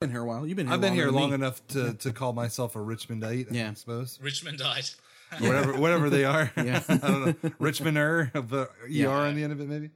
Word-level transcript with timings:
been 0.00 0.10
here 0.10 0.22
a 0.22 0.24
while. 0.24 0.46
You've 0.46 0.56
been 0.56 0.66
here. 0.66 0.74
I've 0.74 0.80
been 0.80 0.94
here 0.94 1.10
long 1.10 1.28
me. 1.30 1.34
enough 1.34 1.60
to, 1.68 1.92
to 1.92 2.10
call 2.12 2.32
myself 2.32 2.74
a 2.74 2.78
Richmondite, 2.78 3.48
Yeah. 3.50 3.70
I 3.70 3.74
suppose. 3.74 4.18
Richmondite. 4.22 4.96
Whatever 5.40 5.78
whatever 5.78 6.08
they 6.10 6.24
are. 6.24 6.50
Yeah. 6.56 6.82
I 6.88 6.96
don't 6.96 7.42
know. 7.44 7.50
Richmonder, 7.60 8.32
the 8.32 8.62
ER 8.62 8.70
Yeah. 8.88 9.08
on 9.10 9.34
the 9.36 9.44
end 9.44 9.52
of 9.52 9.60
it, 9.60 9.68
maybe. 9.68 9.90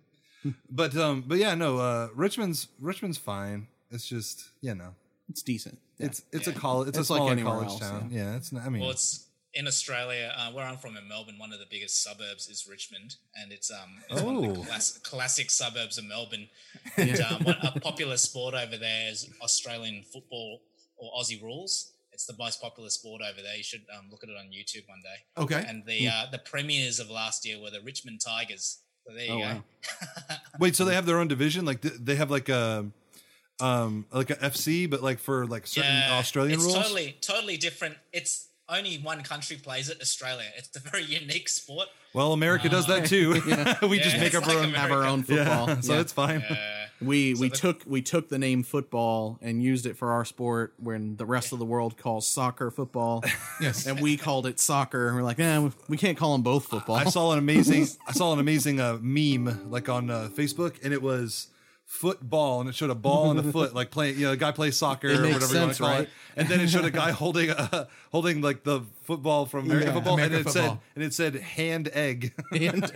But 0.71 0.95
um, 0.97 1.25
but 1.27 1.39
yeah, 1.39 1.55
no. 1.55 1.79
Uh, 1.79 2.09
Richmond's 2.15 2.69
Richmond's 2.81 3.17
fine. 3.19 3.67
It's 3.91 4.07
just 4.07 4.45
you 4.61 4.75
know, 4.75 4.95
It's 5.31 5.43
decent. 5.43 5.79
Yeah. 5.99 6.07
it's 6.07 6.23
it's 6.33 6.47
a 6.47 6.53
college. 6.53 6.89
It's, 6.91 6.99
It's 6.99 7.09
a 7.09 7.13
like 7.15 7.19
smaller 7.21 7.33
anywhere 7.33 7.53
college 7.55 7.69
else, 7.71 7.81
town. 7.81 8.11
Yeah. 8.13 8.37
it's. 8.37 8.53
Not, 8.53 8.65
I 8.67 8.69
mean, 8.69 8.83
Well, 8.83 8.91
it's 8.91 9.27
in 9.55 9.67
Australia, 9.67 10.33
uh, 10.37 10.51
where 10.53 10.65
I'm 10.65 10.77
from 10.79 10.97
in 10.97 11.07
Melbourne. 11.09 11.39
One 11.39 11.53
of 11.53 11.59
the 11.59 11.67
biggest 11.71 12.03
suburbs 12.03 12.49
is 12.49 12.67
Richmond, 12.69 13.17
and 13.37 13.53
it's 13.53 13.71
um 13.71 14.03
it's 14.11 14.23
one 14.23 14.37
of 14.37 14.43
the 14.43 14.61
Oh. 14.61 14.65
class- 14.65 14.99
classic 14.99 15.51
suburbs 15.51 15.99
of 15.99 16.05
Melbourne. 16.05 16.49
And 16.97 17.21
um, 17.21 17.45
what, 17.45 17.59
a 17.65 17.81
popular 17.81 18.17
sport 18.17 18.55
over 18.55 18.77
there 18.77 19.11
is 19.11 19.29
Australian 19.43 20.03
football 20.13 20.61
or 20.97 21.11
Aussie 21.21 21.43
rules. 21.43 21.93
It's 22.13 22.27
the 22.27 22.37
most 22.39 22.61
popular 22.63 22.91
sport 22.91 23.23
over 23.29 23.43
there. 23.43 23.57
You 23.57 23.65
should 23.65 23.83
um, 23.97 24.07
look 24.11 24.23
at 24.23 24.29
it 24.31 24.37
on 24.37 24.47
YouTube 24.47 24.87
one 24.89 25.03
day. 25.03 25.19
Okay. 25.43 25.65
And 25.69 25.85
the 25.87 26.09
uh, 26.09 26.27
the 26.31 26.39
premiers 26.39 27.01
of 27.01 27.11
last 27.11 27.45
year 27.47 27.61
were 27.61 27.71
the 27.71 27.81
Richmond 27.81 28.21
Tigers. 28.21 28.79
So 29.07 29.15
there 29.15 29.25
you 29.27 29.33
Oh, 29.33 29.39
go. 29.39 29.45
wow. 29.45 30.37
wait. 30.61 30.77
So 30.77 30.85
they 30.85 30.95
have 30.95 31.07
their 31.07 31.19
own 31.19 31.29
division. 31.29 31.65
Like 31.65 31.81
they 31.83 32.15
have 32.17 32.31
like 32.31 32.49
a 32.49 32.87
um 33.61 34.07
like 34.13 34.31
a 34.31 34.37
FC, 34.37 34.89
but 34.89 35.03
like 35.03 35.19
for 35.19 35.47
like 35.47 35.67
certain 35.67 36.03
Australian 36.11 36.55
it's 36.55 36.65
rules. 36.65 36.77
totally 36.77 37.17
totally 37.21 37.57
different. 37.57 37.97
It's 38.13 38.49
only 38.69 38.97
one 38.97 39.23
country 39.23 39.57
plays 39.57 39.89
it, 39.89 40.01
Australia. 40.01 40.47
It's 40.57 40.75
a 40.77 40.81
very 40.81 41.05
unique 41.05 41.49
sport. 41.49 41.89
well, 42.15 42.33
America 42.33 42.69
does 42.69 42.87
that 42.87 43.07
too. 43.07 43.33
we 43.89 43.99
just 43.99 44.17
make 44.17 44.29
it's 44.33 44.37
up 44.37 44.47
our 44.49 44.55
like 44.55 44.67
own. 44.69 44.75
have 44.75 44.91
our 44.91 45.05
own 45.05 45.23
football. 45.23 45.69
Yeah, 45.69 45.81
so 45.81 45.95
Yeah. 45.95 46.01
it's 46.01 46.13
fine. 46.13 46.43
Uh, 46.43 46.57
we 47.01 47.35
we 47.35 47.49
the- 47.49 47.57
took 47.57 47.83
we 47.87 48.01
took 48.03 48.29
the 48.29 48.39
name 48.39 48.63
football 48.63 49.39
and 49.43 49.63
used 49.63 49.85
it 49.85 49.97
for 49.97 50.13
our 50.13 50.25
sport 50.25 50.75
when 50.79 51.17
the 51.17 51.27
rest 51.27 51.53
of 51.53 51.59
the 51.59 51.65
world 51.65 51.97
calls 51.99 52.27
soccer 52.27 52.71
football. 52.71 53.23
Yes. 53.61 53.87
and 53.87 54.01
we 54.01 54.17
called 54.17 54.47
it 54.47 54.59
soccer. 54.61 55.09
And 55.09 55.17
we're 55.17 55.23
like, 55.23 55.39
eh, 55.41 55.69
we 55.89 55.97
can't 55.97 56.17
call 56.17 56.33
them 56.33 56.43
both 56.43 56.67
football. 56.67 56.97
I 56.97 57.05
saw 57.05 57.33
an 57.33 57.39
amazing 57.39 57.87
I 58.07 58.13
saw 58.13 58.33
an 58.33 58.39
amazing 58.39 58.81
uh, 58.81 58.99
meme 59.01 59.71
like 59.71 59.89
on 59.89 60.09
uh, 60.11 60.29
Facebook, 60.33 60.77
and 60.83 60.93
it 60.95 61.03
was 61.03 61.49
football, 61.87 62.61
and 62.61 62.69
it 62.69 62.75
showed 62.75 62.91
a 62.91 62.95
ball 62.95 63.31
and 63.31 63.39
a 63.47 63.53
foot, 63.53 63.75
like 63.75 63.91
playing. 63.91 64.19
You 64.19 64.27
know, 64.27 64.33
a 64.33 64.37
guy 64.37 64.53
plays 64.53 64.77
soccer 64.77 65.09
or 65.09 65.19
makes 65.21 65.35
whatever 65.35 65.55
you 65.55 65.61
want 65.61 65.73
to 65.75 65.79
call 65.83 65.91
right? 65.91 66.01
it, 66.03 66.09
and 66.37 66.49
then 66.49 66.61
it 66.61 66.69
showed 66.69 66.85
a 66.85 66.91
guy 67.03 67.11
holding 67.13 67.51
uh, 67.51 67.87
holding 68.13 68.41
like 68.41 68.63
the 68.65 68.83
football 69.03 69.47
from 69.47 69.67
American 69.67 69.89
Yeah, 69.89 69.95
football, 69.95 70.15
American 70.15 70.39
and 70.39 70.47
it 70.47 70.51
football. 70.51 70.71
said 70.71 70.79
and 70.97 71.05
it 71.05 71.15
said 71.15 71.35
hand 71.37 71.89
egg. 71.93 72.33
And- 72.53 72.85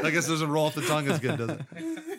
I 0.00 0.10
guess 0.12 0.26
it 0.26 0.30
doesn't 0.30 0.48
roll 0.50 0.66
off 0.66 0.74
the 0.74 0.82
tongue 0.82 1.08
as 1.08 1.18
good, 1.18 1.38
does 1.38 1.50
it? 1.50 1.60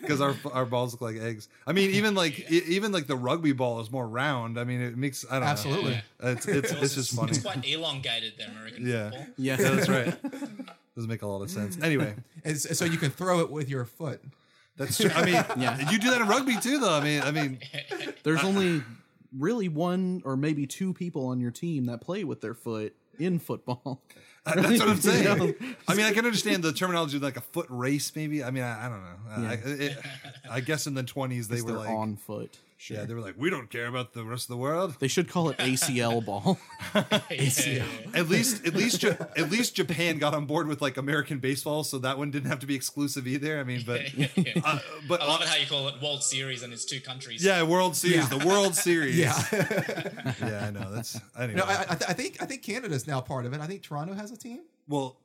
Because 0.00 0.20
our 0.20 0.34
our 0.52 0.64
balls 0.66 0.92
look 0.92 1.00
like 1.00 1.16
eggs. 1.16 1.48
I 1.66 1.72
mean, 1.72 1.90
even 1.90 2.14
like 2.14 2.50
even 2.50 2.92
like 2.92 3.06
the 3.06 3.16
rugby 3.16 3.52
ball 3.52 3.80
is 3.80 3.90
more 3.90 4.06
round. 4.08 4.58
I 4.58 4.64
mean, 4.64 4.80
it 4.80 4.96
makes 4.96 5.24
I 5.30 5.38
don't 5.38 5.48
Absolutely. 5.48 5.92
know. 5.92 6.00
It's 6.30 6.46
it's 6.46 6.72
it's 6.72 6.94
just 6.94 7.14
funny. 7.14 7.30
It's 7.32 7.40
quite 7.42 7.66
elongated, 7.66 8.34
the 8.38 8.46
American 8.50 8.86
Yeah. 8.86 9.10
football. 9.10 9.26
yeah, 9.38 9.56
Yeah, 9.60 9.70
that's 9.70 9.88
right. 9.88 10.14
Doesn't 11.00 11.08
make 11.08 11.22
a 11.22 11.26
lot 11.26 11.40
of 11.40 11.50
sense. 11.50 11.78
Anyway, 11.82 12.14
And 12.44 12.60
so 12.60 12.84
you 12.84 12.98
can 12.98 13.10
throw 13.10 13.40
it 13.40 13.50
with 13.50 13.70
your 13.70 13.86
foot. 13.86 14.22
that's 14.76 14.98
true. 14.98 15.08
I 15.14 15.24
mean, 15.24 15.34
Yeah. 15.56 15.90
you 15.90 15.98
do 15.98 16.10
that 16.10 16.20
in 16.20 16.28
rugby 16.28 16.58
too, 16.60 16.78
though. 16.78 16.92
I 16.92 17.02
mean, 17.02 17.22
I 17.22 17.30
mean, 17.30 17.58
There's 18.22 18.44
only 18.44 18.82
really 19.38 19.70
one 19.70 20.20
or 20.26 20.36
maybe 20.36 20.66
two 20.66 20.92
people 20.92 21.28
on 21.28 21.40
your 21.40 21.52
team 21.52 21.86
that 21.86 22.02
play 22.02 22.22
with 22.24 22.42
their 22.42 22.52
foot 22.52 22.94
in 23.18 23.38
football. 23.38 24.02
that's 24.44 24.78
what 24.78 24.88
I'm 24.90 25.00
saying. 25.00 25.24
You 25.24 25.36
know? 25.36 25.54
I 25.88 25.94
mean, 25.94 26.04
I 26.04 26.12
can 26.12 26.26
understand 26.26 26.62
the 26.62 26.74
terminology 26.74 27.18
like 27.18 27.38
a 27.38 27.40
foot 27.40 27.66
race, 27.70 28.14
maybe. 28.14 28.44
I 28.44 28.50
mean, 28.50 28.62
I, 28.62 28.84
I 28.84 28.88
don't 28.90 29.02
know. 29.02 29.48
I, 29.48 29.52
it, 29.54 29.98
I 30.50 30.60
guess 30.60 30.86
in 30.86 30.92
the 30.92 31.02
20s 31.02 31.48
they 31.48 31.62
were 31.62 31.78
like, 31.78 31.88
on 31.88 32.16
foot. 32.16 32.58
Yeah, 32.88 33.04
they 33.04 33.12
were 33.14 33.20
like, 33.20 33.34
we 33.36 33.50
don't 33.50 33.68
care 33.68 33.86
about 33.86 34.14
the 34.14 34.24
rest 34.24 34.44
of 34.44 34.48
the 34.48 34.56
world. 34.56 34.96
They 35.00 35.08
should 35.08 35.28
call 35.28 35.48
it 35.50 35.56
ACL 35.58 36.24
ball. 36.24 36.58
Yeah. 37.30 37.84
At 38.14 38.28
least, 38.28 38.66
at 38.66 38.74
least, 38.74 39.02
Ja- 39.02 39.14
at 39.36 39.50
least 39.50 39.74
Japan 39.76 40.18
got 40.18 40.34
on 40.34 40.46
board 40.46 40.66
with 40.66 40.80
like 40.82 40.96
American 40.96 41.38
baseball, 41.38 41.84
so 41.84 41.98
that 41.98 42.18
one 42.18 42.30
didn't 42.30 42.48
have 42.48 42.58
to 42.60 42.66
be 42.66 42.74
exclusive 42.74 43.26
either. 43.26 43.58
I 43.60 43.64
mean, 43.64 43.82
but, 43.86 44.00
uh, 44.64 44.78
but 45.08 45.20
I 45.20 45.26
love 45.26 45.40
it 45.42 45.48
how 45.48 45.56
you 45.56 45.66
call 45.66 45.88
it 45.88 46.00
World 46.02 46.22
Series 46.22 46.62
and 46.62 46.72
it's 46.72 46.84
two 46.84 47.00
countries. 47.00 47.44
yeah, 47.44 47.62
World 47.62 47.94
Series, 47.96 48.28
the 48.28 48.38
World 48.38 48.74
Series. 48.74 49.16
Yeah. 49.18 49.40
yeah, 50.40 50.66
I 50.66 50.70
know. 50.70 50.90
That's 50.92 51.20
anyway. 51.38 51.58
no, 51.60 51.64
I, 51.64 51.82
I, 51.82 51.94
th- 51.94 52.10
I 52.10 52.12
think 52.12 52.42
I 52.42 52.46
think 52.46 52.62
Canada's 52.62 53.06
now 53.06 53.20
part 53.20 53.46
of 53.46 53.52
it. 53.52 53.60
I 53.60 53.66
think 53.66 53.82
Toronto 53.82 54.14
has 54.14 54.30
a 54.32 54.36
team, 54.36 54.60
well, 54.88 55.18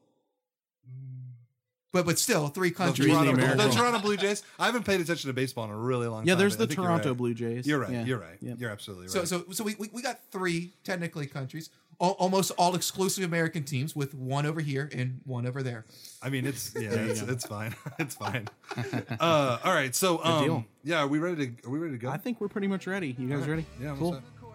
but 1.95 2.06
but 2.06 2.19
still 2.19 2.50
three 2.50 2.69
the 2.69 2.75
countries. 2.75 3.07
Toronto, 3.07 3.35
the 3.35 3.56
the 3.56 3.69
Toronto 3.69 4.00
Blue 4.00 4.17
Jays. 4.17 4.44
I 4.59 4.66
haven't 4.66 4.83
paid 4.83 5.00
attention 5.00 5.29
to 5.29 5.33
baseball 5.33 5.63
in 5.63 5.72
a 5.72 5.78
really 5.78 6.07
long 6.07 6.25
yeah, 6.25 6.33
time. 6.33 6.39
Yeah, 6.39 6.47
there's 6.50 6.57
the 6.57 6.67
Toronto 6.67 7.09
right. 7.09 7.17
Blue 7.17 7.33
Jays. 7.33 7.66
You're 7.66 7.79
right. 7.79 7.91
Yeah. 7.91 8.03
You're 8.03 8.19
right. 8.19 8.38
Yep. 8.41 8.57
You're 8.59 8.69
absolutely 8.69 9.07
right. 9.07 9.28
so 9.28 9.45
so 9.50 9.63
we, 9.63 9.75
we, 9.79 9.89
we 9.94 10.01
got 10.01 10.19
three 10.29 10.73
technically 10.84 11.25
countries, 11.25 11.69
al- 12.01 12.17
almost 12.19 12.51
all 12.57 12.75
exclusive 12.75 13.23
American 13.23 13.63
teams, 13.63 13.95
with 13.95 14.13
one 14.13 14.45
over 14.45 14.59
here 14.59 14.89
and 14.94 15.22
one 15.25 15.47
over 15.47 15.63
there. 15.63 15.85
I 16.22 16.29
mean, 16.29 16.45
it's 16.45 16.73
yeah, 16.75 16.81
you 16.81 17.11
it's, 17.11 17.22
go. 17.22 17.31
it's 17.31 17.45
fine. 17.47 17.73
it's 18.00 18.16
fine. 18.16 18.47
Uh, 19.19 19.57
all 19.63 19.73
right. 19.73 19.95
So, 19.95 20.22
um, 20.23 20.66
yeah, 20.84 21.00
are 21.00 21.07
we 21.07 21.19
ready 21.19 21.47
to? 21.47 21.67
Are 21.67 21.72
we 21.72 21.79
ready 21.79 21.94
to 21.94 21.97
go? 21.97 22.09
I 22.09 22.17
think 22.17 22.41
we're 22.41 22.50
pretty 22.50 22.67
much 22.67 22.88
ready. 22.88 23.16
You 23.17 23.29
guys 23.29 23.47
ready? 23.47 23.66
Yeah. 23.81 23.95
cool. 23.97 24.22
Cool. 24.41 24.53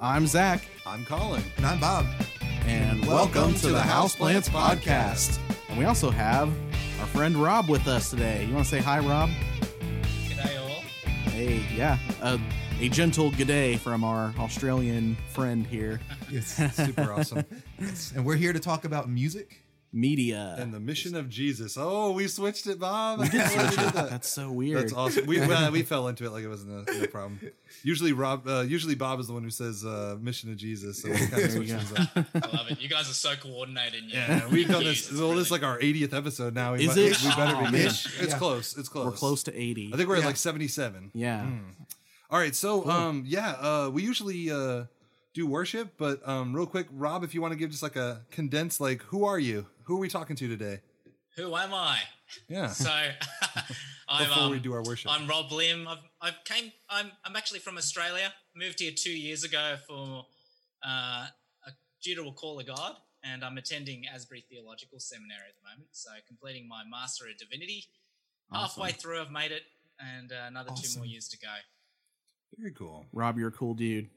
I'm 0.00 0.26
Zach, 0.26 0.66
I'm 0.86 1.04
Colin. 1.04 1.42
And 1.56 1.66
I'm 1.66 1.78
Bob. 1.78 2.06
and 2.64 3.06
welcome, 3.06 3.54
to, 3.54 3.68
the 3.68 3.78
Houseplants 3.78 4.48
Podcast. 4.48 5.38
And 5.68 5.78
we 5.78 5.84
also 5.84 6.10
have 6.10 6.50
our 7.00 7.06
friend 7.06 7.36
Rob 7.36 7.68
with 7.68 7.88
us 7.88 8.10
today. 8.10 8.44
You 8.44 8.52
want 8.52 8.66
to 8.66 8.70
say 8.70 8.80
hi, 8.80 8.98
Rob? 8.98 9.30
G'day 10.28 10.60
all. 10.60 10.82
Hey, 11.30 11.64
yeah, 11.74 11.98
a, 12.20 12.38
a 12.78 12.90
gentle 12.90 13.30
g'day 13.30 13.78
from 13.78 14.04
our 14.04 14.34
Australian 14.38 15.16
friend 15.28 15.66
here. 15.66 16.00
Yes. 16.30 16.56
Super 16.74 17.12
awesome. 17.12 17.44
and 18.14 18.24
we're 18.24 18.36
here 18.36 18.52
to 18.52 18.60
talk 18.60 18.84
about 18.84 19.08
music. 19.08 19.59
Media. 19.92 20.54
And 20.58 20.72
the 20.72 20.78
mission 20.78 21.16
of 21.16 21.28
Jesus. 21.28 21.76
Oh, 21.78 22.12
we 22.12 22.28
switched 22.28 22.66
it, 22.68 22.78
Bob. 22.78 23.18
Switch 23.20 23.34
it. 23.34 23.74
That's 23.94 24.28
so 24.28 24.50
weird. 24.52 24.82
That's 24.82 24.92
awesome. 24.92 25.26
We 25.26 25.40
well, 25.40 25.72
we 25.72 25.82
fell 25.82 26.06
into 26.06 26.24
it 26.26 26.30
like 26.30 26.44
it 26.44 26.48
wasn't 26.48 26.88
a, 26.88 26.92
no 27.00 27.06
problem. 27.08 27.40
Usually, 27.82 28.12
Rob. 28.12 28.46
Uh, 28.46 28.60
usually, 28.60 28.94
Bob 28.94 29.18
is 29.18 29.26
the 29.26 29.32
one 29.32 29.42
who 29.42 29.50
says 29.50 29.84
uh, 29.84 30.16
"mission 30.20 30.50
of 30.50 30.56
Jesus." 30.58 31.02
So 31.02 31.10
we 31.10 31.16
kind 31.16 31.42
of 31.42 31.50
switch 31.50 31.70
things 31.70 31.92
up. 31.92 32.08
I 32.34 32.56
love 32.56 32.70
it. 32.70 32.80
You 32.80 32.88
guys 32.88 33.10
are 33.10 33.14
so 33.14 33.34
coordinated. 33.34 34.02
and 34.04 34.12
Yeah, 34.12 34.46
we've 34.48 34.68
done 34.68 34.84
this. 34.84 35.08
Jeez, 35.08 35.10
it's 35.12 35.20
Well, 35.20 35.30
this 35.34 35.46
is 35.46 35.50
like 35.50 35.64
our 35.64 35.78
80th 35.80 36.14
episode 36.14 36.54
now. 36.54 36.74
We 36.74 36.82
Is 36.86 36.88
might- 36.88 36.98
it? 36.98 37.22
We 37.22 37.28
better 37.30 37.56
Oh, 37.56 37.64
be. 37.66 37.72
man. 37.72 37.86
It's, 37.86 38.06
it's 38.20 38.32
Yeah. 38.32 38.38
close. 38.38 38.76
It's 38.78 38.88
close. 38.88 39.06
We're 39.06 39.12
close 39.12 39.42
to 39.44 39.56
80. 39.60 39.90
I 39.92 39.96
think 39.96 40.08
we're 40.08 40.18
at 40.18 40.24
like 40.24 40.36
77. 40.36 41.10
yeah. 41.14 41.46
All 42.30 42.38
right, 42.38 42.54
so 42.54 42.88
um, 42.88 43.24
yeah, 43.26 43.50
uh, 43.58 43.90
we 43.92 44.04
usually 44.04 44.52
uh 44.52 44.84
do 45.34 45.46
worship, 45.46 45.94
but 45.96 46.26
um, 46.28 46.54
real 46.54 46.66
quick, 46.66 46.86
Rob, 46.92 47.22
if 47.24 47.34
you 47.34 47.40
want 47.40 47.52
to 47.52 47.58
give 47.58 47.70
just 47.70 47.82
like 47.84 47.96
a 47.96 48.22
condensed, 48.30 48.80
like, 48.80 49.02
who 49.02 49.24
are 49.24 49.38
you? 49.38 49.66
Who 49.90 49.96
are 49.96 49.98
we 49.98 50.08
talking 50.08 50.36
to 50.36 50.46
today? 50.46 50.78
Who 51.36 51.56
am 51.56 51.74
I? 51.74 51.98
Yeah, 52.48 52.68
So, 52.68 52.88
I'm, 54.08 54.24
before 54.24 54.44
um, 54.44 54.50
we 54.52 54.60
do 54.60 54.72
our 54.72 54.84
worship. 54.84 55.10
I'm 55.10 55.26
Rob 55.26 55.50
Lim. 55.50 55.88
I've, 55.88 55.98
I've 56.22 56.44
came. 56.44 56.70
I'm, 56.88 57.10
I'm 57.24 57.34
actually 57.34 57.58
from 57.58 57.76
Australia. 57.76 58.32
Moved 58.54 58.78
here 58.78 58.92
two 58.94 59.10
years 59.10 59.42
ago 59.42 59.74
for 59.88 60.26
uh, 60.86 61.26
a, 61.66 61.70
due 62.00 62.14
to 62.14 62.22
a 62.28 62.32
call 62.32 62.60
of 62.60 62.68
God, 62.68 62.94
and 63.24 63.42
I'm 63.42 63.58
attending 63.58 64.04
Asbury 64.06 64.44
Theological 64.48 65.00
Seminary 65.00 65.48
at 65.48 65.56
the 65.60 65.68
moment. 65.68 65.88
So 65.90 66.10
completing 66.28 66.68
my 66.68 66.84
Master 66.88 67.24
of 67.24 67.36
Divinity. 67.36 67.86
Halfway 68.52 68.92
through, 68.92 69.20
I've 69.20 69.32
made 69.32 69.50
it, 69.50 69.62
and 69.98 70.30
uh, 70.30 70.46
another 70.46 70.70
two 70.80 70.98
more 70.98 71.06
years 71.06 71.26
to 71.30 71.38
go. 71.38 71.48
Very 72.56 72.70
cool. 72.70 73.06
Rob, 73.12 73.38
you're 73.38 73.48
a 73.48 73.52
cool 73.52 73.74
dude. 73.74 74.08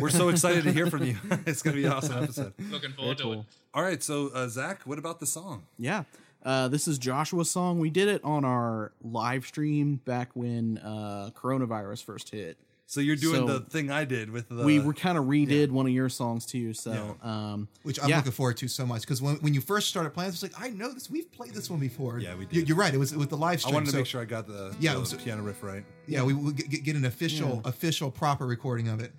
We're 0.00 0.10
so 0.10 0.28
excited 0.28 0.64
to 0.64 0.72
hear 0.72 0.86
from 0.88 1.04
you. 1.04 1.16
it's 1.46 1.62
gonna 1.62 1.76
be 1.76 1.84
an 1.84 1.92
awesome 1.92 2.22
episode. 2.22 2.52
Looking 2.70 2.92
forward 2.92 3.18
to 3.18 3.32
it. 3.32 3.40
All 3.74 3.82
right, 3.82 4.02
so 4.02 4.30
uh, 4.34 4.48
Zach, 4.48 4.82
what 4.84 4.98
about 4.98 5.20
the 5.20 5.26
song? 5.26 5.64
Yeah. 5.78 6.04
Uh, 6.42 6.68
this 6.68 6.88
is 6.88 6.98
Joshua's 6.98 7.50
song. 7.50 7.78
We 7.80 7.90
did 7.90 8.08
it 8.08 8.24
on 8.24 8.44
our 8.46 8.92
live 9.02 9.44
stream 9.46 9.96
back 10.06 10.30
when 10.34 10.78
uh, 10.78 11.30
coronavirus 11.36 12.02
first 12.04 12.30
hit. 12.30 12.56
So 12.86 13.00
you're 13.00 13.14
doing 13.14 13.46
So- 13.46 13.58
the 13.58 13.60
thing 13.60 13.88
I 13.92 14.04
did 14.04 14.30
with 14.30 14.48
the. 14.48 14.64
we 14.64 14.80
were 14.80 14.94
kind 14.94 15.16
of 15.16 15.26
redid 15.26 15.70
one 15.70 15.86
of 15.86 15.92
your 15.92 16.08
songs 16.08 16.44
too. 16.44 16.74
So, 16.74 17.16
um, 17.22 17.68
Which 17.84 18.02
I'm 18.02 18.08
yeah. 18.08 18.16
looking 18.16 18.32
forward 18.32 18.56
to 18.56 18.66
so 18.68 18.84
much 18.84 19.02
because 19.02 19.22
when, 19.22 19.36
when 19.36 19.54
you 19.54 19.60
first 19.60 19.88
started 19.88 20.10
playing, 20.10 20.30
it's 20.30 20.42
like 20.42 20.58
I 20.58 20.70
know 20.70 20.92
this. 20.92 21.08
We've 21.08 21.30
played 21.30 21.54
this 21.54 21.70
one 21.70 21.78
before. 21.78 22.18
Yeah, 22.18 22.34
we 22.34 22.40
You- 22.46 22.46
did. 22.62 22.68
You're 22.68 22.76
right. 22.78 22.92
It 22.92 22.98
was 22.98 23.14
with 23.14 23.28
the 23.30 23.36
live 23.36 23.60
stream. 23.60 23.68
I 23.68 23.70
stream. 23.70 23.74
wanted 23.74 23.86
to 23.86 23.92
so- 23.92 23.96
make 23.98 24.06
sure 24.06 24.20
I 24.22 24.24
got 24.24 24.48
the, 24.48 24.74
Yeah, 24.80 24.92
the 24.94 24.96
it 24.96 25.00
was- 25.02 25.14
piano 25.14 25.42
riff 25.42 25.62
right. 25.62 25.84
Yeah, 26.08 26.24
we 26.24 26.32
will 26.32 26.50
get, 26.50 26.82
get 26.82 26.96
an 26.96 27.04
official, 27.04 27.60
official, 27.64 28.10
proper 28.10 28.44
recording 28.44 28.88
of 28.88 28.98
it. 28.98 29.12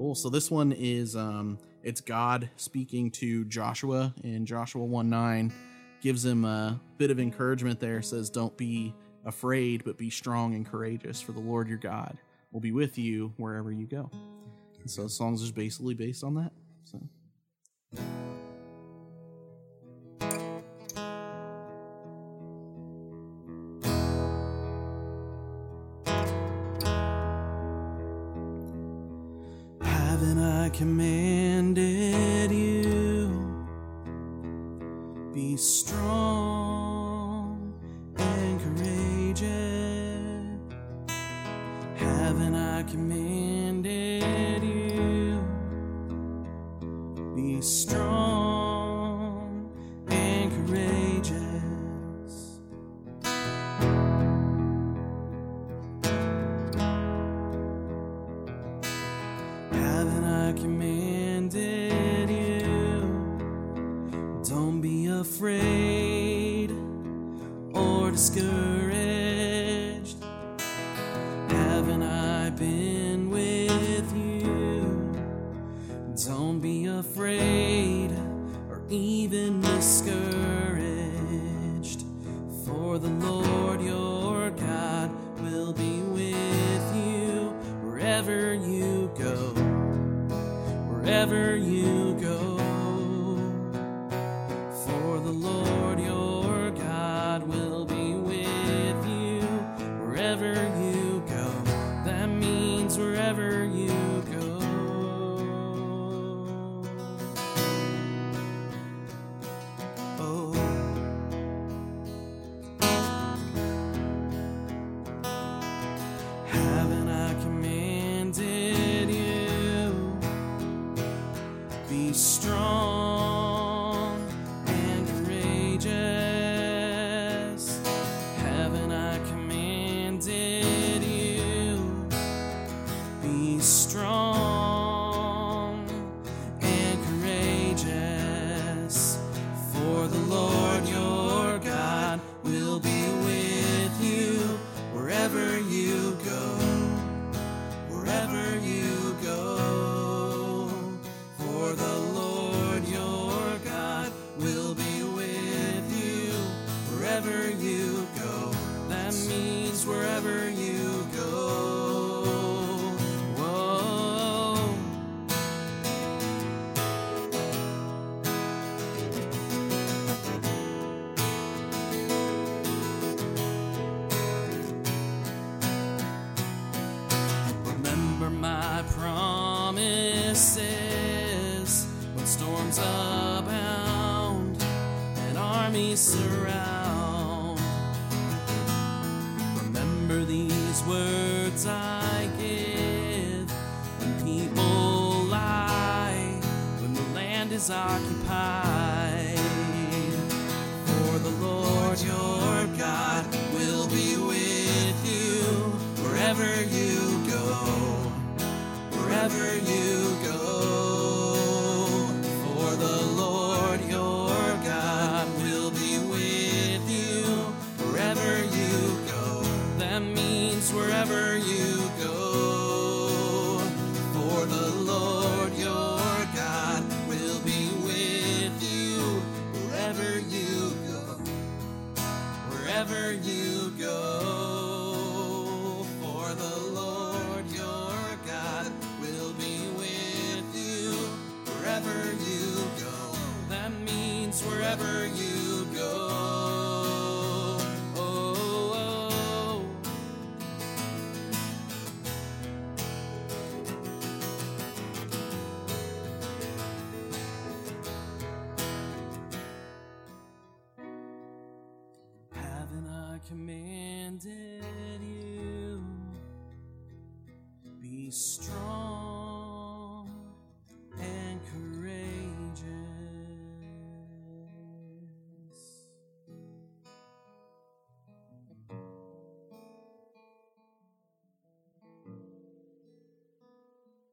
Cool. 0.00 0.14
So 0.14 0.30
this 0.30 0.50
one 0.50 0.72
is 0.72 1.14
um 1.14 1.58
it's 1.82 2.00
God 2.00 2.48
speaking 2.56 3.10
to 3.10 3.44
Joshua 3.44 4.14
in 4.24 4.46
Joshua 4.46 4.82
1 4.82 5.10
9. 5.10 5.52
Gives 6.00 6.24
him 6.24 6.46
a 6.46 6.80
bit 6.96 7.10
of 7.10 7.20
encouragement 7.20 7.80
there, 7.80 8.00
says, 8.00 8.30
Don't 8.30 8.56
be 8.56 8.94
afraid, 9.26 9.84
but 9.84 9.98
be 9.98 10.08
strong 10.08 10.54
and 10.54 10.64
courageous, 10.64 11.20
for 11.20 11.32
the 11.32 11.40
Lord 11.40 11.68
your 11.68 11.76
God 11.76 12.16
will 12.50 12.60
be 12.60 12.72
with 12.72 12.96
you 12.96 13.34
wherever 13.36 13.70
you 13.70 13.86
go. 13.86 14.10
And 14.80 14.90
so 14.90 15.02
the 15.02 15.10
song's 15.10 15.42
just 15.42 15.54
basically 15.54 15.92
based 15.92 16.24
on 16.24 16.34
that. 16.36 16.52
So 16.84 16.98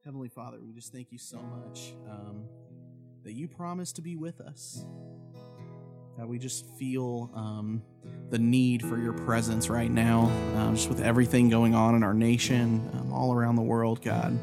Heavenly 0.08 0.30
Father, 0.30 0.56
we 0.64 0.72
just 0.72 0.90
thank 0.90 1.12
you 1.12 1.18
so 1.18 1.36
much 1.36 1.92
um, 2.08 2.46
that 3.24 3.34
you 3.34 3.46
promised 3.46 3.96
to 3.96 4.02
be 4.02 4.16
with 4.16 4.40
us. 4.40 4.82
God, 6.16 6.30
we 6.30 6.38
just 6.38 6.66
feel 6.78 7.30
um, 7.34 7.82
the 8.30 8.38
need 8.38 8.80
for 8.80 8.96
your 8.96 9.12
presence 9.12 9.68
right 9.68 9.90
now, 9.90 10.20
um, 10.56 10.74
just 10.74 10.88
with 10.88 11.02
everything 11.02 11.50
going 11.50 11.74
on 11.74 11.94
in 11.94 12.02
our 12.02 12.14
nation, 12.14 12.88
um, 12.94 13.12
all 13.12 13.34
around 13.34 13.56
the 13.56 13.62
world, 13.62 14.00
God. 14.00 14.38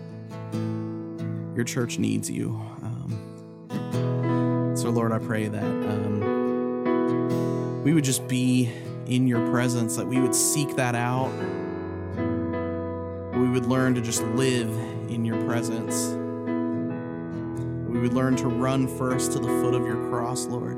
Your 1.55 1.65
church 1.65 1.97
needs 1.97 2.29
you. 2.29 2.49
Um. 2.83 4.73
so, 4.77 4.91
Lord, 4.91 5.11
I 5.11 5.17
pray 5.17 5.47
that 5.47 5.63
um, 5.63 6.21
we 7.83 7.95
would 7.95 8.03
just 8.03 8.27
be 8.27 8.71
in 9.07 9.25
your 9.25 9.49
presence, 9.49 9.95
that 9.95 10.05
we 10.05 10.21
would 10.21 10.35
seek 10.35 10.75
that 10.75 10.93
out. 10.93 11.31
We 13.35 13.49
would 13.49 13.65
learn 13.65 13.95
to 13.95 14.01
just 14.01 14.21
live 14.25 14.69
in 15.09 15.25
your 15.25 15.43
presence. 15.45 16.15
We 17.89 17.99
would 17.99 18.13
learn 18.13 18.35
to 18.37 18.47
run 18.47 18.87
first 18.97 19.31
to 19.33 19.39
the 19.39 19.47
foot 19.47 19.73
of 19.73 19.85
your 19.85 20.09
cross, 20.09 20.45
Lord. 20.47 20.75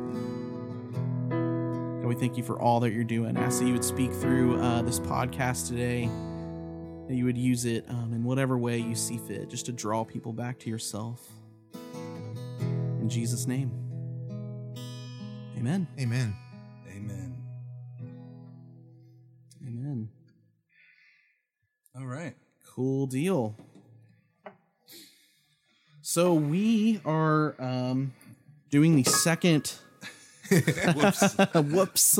God, 1.29 2.07
we 2.07 2.15
thank 2.15 2.37
you 2.37 2.43
for 2.43 2.61
all 2.61 2.79
that 2.81 2.91
you're 2.91 3.03
doing. 3.03 3.35
I 3.37 3.41
ask 3.41 3.59
that 3.59 3.65
you 3.65 3.73
would 3.73 3.83
speak 3.83 4.13
through 4.13 4.61
uh, 4.61 4.83
this 4.83 4.99
podcast 4.99 5.67
today, 5.67 6.09
that 7.07 7.15
you 7.15 7.25
would 7.25 7.37
use 7.37 7.65
it 7.65 7.85
um, 7.89 8.13
in 8.13 8.23
whatever 8.23 8.57
way 8.57 8.77
you 8.77 8.95
see 8.95 9.17
fit, 9.17 9.49
just 9.49 9.65
to 9.65 9.71
draw 9.71 10.03
people 10.03 10.31
back 10.31 10.59
to 10.59 10.69
yourself. 10.69 11.27
In 11.73 13.09
Jesus' 13.09 13.47
name, 13.47 13.71
amen. 15.57 15.87
Amen. 15.99 16.35
Amen. 16.89 17.37
Amen. 19.65 20.09
All 21.97 22.05
right. 22.05 22.35
Cool 22.65 23.07
deal. 23.07 23.55
So 26.17 26.33
we 26.33 26.99
are 27.05 27.53
um, 27.59 28.11
doing 28.71 28.95
the 28.95 29.03
second. 29.03 29.71
Whoops. 30.95 31.35
Whoops. 31.53 32.19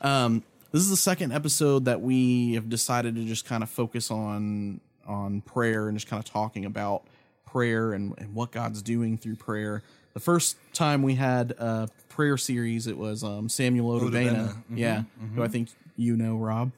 um, 0.00 0.42
this 0.72 0.80
is 0.80 0.88
the 0.88 0.96
second 0.96 1.30
episode 1.30 1.84
that 1.84 2.00
we 2.00 2.54
have 2.54 2.70
decided 2.70 3.16
to 3.16 3.24
just 3.26 3.44
kind 3.44 3.62
of 3.62 3.68
focus 3.68 4.10
on 4.10 4.80
on 5.06 5.42
prayer 5.42 5.88
and 5.88 5.98
just 5.98 6.08
kind 6.08 6.24
of 6.24 6.24
talking 6.24 6.64
about 6.64 7.02
prayer 7.44 7.92
and, 7.92 8.14
and 8.16 8.34
what 8.34 8.50
God's 8.50 8.80
doing 8.80 9.18
through 9.18 9.36
prayer. 9.36 9.82
The 10.14 10.20
first 10.20 10.56
time 10.72 11.02
we 11.02 11.16
had 11.16 11.50
a 11.50 11.90
prayer 12.08 12.38
series, 12.38 12.86
it 12.86 12.96
was 12.96 13.22
um, 13.22 13.50
Samuel 13.50 14.00
Odavena. 14.00 14.54
Mhm, 14.54 14.54
yeah, 14.70 15.02
who 15.34 15.42
I 15.42 15.48
think 15.48 15.68
you 15.98 16.16
know, 16.16 16.38
Rob. 16.38 16.72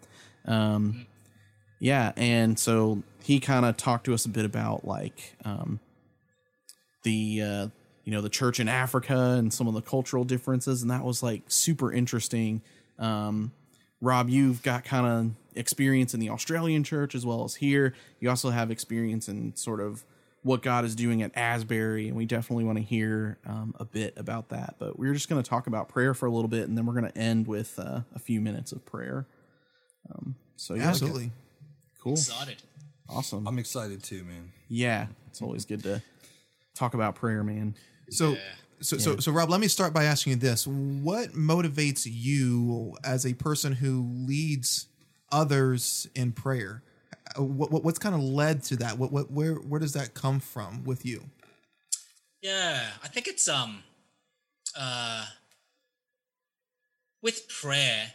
Um, 0.46 1.06
yeah, 1.78 2.10
and 2.16 2.58
so 2.58 3.04
he 3.22 3.38
kind 3.38 3.64
of 3.64 3.76
talked 3.76 4.06
to 4.06 4.14
us 4.14 4.24
a 4.24 4.28
bit 4.28 4.44
about 4.44 4.84
like 4.84 5.36
um, 5.44 5.78
the 7.02 7.42
uh, 7.42 7.68
you 8.04 8.12
know 8.12 8.20
the 8.20 8.28
church 8.28 8.60
in 8.60 8.68
Africa 8.68 9.36
and 9.38 9.52
some 9.52 9.66
of 9.68 9.74
the 9.74 9.82
cultural 9.82 10.24
differences, 10.24 10.82
and 10.82 10.90
that 10.90 11.04
was 11.04 11.22
like 11.22 11.42
super 11.48 11.92
interesting. 11.92 12.62
Um, 12.98 13.52
Rob, 14.00 14.28
you've 14.28 14.62
got 14.62 14.84
kind 14.84 15.06
of 15.06 15.58
experience 15.58 16.14
in 16.14 16.20
the 16.20 16.30
Australian 16.30 16.84
church 16.84 17.14
as 17.14 17.26
well 17.26 17.44
as 17.44 17.56
here. 17.56 17.94
You 18.20 18.30
also 18.30 18.50
have 18.50 18.70
experience 18.70 19.28
in 19.28 19.56
sort 19.56 19.80
of 19.80 20.04
what 20.42 20.62
God 20.62 20.84
is 20.84 20.94
doing 20.94 21.20
at 21.22 21.32
Asbury, 21.36 22.06
and 22.06 22.16
we 22.16 22.24
definitely 22.24 22.64
want 22.64 22.78
to 22.78 22.84
hear 22.84 23.38
um, 23.44 23.74
a 23.80 23.84
bit 23.84 24.14
about 24.16 24.50
that. 24.50 24.76
But 24.78 24.96
we're 24.98 25.12
just 25.14 25.28
going 25.28 25.42
to 25.42 25.48
talk 25.48 25.66
about 25.66 25.88
prayer 25.88 26.14
for 26.14 26.26
a 26.26 26.30
little 26.30 26.48
bit, 26.48 26.68
and 26.68 26.78
then 26.78 26.86
we're 26.86 26.92
going 26.94 27.10
to 27.10 27.18
end 27.18 27.48
with 27.48 27.76
uh, 27.78 28.02
a 28.14 28.18
few 28.20 28.40
minutes 28.40 28.70
of 28.70 28.86
prayer. 28.86 29.26
Um, 30.10 30.36
so 30.56 30.74
yeah, 30.74 30.88
Absolutely. 30.88 31.32
cool, 32.00 32.12
Excited. 32.12 32.62
awesome. 33.08 33.46
I'm 33.48 33.58
excited 33.58 34.02
too, 34.02 34.22
man. 34.24 34.52
yeah, 34.68 35.08
it's 35.26 35.42
always 35.42 35.64
good 35.64 35.82
to 35.82 36.00
talk 36.78 36.94
about 36.94 37.14
prayer, 37.14 37.42
man. 37.42 37.74
So, 38.10 38.32
Yeah. 38.32 38.38
so, 38.80 38.96
so, 38.98 39.16
so, 39.18 39.32
Rob, 39.32 39.50
let 39.50 39.60
me 39.60 39.68
start 39.68 39.92
by 39.92 40.04
asking 40.04 40.32
you 40.32 40.36
this: 40.38 40.66
What 40.66 41.30
motivates 41.32 42.06
you 42.10 42.94
as 43.04 43.26
a 43.26 43.34
person 43.34 43.72
who 43.74 44.08
leads 44.26 44.86
others 45.30 46.08
in 46.14 46.32
prayer? 46.32 46.82
Uh, 47.38 47.42
What, 47.42 47.70
what 47.70 47.84
what's 47.84 47.98
kind 47.98 48.14
of 48.14 48.22
led 48.22 48.62
to 48.64 48.76
that? 48.76 48.98
What, 48.98 49.12
what, 49.12 49.30
where, 49.30 49.54
where 49.54 49.80
does 49.80 49.92
that 49.94 50.14
come 50.14 50.40
from 50.40 50.84
with 50.84 51.04
you? 51.04 51.24
Yeah, 52.42 52.86
I 53.02 53.08
think 53.08 53.26
it's 53.26 53.48
um 53.48 53.82
uh 54.76 55.26
with 57.20 57.48
prayer 57.48 58.12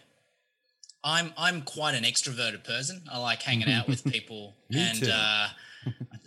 I'm 1.04 1.34
I'm 1.38 1.62
quite 1.64 1.96
an 1.96 2.04
extroverted 2.06 2.64
person. 2.64 3.04
I 3.12 3.18
like 3.20 3.42
hanging 3.42 3.70
out 3.70 3.88
with 3.90 4.04
people 4.12 4.56
and 4.74 5.00
too. 5.04 5.12
uh 5.12 5.48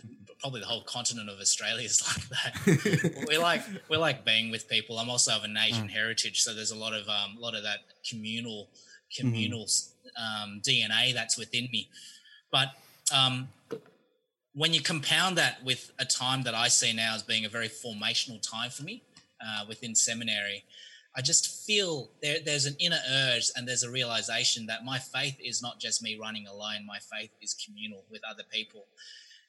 probably 0.47 0.61
the 0.61 0.67
whole 0.67 0.83
continent 0.83 1.29
of 1.29 1.41
Australia 1.41 1.83
is 1.83 2.01
like 2.07 2.29
that. 2.29 3.25
we 3.27 3.37
like 3.37 3.61
we 3.89 3.97
like 3.97 4.23
being 4.23 4.49
with 4.49 4.69
people. 4.69 4.97
I'm 4.97 5.09
also 5.09 5.33
of 5.33 5.43
an 5.43 5.57
Asian 5.57 5.89
heritage, 5.89 6.41
so 6.41 6.53
there's 6.53 6.71
a 6.71 6.75
lot 6.75 6.93
of 6.93 7.05
um 7.09 7.35
a 7.37 7.41
lot 7.41 7.53
of 7.53 7.63
that 7.63 7.79
communal 8.09 8.69
communal 9.13 9.67
um, 10.17 10.61
DNA 10.65 11.13
that's 11.13 11.37
within 11.37 11.67
me. 11.73 11.89
But 12.49 12.69
um, 13.13 13.49
when 14.53 14.73
you 14.73 14.81
compound 14.81 15.37
that 15.37 15.61
with 15.65 15.91
a 15.99 16.05
time 16.05 16.43
that 16.43 16.55
I 16.55 16.69
see 16.69 16.93
now 16.93 17.13
as 17.15 17.23
being 17.23 17.43
a 17.43 17.49
very 17.49 17.67
formational 17.67 18.41
time 18.41 18.69
for 18.69 18.83
me 18.83 19.03
uh, 19.45 19.65
within 19.67 19.95
seminary, 19.95 20.63
I 21.13 21.21
just 21.21 21.65
feel 21.65 22.09
there, 22.21 22.37
there's 22.45 22.65
an 22.65 22.75
inner 22.79 22.99
urge 23.11 23.49
and 23.55 23.67
there's 23.67 23.83
a 23.83 23.91
realization 23.91 24.65
that 24.67 24.85
my 24.85 24.99
faith 24.99 25.35
is 25.43 25.61
not 25.61 25.79
just 25.79 26.01
me 26.01 26.17
running 26.21 26.47
alone. 26.47 26.85
My 26.85 26.99
faith 26.99 27.31
is 27.41 27.53
communal 27.53 28.03
with 28.09 28.21
other 28.29 28.43
people. 28.49 28.85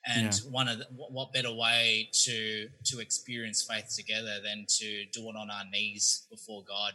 And 0.06 0.32
Yeah. 0.32 0.50
one 0.50 0.68
of 0.68 0.78
the, 0.78 0.86
what 0.94 1.32
better 1.32 1.52
way 1.52 2.08
to 2.24 2.68
to 2.84 3.00
experience 3.00 3.62
faith 3.62 3.94
together 3.94 4.40
than 4.42 4.64
to 4.78 5.04
do 5.06 5.28
it 5.28 5.36
on 5.36 5.50
our 5.50 5.64
knees 5.66 6.26
before 6.30 6.62
God? 6.64 6.94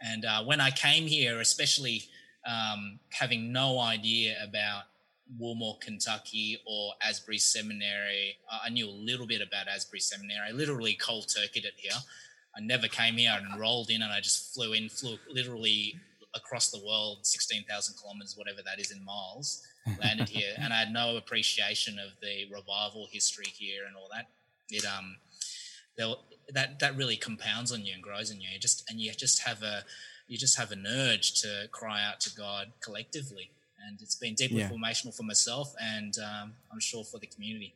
And 0.00 0.24
uh, 0.24 0.44
when 0.44 0.60
I 0.60 0.70
came 0.70 1.06
here, 1.06 1.40
especially 1.40 2.04
um, 2.46 3.00
having 3.10 3.52
no 3.52 3.78
idea 3.78 4.36
about 4.42 4.84
Wilmore, 5.38 5.78
Kentucky, 5.78 6.58
or 6.66 6.94
Asbury 7.02 7.38
Seminary, 7.38 8.36
I 8.50 8.70
knew 8.70 8.88
a 8.88 8.90
little 8.90 9.26
bit 9.26 9.40
about 9.42 9.68
Asbury 9.68 10.00
Seminary. 10.00 10.48
I 10.48 10.52
literally 10.52 10.94
cold 10.94 11.26
turkeyed 11.26 11.64
it 11.64 11.74
here. 11.76 11.92
I 12.56 12.60
never 12.60 12.88
came 12.88 13.14
here 13.14 13.32
and 13.36 13.46
enrolled 13.52 13.90
in, 13.90 14.02
and 14.02 14.12
I 14.12 14.20
just 14.20 14.54
flew 14.54 14.72
in, 14.72 14.88
flew 14.88 15.18
literally 15.30 15.94
across 16.34 16.70
the 16.70 16.84
world, 16.84 17.26
16,000 17.26 17.96
kilometers, 18.00 18.36
whatever 18.36 18.60
that 18.64 18.80
is 18.80 18.90
in 18.90 19.04
miles, 19.04 19.62
landed 20.00 20.28
here. 20.28 20.52
And 20.58 20.72
I 20.72 20.78
had 20.78 20.92
no 20.92 21.16
appreciation 21.16 21.98
of 21.98 22.10
the 22.20 22.46
revival 22.52 23.08
history 23.10 23.46
here 23.46 23.82
and 23.86 23.96
all 23.96 24.08
that. 24.12 24.28
It, 24.68 24.84
um, 24.84 25.16
that 26.52 26.78
that 26.80 26.96
really 26.96 27.16
compounds 27.16 27.72
on 27.72 27.84
you 27.84 27.92
and 27.92 28.02
grows 28.02 28.30
on 28.30 28.40
you. 28.40 28.48
You 28.52 28.58
just 28.58 28.88
and 28.90 29.00
you 29.00 29.12
just 29.12 29.40
have 29.40 29.62
a 29.62 29.84
you 30.28 30.38
just 30.38 30.56
have 30.58 30.70
an 30.70 30.86
urge 30.86 31.40
to 31.42 31.68
cry 31.72 32.04
out 32.04 32.20
to 32.20 32.34
God 32.34 32.72
collectively, 32.80 33.50
and 33.86 34.00
it's 34.00 34.16
been 34.16 34.34
deeply 34.34 34.58
Yeah. 34.58 34.70
formational 34.70 35.14
for 35.14 35.24
myself, 35.24 35.74
and 35.80 36.16
um, 36.18 36.54
I'm 36.72 36.80
sure 36.80 37.04
for 37.04 37.18
the 37.18 37.26
community. 37.26 37.74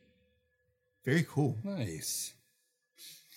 Very 1.03 1.23
cool. 1.29 1.57
Nice. 1.63 2.33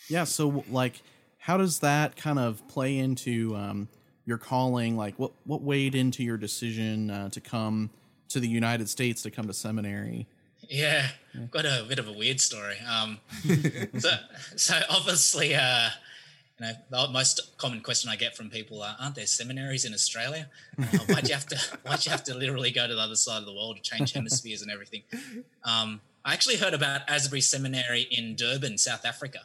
Yeah, 0.08 0.24
so 0.24 0.64
like 0.70 1.02
how 1.38 1.56
does 1.56 1.80
that 1.80 2.16
kind 2.16 2.38
of 2.38 2.66
play 2.68 2.96
into 2.98 3.54
um, 3.56 3.88
your 4.24 4.38
calling? 4.38 4.96
Like 4.96 5.18
what 5.18 5.32
what 5.44 5.62
weighed 5.62 5.94
into 5.94 6.22
your 6.22 6.36
decision 6.36 7.10
uh, 7.10 7.28
to 7.30 7.40
come 7.40 7.90
to 8.28 8.40
the 8.40 8.48
United 8.48 8.88
States 8.88 9.22
to 9.22 9.30
come 9.30 9.46
to 9.46 9.54
seminary? 9.54 10.26
Yeah, 10.68 11.08
I've 11.34 11.50
got 11.50 11.64
a 11.64 11.84
bit 11.88 11.98
of 11.98 12.08
a 12.08 12.12
weird 12.12 12.40
story. 12.40 12.76
Um, 12.88 13.18
so, 13.98 14.10
so 14.56 14.80
obviously, 14.90 15.54
uh, 15.54 15.88
you 16.58 16.66
know, 16.66 16.72
the 16.90 17.08
most 17.12 17.56
common 17.58 17.80
question 17.80 18.10
I 18.10 18.16
get 18.16 18.36
from 18.36 18.50
people 18.50 18.82
are, 18.82 18.96
"Aren't 19.00 19.14
there 19.14 19.26
seminaries 19.26 19.84
in 19.84 19.94
Australia? 19.94 20.48
Uh, 20.78 20.84
why'd 21.08 21.28
you 21.28 21.34
have 21.34 21.46
to? 21.46 21.56
Why'd 21.84 22.04
you 22.04 22.10
have 22.10 22.24
to 22.24 22.34
literally 22.34 22.70
go 22.70 22.86
to 22.86 22.94
the 22.94 23.00
other 23.00 23.16
side 23.16 23.38
of 23.38 23.46
the 23.46 23.54
world 23.54 23.76
to 23.76 23.82
change 23.82 24.12
hemispheres 24.12 24.62
and 24.62 24.70
everything?" 24.70 25.02
Um, 25.64 26.00
I 26.24 26.34
actually 26.34 26.56
heard 26.56 26.74
about 26.74 27.08
Asbury 27.08 27.40
Seminary 27.40 28.02
in 28.10 28.34
Durban, 28.36 28.76
South 28.76 29.06
Africa. 29.06 29.40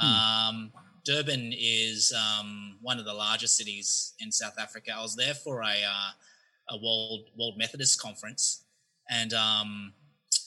Um, 0.00 0.72
Durban 1.04 1.52
is 1.56 2.12
um, 2.12 2.76
one 2.82 2.98
of 2.98 3.04
the 3.04 3.14
largest 3.14 3.56
cities 3.56 4.14
in 4.20 4.30
South 4.30 4.58
Africa. 4.58 4.92
I 4.96 5.02
was 5.02 5.16
there 5.16 5.34
for 5.34 5.62
a 5.62 5.66
uh, 5.66 6.10
a 6.70 6.76
World 6.76 7.28
World 7.36 7.58
Methodist 7.58 8.00
conference, 8.00 8.64
and 9.08 9.32
um, 9.34 9.92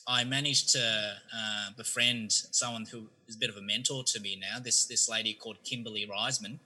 I 0.08 0.24
managed 0.24 0.70
to 0.74 0.80
uh, 0.80 1.70
befriend 1.78 2.32
someone 2.32 2.86
who 2.86 3.10
is 3.28 3.36
a 3.36 3.40
bit 3.40 3.50
of 3.50 3.58
a 3.58 3.62
mentor 3.62 4.04
to 4.04 4.20
me 4.20 4.40
now. 4.40 4.60
This 4.60 4.86
this 4.86 5.10
lady 5.10 5.34
called 5.34 5.58
Kimberly 5.64 6.08
Reisman. 6.08 6.60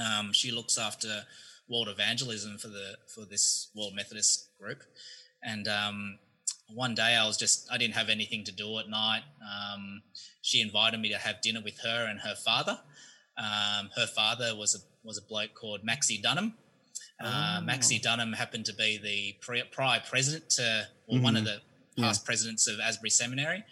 Um, 0.00 0.32
she 0.32 0.50
looks 0.50 0.78
after 0.78 1.24
world 1.68 1.88
evangelism 1.88 2.58
for 2.58 2.68
the 2.68 2.96
for 3.12 3.24
this 3.24 3.70
World 3.74 3.94
Methodist 3.94 4.50
group, 4.60 4.82
and 5.42 5.68
um, 5.68 6.18
one 6.72 6.94
day 6.94 7.16
I 7.16 7.26
was 7.26 7.36
just 7.36 7.68
I 7.70 7.78
didn't 7.78 7.94
have 7.94 8.08
anything 8.08 8.44
to 8.44 8.52
do 8.52 8.78
at 8.78 8.88
night. 8.88 9.22
Um, 9.42 10.02
she 10.42 10.60
invited 10.60 11.00
me 11.00 11.10
to 11.10 11.18
have 11.18 11.40
dinner 11.40 11.60
with 11.62 11.78
her 11.80 12.06
and 12.08 12.20
her 12.20 12.34
father. 12.34 12.78
Um, 13.36 13.90
her 13.96 14.06
father 14.06 14.54
was 14.56 14.74
a 14.74 14.78
was 15.06 15.18
a 15.18 15.22
bloke 15.22 15.54
called 15.54 15.84
Maxie 15.84 16.22
Dunnam. 16.22 16.54
Uh, 17.22 17.60
Maxie 17.64 18.00
Dunnam 18.00 18.34
happened 18.34 18.64
to 18.66 18.74
be 18.74 18.98
the 18.98 19.36
pre- 19.40 19.62
prior 19.70 20.00
president 20.08 20.50
to, 20.50 20.86
or 21.06 21.20
one 21.20 21.36
of 21.36 21.44
the 21.44 21.60
past 21.98 22.24
presidents 22.24 22.66
of 22.66 22.80
Asbury 22.80 23.10
Seminary, 23.10 23.64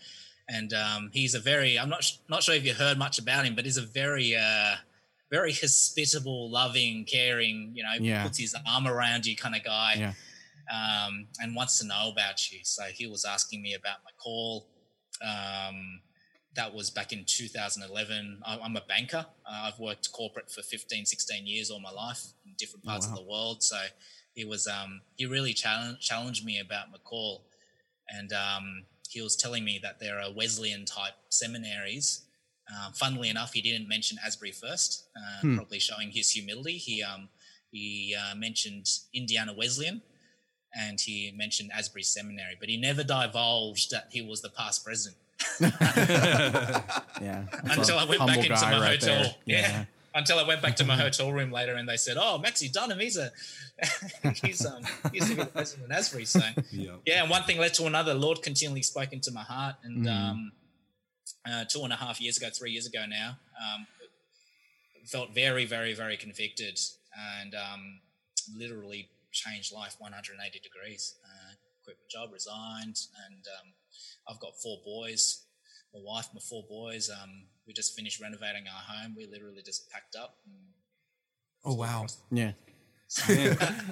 and 0.48 0.72
um, 0.72 1.10
he's 1.12 1.34
a 1.34 1.40
very 1.40 1.78
I'm 1.78 1.88
not 1.88 2.04
sh- 2.04 2.18
not 2.28 2.42
sure 2.42 2.54
if 2.54 2.64
you 2.64 2.72
heard 2.72 2.98
much 2.98 3.18
about 3.18 3.44
him, 3.44 3.54
but 3.56 3.64
he's 3.64 3.76
a 3.78 3.82
very 3.82 4.36
uh, 4.36 4.76
very 5.30 5.52
hospitable, 5.52 6.50
loving, 6.50 7.04
caring. 7.04 7.72
You 7.74 7.82
know, 7.82 7.92
Yeah. 8.00 8.22
puts 8.22 8.38
his 8.38 8.54
arm 8.66 8.86
around 8.86 9.26
you 9.26 9.34
kind 9.36 9.56
of 9.56 9.64
guy 9.64 9.94
Yeah. 9.98 10.12
um, 11.06 11.26
and 11.40 11.56
wants 11.56 11.78
to 11.80 11.86
know 11.86 12.10
about 12.12 12.50
you. 12.52 12.60
So 12.62 12.84
he 12.84 13.06
was 13.06 13.24
asking 13.24 13.60
me 13.60 13.74
about 13.74 13.98
my 14.04 14.10
call. 14.22 14.68
Um, 15.20 16.00
that 16.54 16.74
was 16.74 16.90
back 16.90 17.12
in 17.12 17.24
2011. 17.26 18.42
I, 18.44 18.58
I'm 18.62 18.76
a 18.76 18.82
banker. 18.86 19.24
Uh, 19.46 19.70
I've 19.72 19.78
worked 19.78 20.12
corporate 20.12 20.50
for 20.50 20.62
15, 20.62 21.06
16 21.06 21.46
years 21.46 21.70
all 21.70 21.80
my 21.80 21.90
life 21.90 22.22
in 22.44 22.52
different 22.58 22.84
parts 22.84 23.06
wow. 23.06 23.12
of 23.14 23.18
the 23.18 23.24
world. 23.24 23.62
So 23.62 23.78
he 24.34 24.44
was 24.44 24.66
um, 24.66 25.00
he 25.16 25.26
really 25.26 25.52
challenged 25.54 26.00
challenged 26.02 26.44
me 26.44 26.60
about 26.60 26.90
my 26.90 26.98
call. 26.98 27.44
and 28.08 28.32
um, 28.32 28.84
he 29.08 29.20
was 29.22 29.36
telling 29.36 29.64
me 29.64 29.78
that 29.82 30.00
there 30.00 30.18
are 30.18 30.32
Wesleyan 30.32 30.84
type 30.84 31.14
seminaries. 31.28 32.22
Um, 32.70 32.92
funnily 32.92 33.28
enough, 33.28 33.52
he 33.52 33.60
didn't 33.60 33.88
mention 33.88 34.18
Asbury 34.24 34.52
first, 34.52 35.04
uh, 35.16 35.40
Hmm. 35.42 35.56
probably 35.56 35.78
showing 35.78 36.10
his 36.10 36.30
humility. 36.30 36.78
He 36.78 37.02
um, 37.02 37.28
he 37.70 38.14
uh, 38.18 38.34
mentioned 38.34 38.86
Indiana 39.14 39.52
Wesleyan, 39.54 40.02
and 40.74 41.00
he 41.00 41.32
mentioned 41.34 41.70
Asbury 41.72 42.02
Seminary, 42.02 42.56
but 42.60 42.68
he 42.68 42.76
never 42.76 43.02
divulged 43.04 43.90
that 43.90 44.08
he 44.10 44.22
was 44.22 44.40
the 44.42 44.50
past 44.50 44.84
president 44.84 45.16
Yeah. 47.20 47.44
Until 47.64 47.98
a 47.98 48.02
I 48.02 48.04
went 48.04 48.26
back 48.26 48.38
into 48.38 48.50
my 48.50 48.80
right 48.80 49.00
hotel. 49.00 49.22
there. 49.22 49.34
Yeah. 49.46 49.84
Until 50.14 50.38
I 50.38 50.46
went 50.46 50.60
back 50.60 50.76
to 50.76 50.84
my 50.84 50.96
hotel 50.96 51.32
room 51.32 51.50
later, 51.50 51.74
and 51.74 51.88
they 51.88 51.96
said, 51.96 52.16
"Oh, 52.20 52.36
Maxie 52.38 52.68
Dunnam, 52.68 53.00
he's 53.00 53.16
a 53.16 53.30
he's 54.44 54.66
um 54.66 54.82
he 55.10 55.18
used 55.18 55.30
to 55.30 55.36
be 55.36 55.42
the 55.42 55.48
president 55.48 55.90
of 55.90 55.96
Asbury." 55.96 56.26
So 56.26 56.40
Yeah. 56.70 56.96
yeah, 57.06 57.22
and 57.22 57.30
one 57.30 57.44
thing 57.44 57.58
led 57.58 57.72
to 57.74 57.86
another. 57.86 58.12
Lord 58.12 58.42
continually 58.42 58.82
spoke 58.82 59.12
into 59.14 59.30
my 59.30 59.42
heart, 59.42 59.76
and 59.84 60.04
Mhm. 60.04 60.10
um, 60.30 60.52
uh, 61.48 61.64
two 61.64 61.82
and 61.82 61.92
a 61.92 61.96
half 61.96 62.20
years 62.20 62.36
ago, 62.36 62.50
three 62.50 62.72
years 62.72 62.86
ago 62.86 63.06
now, 63.06 63.38
um, 63.58 63.86
felt 65.06 65.32
very, 65.34 65.64
very, 65.64 65.94
very 65.94 66.16
convicted, 66.18 66.78
and 67.38 67.54
um, 67.54 68.00
literally 68.54 69.08
changed 69.32 69.72
life 69.72 69.96
180 69.98 70.58
degrees. 70.60 71.14
Uh, 71.24 71.54
quit 71.84 71.96
my 71.96 72.06
job, 72.20 72.32
resigned, 72.32 72.98
and 73.26 73.46
um, 73.58 73.72
I've 74.32 74.40
got 74.40 74.52
four 74.62 74.78
boys. 74.84 75.44
My 75.94 76.00
wife, 76.02 76.28
my 76.34 76.40
four 76.48 76.64
boys. 76.68 77.10
Um, 77.10 77.30
we 77.66 77.72
just 77.72 77.94
finished 77.94 78.20
renovating 78.20 78.64
our 78.66 78.94
home. 78.94 79.14
We 79.16 79.26
literally 79.30 79.62
just 79.64 79.90
packed 79.90 80.16
up. 80.16 80.36
And 80.46 80.54
Oh 81.64 81.74
wow. 81.74 82.06
Yeah. 82.30 82.52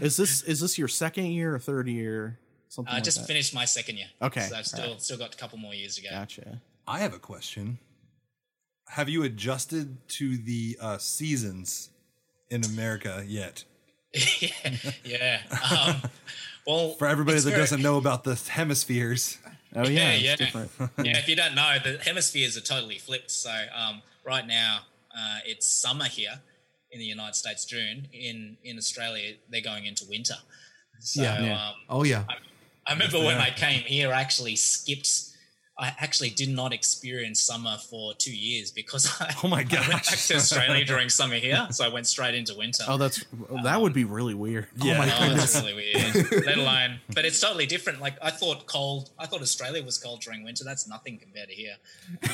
Is 0.00 0.16
this 0.16 0.42
is 0.44 0.61
this 0.61 0.78
your 0.78 0.88
second 0.88 1.26
year 1.26 1.54
or 1.54 1.59
third 1.59 1.88
year? 1.88 2.38
Something 2.68 2.92
I 2.92 2.97
like 2.97 3.04
just 3.04 3.18
that. 3.18 3.26
finished 3.26 3.54
my 3.54 3.64
second 3.66 3.97
year. 3.99 4.06
Okay, 4.23 4.40
so 4.42 4.56
I've 4.56 4.66
still 4.66 4.85
alright. 4.85 5.02
still 5.02 5.18
got 5.18 5.35
a 5.35 5.37
couple 5.37 5.59
more 5.59 5.75
years 5.75 5.97
to 5.97 6.02
go. 6.02 6.09
Gotcha. 6.11 6.62
I 6.87 7.00
have 7.00 7.12
a 7.12 7.18
question. 7.18 7.78
Have 8.88 9.09
you 9.09 9.23
adjusted 9.25 10.09
to 10.11 10.38
the 10.38 10.78
uh, 10.80 10.99
seasons 10.99 11.90
in 12.50 12.64
America 12.64 13.23
yet? 13.26 13.64
yeah, 14.40 14.76
yeah. 15.04 15.40
Um, 15.70 16.11
well, 16.66 16.94
For 16.94 17.06
everybody 17.06 17.38
that 17.38 17.44
very- 17.50 17.61
doesn't 17.61 17.82
know 17.82 17.99
about 17.99 18.25
the 18.25 18.35
hemispheres, 18.50 19.38
Oh 19.77 19.83
yeah, 19.89 19.89
Yeah, 19.89 20.11
it's 20.12 20.23
yeah. 20.25 20.37
different. 20.37 20.71
yeah, 21.05 21.19
if 21.19 21.29
you 21.29 21.37
don't 21.37 21.55
know, 21.55 21.77
the 21.83 21.99
hemispheres 21.99 22.57
are 22.57 22.61
totally 22.62 22.99
flipped. 22.99 23.31
So 23.31 23.53
um, 23.75 24.03
right 24.25 24.47
now, 24.47 24.81
uh, 25.17 25.39
it's 25.47 25.67
summer 25.69 26.07
here 26.07 26.41
in 26.93 26.99
the 26.99 27.05
United 27.07 27.35
States, 27.37 27.65
June. 27.65 28.09
In 28.12 28.57
in 28.65 28.79
Australia, 28.79 29.35
they're 29.49 29.61
going 29.61 29.87
into 29.87 30.05
winter. 30.09 30.35
So 31.00 31.23
Yeah. 31.23 31.41
Yeah. 31.43 31.69
Um, 31.69 31.75
Oh 31.89 32.05
yeah. 32.05 32.25
I 32.87 32.93
remember 32.93 33.19
when 33.19 33.39
I 33.39 33.50
came 33.50 33.83
here, 33.83 34.12
I 34.12 34.21
actually 34.21 34.57
skipped. 34.57 35.09
I 35.80 35.94
actually 35.99 36.28
did 36.30 36.50
not 36.50 36.75
experience 36.75 37.40
summer 37.40 37.78
for 37.88 38.12
two 38.14 38.37
years 38.37 38.70
because 38.70 39.08
I, 39.20 39.34
Oh 39.42 39.49
my 39.49 39.60
I 39.60 39.62
went 39.64 39.88
back 39.88 40.02
to 40.04 40.34
Australia 40.37 40.84
during 40.84 41.08
summer 41.20 41.37
here, 41.37 41.66
so 41.70 41.84
I 41.84 41.88
went 41.88 42.06
straight 42.06 42.34
into 42.34 42.54
winter. 42.54 42.84
Oh, 42.87 42.99
that's 42.99 43.25
that 43.64 43.80
would 43.80 43.94
be 43.94 44.04
really 44.04 44.34
weird. 44.34 44.66
Yeah. 44.76 44.94
Oh 44.94 44.99
my 44.99 45.10
Oh, 45.16 45.18
goodness. 45.28 45.52
that's 45.54 45.64
really 45.64 45.75
weird. 45.75 46.32
Let 46.46 46.58
alone, 46.58 47.00
but 47.14 47.25
it's 47.25 47.40
totally 47.40 47.64
different. 47.66 48.00
Like 48.00 48.16
I 48.22 48.30
thought 48.30 48.66
cold. 48.66 49.08
I 49.18 49.25
thought 49.26 49.40
Australia 49.40 49.82
was 49.82 49.96
cold 49.96 50.20
during 50.20 50.44
winter. 50.44 50.64
That's 50.64 50.87
nothing 50.87 51.18
compared 51.18 51.49
to 51.49 51.54
here. 51.54 51.76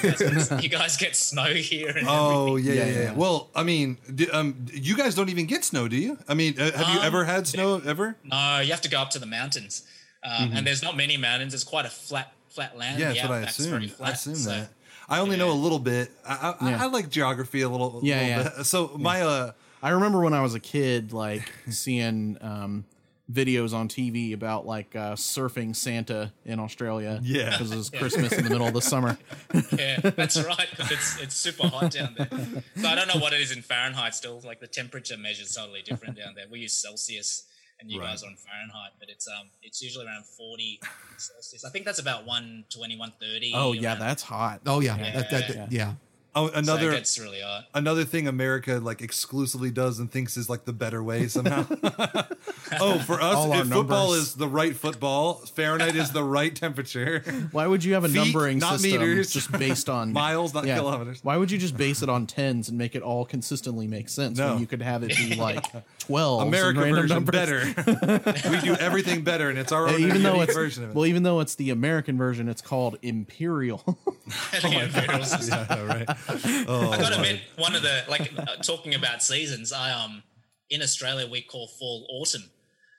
You 0.02 0.10
guys 0.10 0.48
get, 0.48 0.62
you 0.64 0.68
guys 0.68 0.96
get 0.96 1.14
snow 1.14 1.54
here. 1.54 1.90
And 1.96 2.06
Oh 2.10 2.56
yeah, 2.56 2.72
yeah, 2.72 2.84
Yeah, 2.84 2.90
yeah, 2.92 3.02
yeah. 3.04 3.12
Well, 3.12 3.50
I 3.54 3.62
mean, 3.62 3.98
do, 4.12 4.26
um, 4.32 4.66
you 4.72 4.96
guys 4.96 5.14
don't 5.14 5.28
even 5.28 5.46
get 5.46 5.64
snow, 5.64 5.86
do 5.86 5.96
you? 5.96 6.18
I 6.28 6.34
mean, 6.34 6.58
uh, 6.60 6.72
have 6.72 6.88
you 6.94 6.98
Um, 7.00 7.06
ever 7.06 7.24
had 7.24 7.46
snow 7.46 7.80
ever? 7.84 8.16
No, 8.24 8.58
you 8.58 8.72
have 8.72 8.80
to 8.82 8.88
go 8.90 9.00
up 9.00 9.10
to 9.10 9.18
the 9.20 9.26
mountains, 9.26 9.82
um, 10.24 10.50
and 10.52 10.66
there's 10.66 10.82
not 10.82 10.96
many 10.96 11.16
mountains. 11.16 11.54
It's 11.54 11.62
quite 11.64 11.86
a 11.86 11.90
flat, 11.90 12.32
flat 12.56 12.76
land. 12.76 12.98
Yeah, 12.98 13.08
The 13.08 13.14
that's 13.14 13.28
what 13.28 13.32
I 13.32 13.38
outback's 13.38 13.56
very 13.66 13.84
assumed. 13.86 14.00
I 14.00 14.10
assume 14.10 14.34
so- 14.34 14.50
that. 14.50 14.68
I 15.08 15.20
only 15.20 15.36
know 15.36 15.52
a 15.52 15.60
little 15.66 15.78
bit. 15.78 16.10
I, 16.28 16.56
I, 16.60 16.70
Yeah. 16.70 16.82
I 16.82 16.86
like 16.86 17.10
geography 17.10 17.60
a 17.62 17.68
little. 17.68 18.00
Yeah, 18.02 18.16
little 18.16 18.28
yeah. 18.28 18.42
Bit. 18.56 18.66
So 18.66 18.90
my 18.98 19.20
uh, 19.22 19.52
I 19.80 19.90
remember 19.90 20.20
when 20.20 20.34
I 20.34 20.42
was 20.42 20.54
a 20.56 20.60
kid, 20.60 21.12
like 21.12 21.48
seeing 21.70 22.36
um, 22.40 22.84
videos 23.32 23.72
on 23.72 23.88
TV 23.88 24.34
about 24.34 24.66
like 24.66 24.96
uh, 24.96 25.14
surfing 25.14 25.76
Santa 25.76 26.32
in 26.44 26.58
Australia. 26.58 27.20
Yeah. 27.22 27.50
because 27.50 27.70
it 27.70 27.76
was 27.76 27.88
Christmas 27.90 28.32
in 28.32 28.42
the 28.44 28.50
middle 28.50 28.66
of 28.66 28.74
the 28.74 28.82
summer. 28.82 29.16
Yeah, 29.78 30.00
that's 30.00 30.42
right. 30.52 30.68
'cause 30.76 30.90
It's 30.90 31.20
it's 31.22 31.36
super 31.36 31.68
hot 31.68 31.92
down 31.92 32.16
there. 32.18 32.28
So 32.76 32.88
I 32.88 32.94
don't 32.96 33.06
know 33.06 33.20
what 33.20 33.32
it 33.32 33.40
is 33.40 33.52
in 33.52 33.62
Fahrenheit. 33.62 34.14
Still, 34.16 34.40
like 34.44 34.58
the 34.58 34.66
temperature 34.66 35.16
measures 35.16 35.54
totally 35.54 35.82
different 35.82 36.16
down 36.16 36.34
there. 36.34 36.46
We 36.50 36.58
use 36.60 36.72
Celsius, 36.72 37.44
and 37.80 37.90
you 37.90 38.00
Right. 38.00 38.08
guys 38.10 38.22
are 38.22 38.26
on 38.28 38.36
Fahrenheit, 38.36 38.92
but 38.98 39.08
it's 39.08 39.26
um 39.28 39.48
it's 39.62 39.82
usually 39.82 40.06
around 40.06 40.24
forty 40.24 40.80
Celsius. 41.18 41.64
I 41.64 41.70
think 41.70 41.84
that's 41.84 41.98
about 41.98 42.24
120, 42.26 42.96
130. 42.96 43.52
Oh 43.54 43.72
yeah, 43.72 43.90
around- 43.90 44.00
that's 44.00 44.22
hot. 44.22 44.60
Oh 44.66 44.80
yeah. 44.80 44.96
Yeah. 44.96 45.12
That, 45.16 45.30
that, 45.30 45.48
that- 45.54 45.72
yeah. 45.72 45.94
Oh, 46.36 46.48
another 46.54 46.92
it 46.92 46.96
gets 46.96 47.18
really 47.18 47.40
hot. 47.40 47.64
another 47.74 48.04
thing 48.04 48.28
America 48.28 48.78
like 48.78 49.02
exclusively 49.02 49.70
does 49.72 49.98
and 49.98 50.10
thinks 50.12 50.36
is 50.36 50.48
like 50.48 50.64
the 50.64 50.72
better 50.72 51.02
way 51.02 51.26
somehow. 51.26 51.66
oh, 52.80 52.98
for 53.00 53.14
us, 53.14 53.34
All 53.36 53.52
our 53.52 53.62
if 53.62 53.68
football 53.68 54.10
numbers. 54.10 54.22
is 54.28 54.34
the 54.34 54.46
right 54.48 54.74
football, 54.76 55.34
Fahrenheit 55.34 55.96
is 55.96 56.12
the 56.12 56.22
right 56.22 56.54
temperature. 56.54 57.20
Why 57.52 57.66
would 57.66 57.82
you 57.84 57.94
have 57.94 58.04
a 58.04 58.08
Feet, 58.08 58.16
numbering 58.18 58.58
not 58.58 58.78
system 58.80 59.00
meters. 59.00 59.32
just 59.32 59.50
based 59.52 59.88
on 59.88 60.12
Miles, 60.12 60.54
not 60.54 60.64
kilometers. 60.64 61.24
Why 61.24 61.36
would 61.36 61.50
you 61.50 61.58
just 61.58 61.76
base 61.76 62.02
it 62.02 62.08
on 62.08 62.26
tens 62.26 62.68
and 62.68 62.78
make 62.78 62.94
it 62.94 63.02
all 63.02 63.24
consistently 63.24 63.86
make 63.86 64.08
sense 64.08 64.38
No. 64.38 64.52
when 64.52 64.60
you 64.60 64.66
could 64.66 64.82
have 64.82 65.02
it 65.02 65.16
be 65.16 65.34
like 65.34 65.64
twelve? 65.98 66.46
America 66.46 66.80
version 66.80 67.08
numbers? 67.08 67.32
better. 67.32 68.50
we 68.50 68.60
do 68.60 68.74
everything 68.74 69.22
better, 69.22 69.48
and 69.50 69.58
it's 69.58 69.72
our 69.72 69.88
own 69.88 70.00
even 70.00 70.22
though 70.22 70.40
it's 70.42 70.54
version 70.54 70.84
of 70.84 70.90
it. 70.90 70.94
well, 70.96 71.06
even 71.06 71.22
though 71.22 71.40
it's 71.40 71.54
the 71.54 71.70
American 71.70 72.18
version, 72.18 72.48
it's 72.48 72.62
called 72.62 72.98
imperial. 73.02 73.82
The 74.26 74.60
oh 74.64 74.80
Imperial 74.80 75.24
system. 75.24 75.66
yeah, 75.70 75.84
right. 75.84 76.08
Oh, 76.68 76.90
I 76.90 76.98
gotta 76.98 77.16
admit, 77.16 77.40
one 77.56 77.74
of 77.74 77.82
the 77.82 78.04
like 78.08 78.32
uh, 78.38 78.56
talking 78.56 78.94
about 78.94 79.22
seasons. 79.22 79.72
I 79.72 79.92
um 79.92 80.22
in 80.70 80.82
Australia 80.82 81.26
we 81.30 81.42
call 81.42 81.68
fall 81.68 82.06
autumn. 82.10 82.44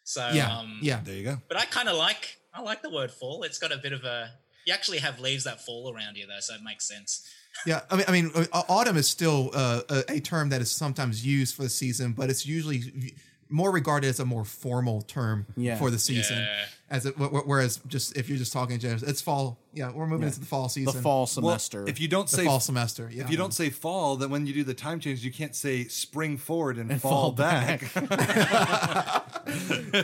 So 0.04 0.30
Yeah. 0.34 0.58
um, 0.58 0.80
Yeah. 0.82 1.02
There 1.04 1.16
you 1.16 1.24
go. 1.24 1.38
But 1.48 1.58
I 1.58 1.66
kind 1.66 1.90
of 1.90 1.96
like 1.98 2.38
I 2.54 2.62
like 2.62 2.82
the 2.82 2.90
word 2.90 3.12
fall. 3.12 3.44
It's 3.44 3.60
got 3.60 3.72
a 3.72 3.78
bit 3.78 3.94
of 3.94 4.04
a 4.04 4.32
you 4.66 4.74
actually 4.74 5.00
have 5.00 5.20
leaves 5.20 5.44
that 5.46 5.64
fall 5.66 5.94
around 5.94 6.18
you 6.18 6.28
though, 6.28 6.40
so 6.40 6.54
it 6.56 6.62
makes 6.64 6.88
sense. 6.88 7.26
Yeah, 7.66 7.82
I 7.90 7.96
mean, 7.96 8.06
I 8.08 8.12
mean, 8.12 8.32
uh, 8.54 8.64
autumn 8.70 8.98
is 8.98 9.10
still 9.10 9.50
uh, 9.54 9.82
a, 9.90 10.04
a 10.14 10.20
term 10.20 10.50
that 10.50 10.62
is 10.62 10.70
sometimes 10.70 11.26
used 11.26 11.56
for 11.56 11.64
the 11.64 11.70
season, 11.70 12.12
but 12.14 12.30
it's 12.30 12.46
usually 12.46 13.16
more 13.50 13.72
regarded 13.72 14.08
as 14.10 14.20
a 14.20 14.26
more 14.26 14.46
formal 14.46 15.02
term 15.02 15.48
Yeah. 15.56 15.78
for 15.80 15.90
the 15.90 15.98
season. 15.98 16.38
Yeah. 16.40 16.66
As 16.90 17.06
it, 17.06 17.16
wh- 17.18 17.26
wh- 17.28 17.46
whereas 17.46 17.82
just 17.88 18.16
if 18.16 18.30
you're 18.30 18.38
just 18.38 18.54
talking, 18.54 18.80
general, 18.80 19.02
it's 19.06 19.20
fall. 19.22 19.58
Yeah, 19.74 19.92
we're 19.92 20.08
moving 20.08 20.28
into 20.28 20.40
the 20.40 20.46
fall 20.46 20.70
season. 20.70 20.86
the 20.86 20.92
season. 20.94 21.04
fall 21.04 21.20
Well, 21.20 21.28
semester. 21.28 21.86
if 21.88 22.00
you 22.00 22.08
don't 22.08 22.30
the 22.30 22.38
say 22.38 22.46
fall 22.46 22.62
semester. 22.62 23.10
Yeah, 23.14 23.24
if 23.24 23.30
you 23.30 23.36
don't 23.36 23.54
say 23.54 23.70
fall, 23.70 24.16
then 24.16 24.30
when 24.30 24.48
you 24.48 24.54
do 24.54 24.64
the 24.64 24.74
time 24.74 25.02
change, 25.02 25.22
you 25.24 25.32
can't 25.32 25.54
say 25.54 25.84
spring 25.90 26.38
forward 26.38 26.78
and, 26.78 26.90
And 26.90 27.02
fall, 27.02 27.12
fall 27.12 27.32
back. 27.34 27.82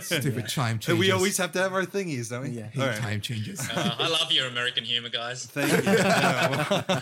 stupid 0.02 0.48
time 0.50 0.80
changes. 0.80 1.00
we 1.00 1.12
always 1.12 1.38
have 1.38 1.52
to 1.54 1.60
have 1.60 1.74
our 1.74 1.86
thingies, 1.86 2.30
don't 2.30 2.44
we? 2.44 2.50
Yeah. 2.50 2.68
hate 2.68 2.82
All 2.82 2.88
right. 2.88 2.98
time 2.98 3.22
changes. 3.22 3.60
Uh, 3.70 3.96
I 4.00 4.08
love 4.10 4.32
your 4.32 4.48
American 4.48 4.84
humor, 4.84 5.10
guys. 5.10 5.46
Thank 5.46 5.72
you. 5.72 5.92
Yeah, 5.94 7.02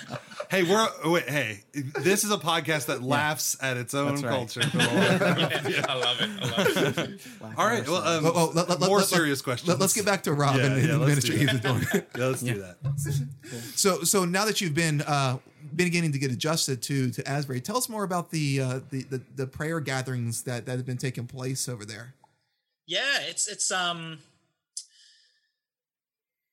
hey, 0.49 0.63
we're 0.63 0.87
wait, 1.05 1.29
hey. 1.29 1.63
This 1.73 2.23
is 2.23 2.31
a 2.31 2.37
podcast 2.37 2.87
that 2.87 3.01
laughs 3.03 3.57
at 3.61 3.77
its 3.77 3.93
own 3.93 4.15
right. 4.21 4.23
culture. 4.23 4.61
Yeah, 4.73 4.73
I 5.89 5.93
love 5.95 6.21
it. 6.21 6.29
I 6.41 6.57
love 6.57 6.97
it. 6.99 7.21
All 7.57 7.67
right. 7.67 7.87
Well, 7.87 8.03
um, 8.07 8.23
Well, 8.23 8.33
well, 8.33 8.51
let- 8.53 8.69
let- 8.69 8.79
more 8.79 8.99
let- 8.99 9.07
serious 9.07 9.41
questions. 9.41 9.70
Let, 9.71 9.81
us 9.81 9.93
get 9.93 10.05
back 10.05 10.23
to 10.23 10.33
Rob 10.33 10.55
Yeah, 10.55 10.65
and, 10.65 10.73
and 10.75 10.87
yeah, 10.87 10.97
the 10.97 10.99
ministry 10.99 11.37
he's 11.37 11.59
doing. 11.59 11.85
Yeah, 11.93 12.01
let's 12.15 12.41
do 12.41 12.59
that. 12.59 12.77
So, 13.75 14.03
so 14.03 14.25
now 14.25 14.45
that 14.45 14.61
you've 14.61 14.73
been 14.73 15.01
uh, 15.01 15.37
been 15.75 15.87
beginning 15.87 16.11
to 16.11 16.19
get 16.19 16.31
adjusted 16.31 16.81
to 16.83 17.11
to 17.11 17.27
Asbury, 17.27 17.61
tell 17.61 17.77
us 17.77 17.89
more 17.89 18.03
about 18.03 18.31
the 18.31 18.61
uh, 18.61 18.79
the, 18.89 19.03
the 19.03 19.21
the 19.35 19.47
prayer 19.47 19.79
gatherings 19.79 20.43
that 20.43 20.65
that 20.65 20.77
have 20.77 20.85
been 20.85 20.97
taking 20.97 21.27
place 21.27 21.67
over 21.67 21.85
there. 21.85 22.13
Yeah, 22.87 23.19
it's 23.21 23.47
it's 23.47 23.71
um 23.71 24.19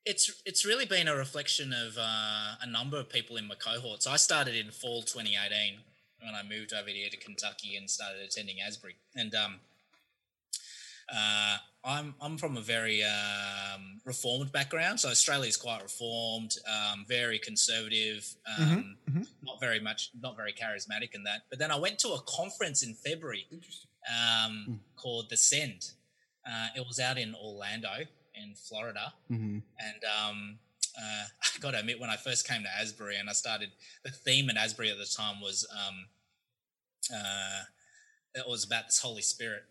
it's 0.05 0.41
it's 0.47 0.65
really 0.65 0.87
been 0.87 1.07
a 1.07 1.15
reflection 1.15 1.73
of 1.73 1.97
uh, 1.99 2.55
a 2.63 2.67
number 2.67 2.99
of 2.99 3.11
people 3.11 3.37
in 3.37 3.47
my 3.47 3.55
cohort. 3.55 4.03
So 4.03 4.11
I 4.11 4.17
started 4.17 4.55
in 4.55 4.71
fall 4.71 5.03
2018 5.03 5.81
when 6.23 6.35
I 6.35 6.43
moved 6.43 6.73
over 6.73 6.89
here 6.89 7.11
to 7.11 7.17
Kentucky 7.17 7.77
and 7.77 7.89
started 7.89 8.23
attending 8.23 8.57
Asbury. 8.61 8.97
And 9.15 9.35
um, 9.35 9.61
uh, 11.15 11.57
I'm 11.85 12.15
I'm 12.21 12.37
from 12.39 12.57
a 12.57 12.61
very 12.61 13.03
um, 13.03 14.01
reformed 14.05 14.53
background, 14.53 15.01
so 15.01 15.09
Australia 15.09 15.49
is 15.49 15.57
quite 15.57 15.83
reformed, 15.83 16.57
um, 16.69 17.05
very 17.09 17.39
conservative, 17.39 18.27
um, 18.59 18.97
not 19.43 19.61
very 19.61 19.81
much, 19.81 20.11
not 20.21 20.37
very 20.37 20.53
charismatic 20.53 21.15
in 21.15 21.23
that. 21.25 21.43
But 21.51 21.59
then 21.59 21.71
I 21.71 21.77
went 21.77 21.99
to 22.01 22.09
a 22.11 22.21
conference 22.27 22.83
in 22.83 22.95
February 22.95 23.47
um, 24.09 24.81
called 24.97 25.31
the 25.31 25.37
Send. 25.37 25.93
Uh, 26.47 26.69
it 26.77 26.85
was 26.87 26.99
out 27.01 27.17
in 27.19 27.35
Orlando, 27.35 27.91
in 28.35 28.55
Florida, 28.55 29.13
Mhm. 29.31 29.63
and 29.79 30.05
um, 30.05 30.59
uh, 30.99 31.25
I 31.43 31.59
got 31.61 31.71
to 31.73 31.79
admit, 31.79 32.01
when 32.01 32.11
I 32.11 32.17
first 32.17 32.47
came 32.47 32.63
to 32.65 32.69
Asbury 32.81 33.17
and 33.17 33.31
I 33.31 33.33
started, 33.33 33.71
the 34.05 34.11
theme 34.11 34.51
at 34.51 34.57
Asbury 34.57 34.91
at 34.91 34.99
the 34.99 35.07
time 35.07 35.41
was 35.41 35.67
um, 35.73 36.07
uh, 37.15 37.63
it 38.35 38.47
was 38.49 38.65
about 38.65 38.87
this 38.87 38.99
Holy 38.99 39.23
Spirit, 39.23 39.65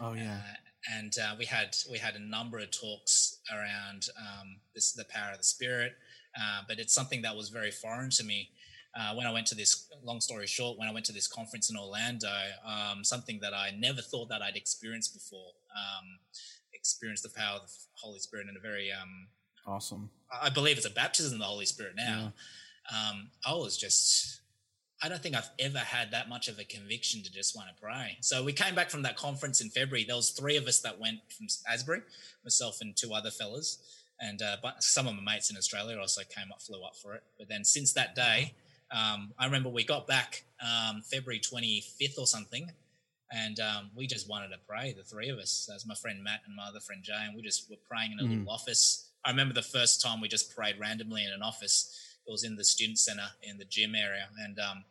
oh 0.00 0.14
yeah, 0.14 0.34
uh, 0.34 0.96
and 0.96 1.14
uh, 1.22 1.34
we 1.38 1.44
had 1.44 1.76
we 1.90 1.98
had 1.98 2.14
a 2.14 2.18
number 2.18 2.58
of 2.58 2.70
talks 2.70 3.40
around 3.52 4.06
um, 4.18 4.56
this 4.74 4.92
the 4.92 5.04
power 5.04 5.32
of 5.32 5.38
the 5.38 5.44
Spirit, 5.44 5.92
uh, 6.40 6.62
but 6.68 6.78
it's 6.78 6.94
something 6.94 7.22
that 7.22 7.36
was 7.36 7.48
very 7.48 7.70
foreign 7.70 8.10
to 8.10 8.24
me. 8.24 8.50
Uh, 8.98 9.14
when 9.14 9.26
I 9.26 9.32
went 9.32 9.46
to 9.46 9.54
this, 9.54 9.86
long 10.02 10.20
story 10.20 10.46
short, 10.46 10.78
when 10.78 10.88
I 10.88 10.92
went 10.92 11.06
to 11.06 11.12
this 11.12 11.28
conference 11.28 11.70
in 11.70 11.76
Orlando, 11.76 12.32
um, 12.66 13.04
something 13.04 13.38
that 13.42 13.52
I 13.52 13.70
never 13.78 14.00
thought 14.00 14.28
that 14.30 14.42
I'd 14.42 14.56
experienced 14.56 15.12
before. 15.14 15.52
Um, 15.76 16.18
experienced 16.72 17.22
the 17.22 17.28
power 17.28 17.56
of 17.56 17.68
the 17.68 17.74
Holy 18.00 18.18
Spirit 18.18 18.46
in 18.48 18.56
a 18.56 18.60
very 18.60 18.90
um, 18.90 19.28
Awesome. 19.66 20.10
I 20.32 20.46
I 20.46 20.50
believe 20.50 20.78
it's 20.78 20.86
a 20.86 20.90
baptism 20.90 21.34
of 21.34 21.40
the 21.40 21.44
Holy 21.44 21.66
Spirit 21.66 21.94
now. 21.96 22.32
Um, 22.90 23.30
I 23.44 23.52
was 23.52 23.76
just, 23.76 24.37
I 25.02 25.08
don't 25.08 25.22
think 25.22 25.36
I've 25.36 25.50
ever 25.60 25.78
had 25.78 26.10
that 26.10 26.28
much 26.28 26.48
of 26.48 26.58
a 26.58 26.64
conviction 26.64 27.22
to 27.22 27.30
just 27.30 27.54
want 27.54 27.68
to 27.68 27.80
pray. 27.80 28.18
So 28.20 28.42
we 28.42 28.52
came 28.52 28.74
back 28.74 28.90
from 28.90 29.02
that 29.02 29.16
conference 29.16 29.60
in 29.60 29.70
February. 29.70 30.04
There 30.04 30.16
was 30.16 30.30
three 30.30 30.56
of 30.56 30.66
us 30.66 30.80
that 30.80 30.98
went 30.98 31.20
from 31.28 31.46
Asbury, 31.72 32.02
myself 32.42 32.80
and 32.80 32.96
two 32.96 33.14
other 33.14 33.30
fellas, 33.30 33.78
and 34.20 34.42
uh, 34.42 34.56
but 34.60 34.82
some 34.82 35.06
of 35.06 35.14
my 35.14 35.34
mates 35.34 35.50
in 35.50 35.56
Australia 35.56 35.98
also 35.98 36.22
came 36.28 36.50
up, 36.52 36.60
flew 36.60 36.82
up 36.82 36.96
for 36.96 37.14
it. 37.14 37.22
But 37.38 37.48
then 37.48 37.64
since 37.64 37.92
that 37.92 38.16
day, 38.16 38.54
um, 38.90 39.32
I 39.38 39.44
remember 39.44 39.68
we 39.68 39.84
got 39.84 40.08
back 40.08 40.44
um, 40.60 41.02
February 41.02 41.40
25th 41.40 42.18
or 42.18 42.26
something, 42.26 42.68
and 43.30 43.60
um, 43.60 43.90
we 43.94 44.08
just 44.08 44.28
wanted 44.28 44.48
to 44.48 44.58
pray, 44.66 44.94
the 44.96 45.04
three 45.04 45.28
of 45.28 45.38
us. 45.38 45.70
As 45.72 45.86
my 45.86 45.94
friend 45.94 46.24
Matt 46.24 46.40
and 46.46 46.56
my 46.56 46.64
other 46.64 46.80
friend 46.80 47.04
Jay, 47.04 47.14
and 47.24 47.36
we 47.36 47.42
just 47.42 47.70
were 47.70 47.76
praying 47.88 48.12
in 48.12 48.18
a 48.18 48.22
little 48.22 48.50
office. 48.50 49.10
I 49.24 49.30
remember 49.30 49.54
the 49.54 49.62
first 49.62 50.00
time 50.00 50.20
we 50.20 50.28
just 50.28 50.56
prayed 50.56 50.76
randomly 50.80 51.24
in 51.24 51.30
an 51.30 51.42
office. 51.42 52.07
It 52.28 52.30
was 52.30 52.44
in 52.44 52.56
the 52.56 52.64
student 52.64 52.98
center 52.98 53.26
in 53.42 53.56
the 53.56 53.64
gym 53.64 53.94
area, 53.94 54.28
and 54.44 54.58
um, 54.58 54.84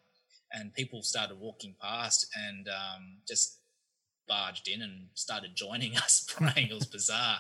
and 0.52 0.74
people 0.74 1.04
started 1.04 1.40
walking 1.40 1.76
past 1.80 2.28
and 2.36 2.68
um, 2.68 3.18
just 3.28 3.60
barged 4.28 4.68
in 4.68 4.82
and 4.82 5.08
started 5.14 5.56
joining 5.56 5.96
us 6.04 6.26
praying. 6.28 6.70
It 6.70 6.74
was 6.74 6.88
bizarre, 6.88 7.38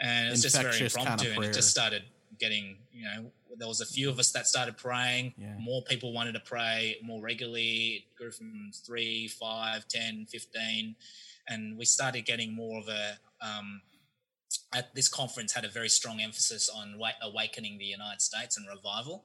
and 0.00 0.28
it 0.28 0.30
was 0.32 0.42
just 0.42 0.56
very 0.56 0.66
Infectious 0.66 0.96
kind 0.96 1.06
of 1.08 1.12
impromptu, 1.14 1.40
and 1.40 1.44
it 1.50 1.54
just 1.54 1.70
started 1.70 2.02
getting 2.38 2.78
you 2.92 3.04
know. 3.04 3.30
There 3.58 3.68
was 3.68 3.80
a 3.80 3.86
few 3.86 4.10
of 4.10 4.18
us 4.18 4.32
that 4.32 4.46
started 4.46 4.76
praying. 4.76 5.32
Yeah. 5.38 5.54
More 5.58 5.82
people 5.82 6.12
wanted 6.12 6.32
to 6.32 6.40
pray 6.40 6.96
more 7.02 7.22
regularly. 7.22 8.04
It 8.04 8.16
grew 8.18 8.30
from 8.30 8.70
three, 8.84 9.28
five, 9.28 9.88
10, 9.88 10.26
15. 10.28 10.94
And 11.48 11.78
we 11.78 11.86
started 11.86 12.26
getting 12.26 12.52
more 12.52 12.78
of 12.78 12.88
a, 12.88 13.18
um, 13.40 13.80
at 14.74 14.94
this 14.94 15.08
conference 15.08 15.52
had 15.52 15.64
a 15.64 15.68
very 15.68 15.88
strong 15.88 16.20
emphasis 16.20 16.68
on 16.68 16.98
awakening 17.22 17.78
the 17.78 17.84
United 17.84 18.20
States 18.20 18.56
and 18.56 18.66
revival. 18.68 19.24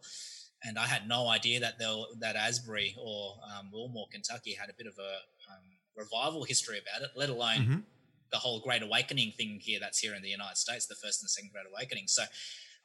And 0.63 0.78
I 0.78 0.86
had 0.88 1.08
no 1.08 1.28
idea 1.28 1.60
that 1.60 1.80
there, 1.80 1.96
that 2.20 2.36
Asbury 2.36 2.96
or 2.98 3.36
um, 3.52 3.70
Wilmore, 3.72 4.08
Kentucky, 4.12 4.54
had 4.54 4.70
a 4.70 4.74
bit 4.74 4.88
of 4.88 4.94
a 5.00 5.13
um, 5.52 5.63
revival 5.96 6.44
history 6.44 6.78
about 6.80 7.02
it, 7.02 7.12
let 7.15 7.30
alone 7.30 7.58
Mhm. 7.58 7.84
the 8.32 8.38
whole 8.38 8.60
Great 8.60 8.84
Awakening 8.84 9.32
thing 9.34 9.60
here 9.60 9.80
that's 9.80 10.00
here 10.00 10.13
in 10.13 10.22
the 10.22 10.30
United 10.30 10.58
States, 10.58 10.86
the 10.86 10.96
first 10.96 11.22
and 11.22 11.30
second 11.30 11.52
Great 11.52 11.65
Awakening. 11.67 12.08
So 12.08 12.24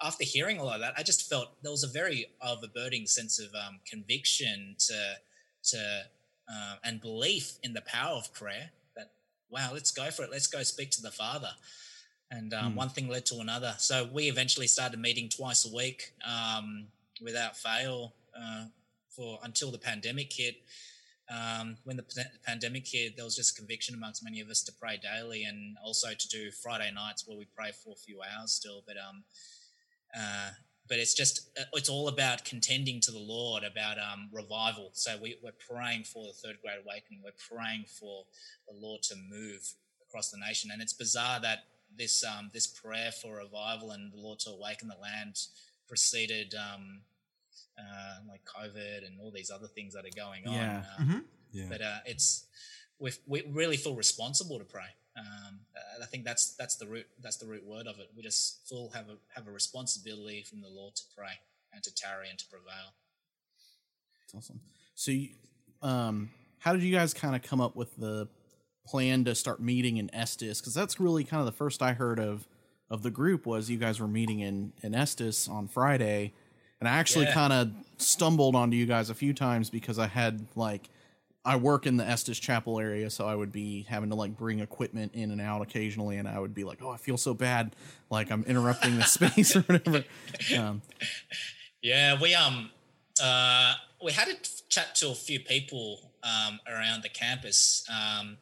after 0.01 0.25
hearing 0.25 0.59
all 0.59 0.69
of 0.71 0.81
that, 0.81 0.95
I 0.97 1.03
just 1.03 1.29
felt 1.29 1.63
there 1.63 1.71
was 1.71 1.85
a 1.85 1.89
very 1.89 2.27
overburdening 2.43 3.07
sense 3.07 3.39
of 3.39 3.55
um, 3.55 3.81
conviction 3.87 4.77
to 4.89 5.19
to 5.65 6.07
um, 6.49 6.79
and 6.85 7.01
belief 7.01 7.59
in 7.63 7.73
the 7.75 7.81
power 7.83 8.17
of 8.17 8.33
prayer. 8.33 8.71
That 8.97 9.13
wow, 9.51 9.71
let's 9.73 9.91
go 9.91 10.11
for 10.11 10.23
it. 10.23 10.31
Let's 10.31 10.47
go 10.47 10.63
speak 10.63 10.91
to 10.93 11.03
the 11.03 11.11
Father. 11.11 11.53
And 12.31 12.53
um, 12.55 12.73
Hmm. 12.73 12.77
one 12.77 12.89
thing 12.89 13.09
led 13.09 13.25
to 13.27 13.37
another. 13.41 13.75
So 13.79 14.05
we 14.12 14.29
eventually 14.29 14.67
started 14.67 14.99
meeting 14.99 15.29
twice 15.29 15.65
a 15.65 15.75
week 15.75 16.12
um, 16.27 16.89
without 17.21 17.57
fail 17.57 18.15
uh, 18.39 18.67
for 19.11 19.39
until 19.43 19.71
the 19.71 19.79
pandemic 19.79 20.33
hit. 20.33 20.57
Um, 21.29 21.77
when 21.85 21.97
the 21.97 22.03
pa- 22.05 22.31
pandemic 22.45 22.87
hit, 22.87 23.17
there 23.17 23.25
was 23.25 23.35
just 23.37 23.57
conviction 23.57 23.95
amongst 23.95 24.23
many 24.23 24.41
of 24.41 24.49
us 24.49 24.62
to 24.65 24.73
pray 24.73 24.97
daily, 24.97 25.45
and 25.45 25.77
also 25.85 26.09
to 26.15 26.29
do 26.29 26.51
Friday 26.51 26.91
nights 26.93 27.27
where 27.27 27.37
we 27.37 27.47
pray 27.47 27.73
for 27.73 27.93
a 27.93 27.97
few 27.97 28.21
hours 28.23 28.53
still. 28.53 28.83
But 28.87 28.97
um, 28.97 29.25
uh, 30.17 30.51
but 30.89 30.99
it's 30.99 31.15
just 31.15 31.49
uh, 31.59 31.65
it's 31.75 31.89
all 31.89 32.09
about 32.09 32.45
contending 32.45 33.01
to 33.01 33.11
the 33.11 33.19
Lord 33.19 33.65
about 33.65 33.99
um, 33.99 34.29
revival. 34.33 34.91
So 34.93 35.17
we, 35.21 35.37
we're 35.43 35.51
praying 35.69 36.05
for 36.05 36.27
the 36.27 36.33
third 36.33 36.59
great 36.62 36.79
awakening. 36.85 37.23
We're 37.25 37.57
praying 37.57 37.87
for 37.89 38.25
the 38.69 38.75
Lord 38.79 39.03
to 39.05 39.17
move 39.17 39.75
across 40.09 40.31
the 40.31 40.39
nation, 40.39 40.71
and 40.73 40.81
it's 40.81 40.93
bizarre 40.93 41.41
that 41.41 41.65
this 41.99 42.25
um, 42.25 42.51
this 42.53 42.67
prayer 42.67 43.11
for 43.13 43.37
revival 43.37 43.91
and 43.93 44.13
the 44.13 44.17
Lord 44.19 44.39
to 44.41 44.51
awaken 44.51 44.89
the 44.89 44.97
land 45.01 45.39
preceded 45.89 46.55
um, 46.55 47.01
uh, 47.79 48.17
like 48.29 48.43
COVID 48.45 49.07
and 49.07 49.21
all 49.21 49.31
these 49.31 49.51
other 49.51 49.69
things 49.69 49.95
that 49.95 50.05
are 50.05 50.17
going 50.17 50.47
on. 50.47 50.55
Yeah. 50.55 50.85
Uh, 50.99 51.03
Mhm. 51.03 51.25
Yeah. 51.53 51.67
but 51.71 51.81
uh, 51.83 51.99
it's 52.07 52.47
we 52.99 53.13
we 53.27 53.43
really 53.51 53.77
feel 53.77 53.95
responsible 53.95 54.59
to 54.59 54.65
pray. 54.65 54.89
Um, 55.17 55.61
I 56.03 56.07
think 56.07 56.25
that's 56.25 56.55
that's 56.57 56.77
the 56.77 56.87
root 56.87 57.07
that's 57.23 57.37
the 57.39 57.47
root 57.47 57.65
word 57.65 57.87
of 57.87 57.99
it. 57.99 58.11
We 58.17 58.23
just 58.23 58.69
feel 58.69 58.91
have 58.91 59.09
a 59.09 59.17
have 59.35 59.47
a 59.49 59.51
responsibility 59.51 60.43
from 60.43 60.61
the 60.61 60.69
Lord 60.69 60.95
to 60.97 61.03
pray 61.17 61.33
and 61.73 61.83
to 61.83 61.95
tarry 61.95 62.29
and 62.29 62.39
to 62.39 62.47
prevail. 62.49 62.93
That's 64.23 64.35
awesome. 64.35 64.61
So, 64.95 65.11
you, 65.13 65.31
um, 65.83 66.31
how 66.59 66.73
did 66.73 66.83
you 66.83 66.93
guys 66.95 67.15
kind 67.15 67.37
of 67.37 67.43
come 67.43 67.61
up 67.61 67.77
with 67.77 67.95
the 67.97 68.29
plan 68.87 69.25
to 69.25 69.35
start 69.35 69.61
meeting 69.61 69.96
in 69.96 70.14
Estes? 70.14 70.61
Because 70.61 70.75
that's 70.75 70.99
really 71.01 71.25
kind 71.25 71.40
of 71.40 71.46
the 71.46 71.53
first 71.53 71.83
I 71.83 71.92
heard 71.92 72.18
of 72.18 72.46
of 72.88 73.03
the 73.03 73.11
group 73.11 73.46
was 73.46 73.68
you 73.68 73.79
guys 73.79 73.99
were 74.01 74.07
meeting 74.09 74.40
in 74.40 74.72
in 74.83 74.94
Estes 74.94 75.49
on 75.49 75.66
Friday, 75.68 76.33
and 76.81 76.88
I 76.88 76.92
actually 76.92 77.27
Yeah. 77.27 77.35
kind 77.35 77.53
of 77.53 77.72
stumbled 77.99 78.55
onto 78.55 78.77
you 78.77 78.87
guys 78.87 79.11
a 79.11 79.14
few 79.14 79.33
times 79.35 79.70
because 79.70 79.99
I 79.99 80.07
had 80.07 80.46
like 80.55 80.88
I 81.44 81.55
work 81.57 81.87
in 81.87 81.96
the 81.96 82.05
Estes 82.05 82.38
Chapel 82.40 82.81
area, 82.81 83.09
so 83.09 83.25
I 83.27 83.35
would 83.37 83.53
be 83.53 83.83
having 83.88 84.11
to 84.11 84.16
like 84.16 84.37
bring 84.37 84.59
equipment 84.61 85.14
in 85.14 85.31
and 85.31 85.40
out 85.40 85.62
occasionally, 85.62 86.16
and 86.16 86.27
I 86.29 86.38
would 86.40 86.55
be 86.55 86.64
like, 86.64 86.83
"Oh, 86.83 86.90
I 86.90 86.96
feel 86.96 87.16
so 87.16 87.35
bad, 87.35 87.75
like 88.11 88.31
I'm 88.33 88.42
interrupting 88.44 88.96
the 88.96 89.05
space 89.05 89.55
or 89.55 89.61
whatever." 89.62 90.05
Um, 90.57 90.83
Yeah, 91.83 92.20
we 92.20 92.35
um 92.35 92.70
uh 93.22 93.75
we 94.05 94.12
had 94.12 94.29
a 94.29 94.35
chat 94.68 94.94
to 94.96 95.11
a 95.11 95.14
few 95.14 95.40
people 95.40 96.11
um 96.22 96.59
around 96.68 97.03
the 97.03 97.09
campus. 97.09 97.85
Um 97.88 98.38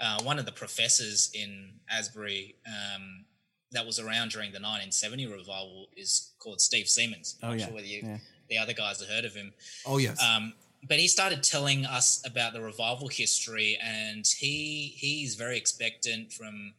uh, 0.00 0.22
one 0.22 0.38
of 0.38 0.46
the 0.46 0.52
professors 0.52 1.30
in 1.34 1.72
Asbury 1.90 2.54
um 2.66 3.24
that 3.72 3.84
was 3.84 3.98
around 3.98 4.30
during 4.30 4.50
the 4.50 4.56
1970 4.56 5.26
revival 5.26 5.88
is 5.96 6.32
called 6.38 6.60
Steve 6.60 6.86
Seamands. 6.86 7.36
Oh, 7.42 7.48
Not 7.48 7.58
yeah, 7.58 7.66
sure 7.66 7.74
whether 7.74 7.86
you, 7.86 8.00
yeah. 8.02 8.18
the 8.48 8.58
other 8.58 8.72
guys 8.72 9.00
have 9.00 9.10
heard 9.10 9.24
of 9.24 9.34
him. 9.34 9.52
Oh 9.84 9.98
yes. 9.98 10.22
Um, 10.22 10.54
but 10.88 10.98
he 10.98 11.08
started 11.08 11.42
telling 11.42 11.84
us 11.84 12.22
about 12.24 12.52
the 12.52 12.60
revival 12.60 13.08
history, 13.08 13.78
and 13.82 14.24
he 14.26 14.94
he's 14.96 15.34
very 15.34 15.56
expectant 15.58 16.32
from 16.32 16.72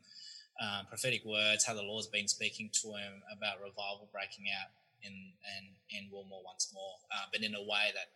uh, 0.62 0.84
prophetic 0.88 1.24
words, 1.26 1.66
how 1.66 1.74
the 1.74 1.84
Lord's 1.84 2.08
been 2.08 2.28
speaking 2.28 2.70
to 2.82 2.88
him 2.90 3.22
about 3.36 3.60
revival 3.60 4.08
breaking 4.12 4.46
out 4.60 4.70
in 5.04 5.14
and 5.58 5.68
in 5.92 6.10
Wilmore 6.12 6.42
once 6.46 6.72
more, 6.74 6.96
uh, 7.14 7.26
but 7.32 7.44
in 7.44 7.56
a 7.56 7.62
way 7.62 7.92
that 7.94 8.08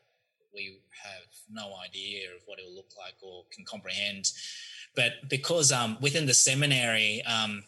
we 0.53 0.79
have 1.03 1.27
no 1.51 1.75
idea 1.83 2.29
of 2.35 2.41
what 2.45 2.59
it 2.59 2.65
will 2.65 2.75
look 2.75 2.91
like 2.97 3.15
or 3.21 3.43
can 3.51 3.65
comprehend. 3.65 4.31
But 4.95 5.13
because 5.29 5.71
um, 5.71 5.97
within 6.01 6.25
the 6.25 6.33
seminary, 6.33 7.23
um, 7.23 7.63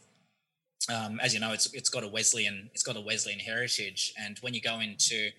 um, 0.94 1.20
as 1.22 1.34
you 1.34 1.40
know, 1.40 1.52
it's 1.54 1.74
it's 1.74 1.90
got 1.90 2.04
a 2.04 2.08
Wesleyan 2.08 2.70
it's 2.74 2.84
got 2.84 2.96
a 2.96 3.02
Wesleyan 3.02 3.40
heritage, 3.40 4.14
and 4.20 4.38
when 4.40 4.54
you 4.54 4.62
go 4.62 4.80
into 4.80 5.30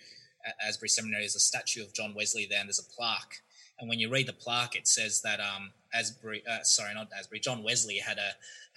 Asbury 0.66 0.88
Seminary, 0.88 1.22
there's 1.22 1.36
a 1.36 1.40
statue 1.40 1.82
of 1.82 1.92
John 1.92 2.14
Wesley 2.14 2.46
there, 2.48 2.60
and 2.60 2.68
there's 2.68 2.78
a 2.80 2.94
plaque. 2.94 3.42
And 3.78 3.88
when 3.88 3.98
you 3.98 4.10
read 4.10 4.26
the 4.26 4.32
plaque, 4.32 4.74
it 4.74 4.88
says 4.88 5.20
that 5.22 5.38
um, 5.40 5.70
Asbury, 5.92 6.42
uh, 6.50 6.62
sorry, 6.62 6.94
not 6.94 7.08
Asbury, 7.16 7.40
John 7.40 7.62
Wesley 7.62 7.98
had 7.98 8.18
a 8.18 8.30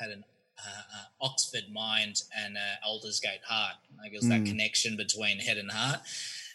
had 0.04 0.12
an 0.12 0.24
uh, 0.60 0.82
uh, 0.98 1.26
Oxford 1.26 1.72
mind 1.72 2.22
and 2.38 2.58
uh, 2.58 2.86
Aldersgate 2.88 3.44
heart. 3.48 3.76
Like 3.98 4.14
it 4.14 4.18
was 4.18 4.28
that 4.28 4.42
Mm. 4.44 4.48
connection 4.48 4.98
between 4.98 5.40
head 5.40 5.58
and 5.58 5.72
heart. 5.72 6.02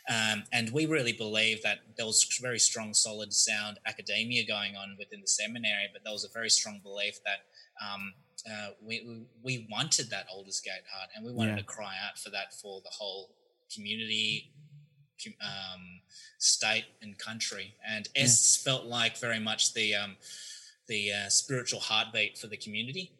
Um, 0.08 0.44
and 0.52 0.70
we 0.70 0.84
really 0.86 1.12
believe 1.12 1.62
that 1.62 1.78
there 1.96 2.04
was 2.04 2.26
very 2.40 2.58
strong, 2.58 2.92
solid, 2.92 3.32
sound 3.32 3.78
academia 3.86 4.46
going 4.46 4.76
on 4.76 4.96
within 4.98 5.20
the 5.20 5.26
seminary, 5.26 5.88
but 5.92 6.04
there 6.04 6.12
was 6.12 6.24
a 6.24 6.28
very 6.28 6.50
strong 6.50 6.80
belief 6.82 7.18
that 7.24 7.38
um, 7.82 8.12
uh, 8.50 8.68
we, 8.82 9.24
we 9.42 9.66
wanted 9.70 10.10
that 10.10 10.26
Aldersgate 10.28 10.84
heart, 10.92 11.08
and 11.14 11.24
we 11.24 11.32
wanted 11.32 11.52
Yeah. 11.52 11.56
to 11.56 11.64
cry 11.64 11.94
out 12.06 12.18
for 12.18 12.28
that 12.30 12.52
for 12.52 12.82
the 12.82 12.90
whole 12.90 13.30
community, 13.74 14.50
um, 15.40 16.02
state, 16.38 16.84
and 17.00 17.16
country. 17.18 17.74
And 17.88 18.06
Estes 18.14 18.56
felt 18.62 18.84
like 18.84 19.16
very 19.16 19.40
much 19.40 19.72
the 19.72 19.94
um, 19.94 20.16
the 20.86 21.12
uh, 21.12 21.28
spiritual 21.30 21.80
heartbeat 21.80 22.36
for 22.36 22.46
the 22.46 22.58
community. 22.58 23.10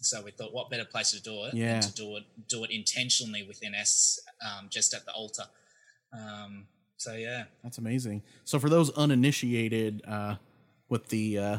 So 0.00 0.22
we 0.22 0.30
thought, 0.30 0.54
what 0.54 0.70
better 0.70 0.84
place 0.84 1.10
to 1.10 1.20
do 1.20 1.46
it 1.46 1.54
Yeah. 1.54 1.72
than 1.72 1.80
to 1.80 1.92
do 1.94 2.16
it 2.16 2.24
do 2.46 2.62
it 2.62 2.70
intentionally 2.70 3.42
within 3.42 3.74
Estes, 3.74 4.20
um, 4.40 4.68
just 4.70 4.94
at 4.94 5.04
the 5.04 5.12
altar. 5.12 5.44
Um, 6.12 6.66
so 6.96 7.14
yeah, 7.14 7.44
That's 7.62 7.78
amazing. 7.78 8.22
So 8.44 8.58
for 8.58 8.68
those 8.68 8.90
uninitiated 8.90 10.02
uh, 10.06 10.36
with 10.88 11.08
the 11.08 11.38
uh, 11.38 11.58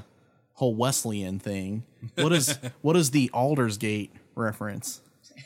whole 0.53 0.75
Wesleyan 0.75 1.39
thing, 1.39 1.83
what 2.15 2.33
is 2.33 2.57
what 2.81 2.95
is 2.95 3.11
the 3.11 3.29
Aldersgate 3.33 4.11
reference? 4.35 5.01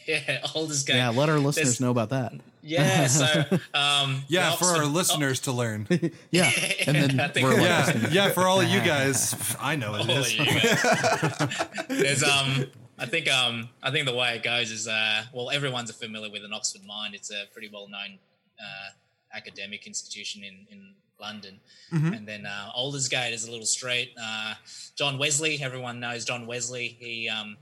yeah, 0.08 0.42
Aldersgate. 0.56 0.96
Yeah, 0.96 1.10
let 1.10 1.30
our 1.30 1.38
listeners 1.40 1.66
There's- 1.66 1.80
know 1.80 1.92
about 1.92 2.10
that. 2.10 2.34
Yeah, 2.66 3.08
so 3.08 3.26
um, 3.74 4.24
Yeah, 4.30 4.52
the 4.52 4.56
for 4.58 4.66
our 4.66 4.76
Oxford- 4.78 4.86
listeners 4.94 5.40
to 5.42 5.52
learn. 5.52 5.86
Yeah, 6.32 6.50
and 6.88 6.96
then 6.96 7.20
I 7.20 7.30
we're 7.36 7.60
Yeah, 7.60 8.08
yeah, 8.10 8.30
for 8.30 8.48
all 8.48 8.62
of 8.62 8.70
you 8.70 8.80
guys, 8.80 9.36
I 9.60 9.76
know 9.76 9.94
it 9.96 10.10
All 10.10 10.10
is. 10.10 10.28
of 10.28 10.40
you 10.40 10.46
guys. 10.46 11.68
There's 11.90 12.24
um, 12.24 12.66
I 12.98 13.06
think 13.06 13.30
um, 13.30 13.68
I 13.84 13.92
think 13.92 14.08
the 14.08 14.16
way 14.16 14.36
it 14.38 14.44
goes 14.44 14.72
is 14.72 14.88
uh, 14.88 15.24
well, 15.34 15.50
everyone's 15.52 15.92
familiar 15.92 16.32
with 16.32 16.46
an 16.46 16.54
Oxford 16.54 16.86
Mind. 16.86 17.16
It's 17.16 17.32
a 17.32 17.44
pretty 17.52 17.70
well 17.72 17.90
known 17.90 18.18
uh, 18.64 18.90
academic 19.36 19.88
institution 19.88 20.44
in 20.44 20.66
in 20.72 20.94
London, 21.20 21.60
and 21.92 22.28
then 22.28 22.46
uh, 22.46 22.70
Aldersgate 22.76 23.34
is 23.34 23.48
a 23.48 23.52
little 23.52 23.66
street. 23.66 24.14
Uh, 24.22 24.54
John 24.96 25.18
Wesley, 25.18 25.62
everyone 25.62 26.00
knows 26.00 26.26
John 26.26 26.48
Wesley. 26.48 26.88
He 27.00 27.30
um, 27.30 27.58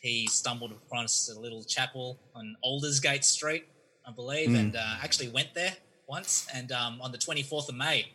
he 0.00 0.26
stumbled 0.28 0.72
across 0.72 1.28
a 1.34 1.38
little 1.38 1.64
chapel 1.64 2.18
on 2.34 2.56
Aldersgate 2.64 3.24
Street, 3.24 3.64
I 4.06 4.12
believe, 4.12 4.50
Hmm. 4.50 4.56
and 4.56 4.76
uh, 4.76 4.96
actually 5.02 5.28
went 5.28 5.52
there 5.54 5.74
once. 6.06 6.46
And 6.54 6.70
um, 6.72 7.00
on 7.02 7.10
the 7.12 7.18
24th 7.18 7.68
of 7.68 7.74
May, 7.74 8.06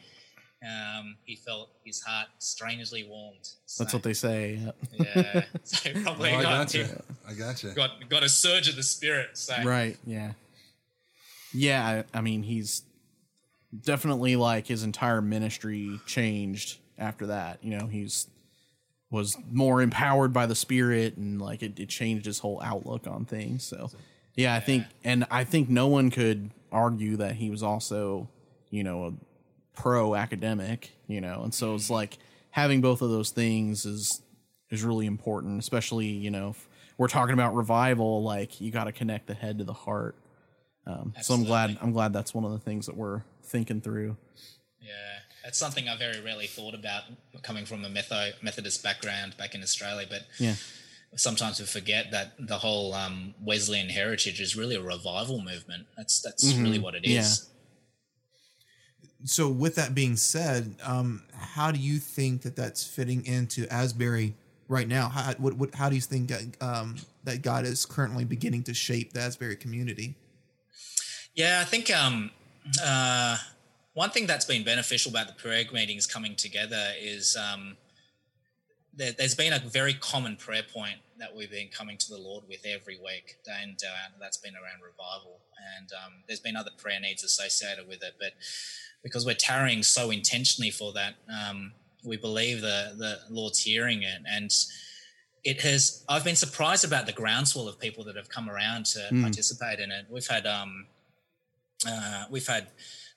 um, 0.63 1.17
he 1.25 1.35
felt 1.35 1.69
his 1.83 2.01
heart 2.01 2.27
strangely 2.39 3.03
warmed. 3.03 3.49
So, 3.65 3.83
That's 3.83 3.93
what 3.93 4.03
they 4.03 4.13
say. 4.13 4.59
Yeah, 4.93 5.43
so 5.63 5.91
probably 6.03 6.31
Oh, 6.31 6.37
I 6.37 6.43
got, 6.43 6.71
gotcha. 6.71 7.03
I 7.27 7.33
gotcha. 7.33 7.67
got 7.75 8.09
got 8.09 8.23
a 8.23 8.29
surge 8.29 8.69
of 8.69 8.75
the 8.77 8.83
spirit. 8.83 9.31
So 9.37 9.55
Right. 9.63 9.97
Yeah. 10.05 10.31
Yeah. 11.53 12.03
I, 12.13 12.17
I 12.17 12.21
mean, 12.21 12.43
he's 12.43 12.83
definitely 13.83 14.35
like 14.35 14.67
his 14.67 14.83
entire 14.83 15.21
ministry 15.21 15.99
changed 16.05 16.79
after 16.97 17.27
that. 17.27 17.63
You 17.63 17.77
know, 17.77 17.87
he's 17.87 18.27
was 19.09 19.37
more 19.51 19.81
empowered 19.81 20.31
by 20.31 20.45
the 20.45 20.55
spirit 20.55 21.17
and 21.17 21.41
like 21.41 21.61
it, 21.61 21.79
it 21.79 21.89
changed 21.89 22.25
his 22.25 22.39
whole 22.39 22.61
outlook 22.63 23.07
on 23.07 23.25
things. 23.25 23.65
So, 23.65 23.89
yeah, 24.35 24.55
I 24.55 24.61
think, 24.61 24.85
and 25.03 25.25
I 25.29 25.43
think 25.43 25.69
no 25.69 25.87
one 25.87 26.09
could 26.09 26.51
argue 26.71 27.17
that 27.17 27.35
he 27.35 27.49
was 27.49 27.61
also, 27.61 28.29
you 28.69 28.85
know, 28.85 29.05
a 29.07 29.13
pro 29.75 30.15
academic, 30.15 30.91
you 31.07 31.19
know, 31.19 31.41
and 31.43 31.53
so 31.53 31.75
it's 31.75 31.85
mm-hmm. 31.85 31.93
like 31.93 32.17
having 32.51 32.81
both 32.81 33.01
of 33.01 33.09
those 33.09 33.31
things 33.31 33.85
is 33.85 34.21
is 34.69 34.83
really 34.83 35.05
important, 35.05 35.59
especially 35.59 36.07
you 36.07 36.31
know 36.31 36.49
if 36.49 36.69
we're 36.97 37.07
talking 37.07 37.33
about 37.33 37.55
revival. 37.55 38.23
Like 38.23 38.61
you 38.61 38.71
got 38.71 38.85
to 38.85 38.91
connect 38.91 39.27
the 39.27 39.33
head 39.33 39.57
to 39.57 39.63
the 39.63 39.73
heart. 39.73 40.15
Um, 40.87 41.13
so 41.21 41.33
I'm 41.33 41.43
glad 41.43 41.77
I'm 41.81 41.91
glad 41.91 42.11
that's 42.13 42.33
one 42.33 42.43
of 42.43 42.51
the 42.51 42.59
things 42.59 42.85
that 42.87 42.97
we're 42.97 43.21
thinking 43.43 43.81
through. 43.81 44.17
Yeah, 44.79 44.93
that's 45.43 45.57
something 45.59 45.87
I 45.87 45.95
very 45.95 46.19
rarely 46.21 46.47
thought 46.47 46.73
about 46.73 47.03
coming 47.43 47.65
from 47.65 47.85
a 47.85 47.89
Metho- 47.89 48.33
Methodist 48.41 48.81
background 48.83 49.37
back 49.37 49.53
in 49.53 49.61
Australia. 49.61 50.07
But 50.09 50.21
Yeah, 50.39 50.55
sometimes 51.15 51.59
we 51.59 51.67
forget 51.67 52.09
that 52.11 52.33
the 52.39 52.57
whole 52.57 52.93
um, 52.95 53.35
Wesleyan 53.43 53.89
heritage 53.89 54.41
is 54.41 54.55
really 54.55 54.75
a 54.75 54.81
revival 54.81 55.39
movement. 55.39 55.85
That's 55.95 56.19
that's 56.21 56.43
Mm-hmm. 56.51 56.63
really 56.63 56.79
what 56.79 56.95
it 56.95 57.05
is. 57.05 57.47
So, 59.23 59.49
with 59.49 59.75
that 59.75 59.93
being 59.93 60.15
said, 60.15 60.75
um, 60.83 61.21
how 61.31 61.71
do 61.71 61.77
you 61.79 61.99
think 61.99 62.41
that 62.41 62.55
that's 62.55 62.83
fitting 62.83 63.23
into 63.27 63.71
Asbury 63.71 64.33
right 64.67 64.87
now? 64.87 65.09
How, 65.09 65.33
what, 65.33 65.53
what, 65.57 65.75
how 65.75 65.89
do 65.89 65.95
you 65.95 66.01
think 66.01 66.31
um, 66.63 66.95
that 67.23 67.43
God 67.43 67.65
is 67.65 67.85
currently 67.85 68.25
beginning 68.25 68.63
to 68.63 68.73
shape 68.73 69.13
the 69.13 69.19
Asbury 69.19 69.55
community? 69.57 70.15
Yeah, 71.35 71.59
I 71.61 71.65
think 71.65 71.89
um, 71.95 72.31
uh, 72.83 73.37
one 73.93 74.09
thing 74.09 74.27
that's 74.27 74.45
been 74.45 74.63
beneficial 74.63 75.11
about 75.11 75.27
the 75.27 75.33
prayer 75.33 75.63
meetings 75.73 76.05
coming 76.05 76.35
together 76.35 76.89
is 76.99 77.37
um, 77.37 77.77
there, 78.93 79.13
there's 79.17 79.35
been 79.35 79.53
a 79.53 79.59
very 79.59 79.93
common 79.93 80.35
prayer 80.35 80.63
point 80.63 80.97
that 81.19 81.35
we've 81.35 81.51
been 81.51 81.69
coming 81.69 81.97
to 81.97 82.09
the 82.09 82.17
Lord 82.17 82.43
with 82.49 82.65
every 82.65 82.97
week, 82.97 83.37
and 83.47 83.79
uh, 83.85 84.09
that's 84.19 84.37
been 84.37 84.55
around 84.55 84.81
revival. 84.83 85.39
And 85.77 85.89
um, 86.05 86.13
there's 86.27 86.39
been 86.39 86.55
other 86.55 86.71
prayer 86.77 86.99
needs 86.99 87.23
associated 87.23 87.87
with 87.87 88.03
it, 88.03 88.15
but 88.19 88.33
because 89.03 89.25
we're 89.25 89.35
tarrying 89.35 89.83
so 89.83 90.11
intentionally 90.11 90.71
for 90.71 90.91
that, 90.93 91.15
um, 91.29 91.71
we 92.03 92.17
believe 92.17 92.61
the 92.61 92.95
the 92.97 93.19
Lord's 93.29 93.59
hearing 93.59 94.03
it, 94.03 94.21
and 94.27 94.51
it 95.43 95.61
has. 95.61 96.03
I've 96.09 96.23
been 96.23 96.35
surprised 96.35 96.83
about 96.83 97.05
the 97.05 97.11
groundswell 97.13 97.67
of 97.67 97.79
people 97.79 98.03
that 98.05 98.15
have 98.15 98.29
come 98.29 98.49
around 98.49 98.85
to 98.87 98.99
Mm. 99.11 99.21
participate 99.21 99.79
in 99.79 99.91
it. 99.91 100.05
We've 100.09 100.27
had 100.27 100.45
um, 100.47 100.87
uh, 101.87 102.25
we've 102.29 102.47
had 102.47 102.67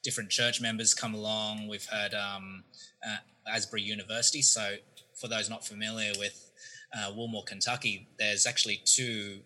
different 0.03 0.31
church 0.31 0.61
members 0.61 0.95
come 0.95 1.15
along. 1.15 1.69
We've 1.69 1.87
had 1.87 2.15
um, 2.15 2.65
uh, 3.07 3.17
Asbury 3.49 3.83
University. 3.83 4.43
So, 4.43 4.77
for 5.15 5.29
those 5.29 5.49
not 5.49 5.65
familiar 5.67 6.13
with 6.19 6.51
uh, 6.97 7.13
Wilmore, 7.15 7.45
Kentucky, 7.45 8.09
there's 8.19 8.47
actually 8.47 8.81
two 8.85 9.41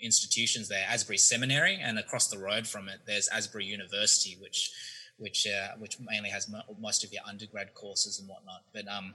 institutions 0.00 0.68
there: 0.68 0.84
Asbury 0.88 1.18
Seminary, 1.18 1.78
and 1.80 1.98
across 1.98 2.28
the 2.28 2.38
road 2.38 2.66
from 2.66 2.88
it, 2.88 3.00
there's 3.06 3.28
Asbury 3.28 3.64
University, 3.64 4.36
which 4.40 4.72
which 5.18 5.46
uh, 5.46 5.76
which 5.78 5.98
mainly 6.00 6.30
has 6.30 6.48
mo- 6.48 6.62
most 6.80 7.04
of 7.04 7.12
your 7.12 7.22
undergrad 7.28 7.74
courses 7.74 8.18
and 8.18 8.28
whatnot. 8.28 8.62
But 8.72 8.88
um, 8.88 9.14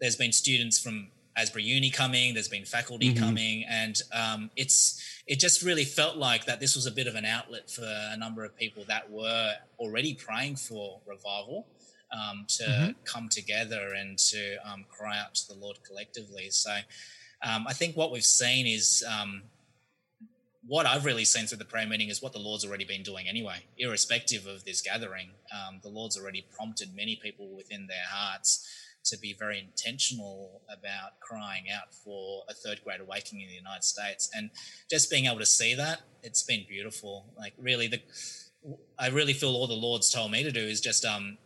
there's 0.00 0.16
been 0.16 0.32
students 0.32 0.78
from 0.78 1.08
Asbury 1.36 1.64
Uni 1.64 1.90
coming. 1.90 2.34
There's 2.34 2.48
been 2.48 2.64
faculty 2.64 3.14
coming, 3.14 3.64
and 3.68 4.00
um, 4.12 4.50
it's 4.56 5.09
it 5.30 5.38
just 5.38 5.62
really 5.62 5.84
felt 5.84 6.16
like 6.16 6.44
that 6.46 6.58
this 6.58 6.74
was 6.74 6.86
a 6.86 6.90
bit 6.90 7.06
of 7.06 7.14
an 7.14 7.24
outlet 7.24 7.70
for 7.70 7.84
a 7.84 8.16
number 8.16 8.44
of 8.44 8.56
people 8.56 8.82
that 8.88 9.08
were 9.08 9.52
already 9.78 10.12
praying 10.12 10.56
for 10.56 10.98
revival 11.06 11.68
um, 12.12 12.44
to 12.48 12.96
come 13.04 13.28
together 13.28 13.92
and 13.96 14.18
to 14.18 14.56
um, 14.68 14.84
cry 14.88 15.16
out 15.20 15.32
to 15.36 15.46
the 15.46 15.54
Lord 15.54 15.78
collectively. 15.86 16.50
So 16.50 16.76
um, 17.44 17.64
I 17.68 17.72
think 17.72 17.96
what 17.96 18.10
we've 18.10 18.24
seen 18.24 18.66
is. 18.66 19.04
Um, 19.08 19.42
what 20.66 20.84
I've 20.84 21.06
really 21.06 21.24
seen 21.24 21.46
through 21.46 21.58
the 21.58 21.64
prayer 21.64 21.86
meeting 21.86 22.10
is 22.10 22.20
what 22.22 22.34
the 22.34 22.38
Lord's 22.38 22.66
already 22.66 22.84
been 22.84 23.02
doing 23.02 23.26
anyway, 23.26 23.64
irrespective 23.78 24.46
of 24.46 24.62
this 24.64 24.82
gathering. 24.82 25.30
Um, 25.50 25.80
the 25.82 25.88
Lord's 25.88 26.18
already 26.18 26.46
prompted 26.54 26.94
many 26.94 27.16
people 27.16 27.48
within 27.56 27.86
their 27.86 28.04
hearts 28.06 28.68
to 29.04 29.18
be 29.18 29.34
very 29.38 29.58
intentional 29.58 30.62
about 30.70 31.20
crying 31.20 31.64
out 31.74 31.94
for 31.94 32.44
a 32.48 32.54
third 32.54 32.80
great 32.84 33.00
awakening 33.00 33.42
in 33.42 33.48
the 33.48 33.54
United 33.54 33.84
States. 33.84 34.30
And 34.34 34.50
just 34.90 35.10
being 35.10 35.26
able 35.26 35.38
to 35.38 35.46
see 35.46 35.74
that, 35.74 36.00
it's 36.22 36.42
been 36.42 36.64
beautiful. 36.68 37.26
Like 37.38 37.54
really 37.58 37.86
the 37.88 38.00
I 38.98 39.08
really 39.08 39.32
feel 39.32 39.50
all 39.50 39.66
the 39.66 39.74
Lord's 39.74 40.10
told 40.10 40.30
me 40.30 40.42
to 40.42 40.52
do 40.52 40.60
is 40.60 40.80
just 40.80 41.04
um 41.04 41.38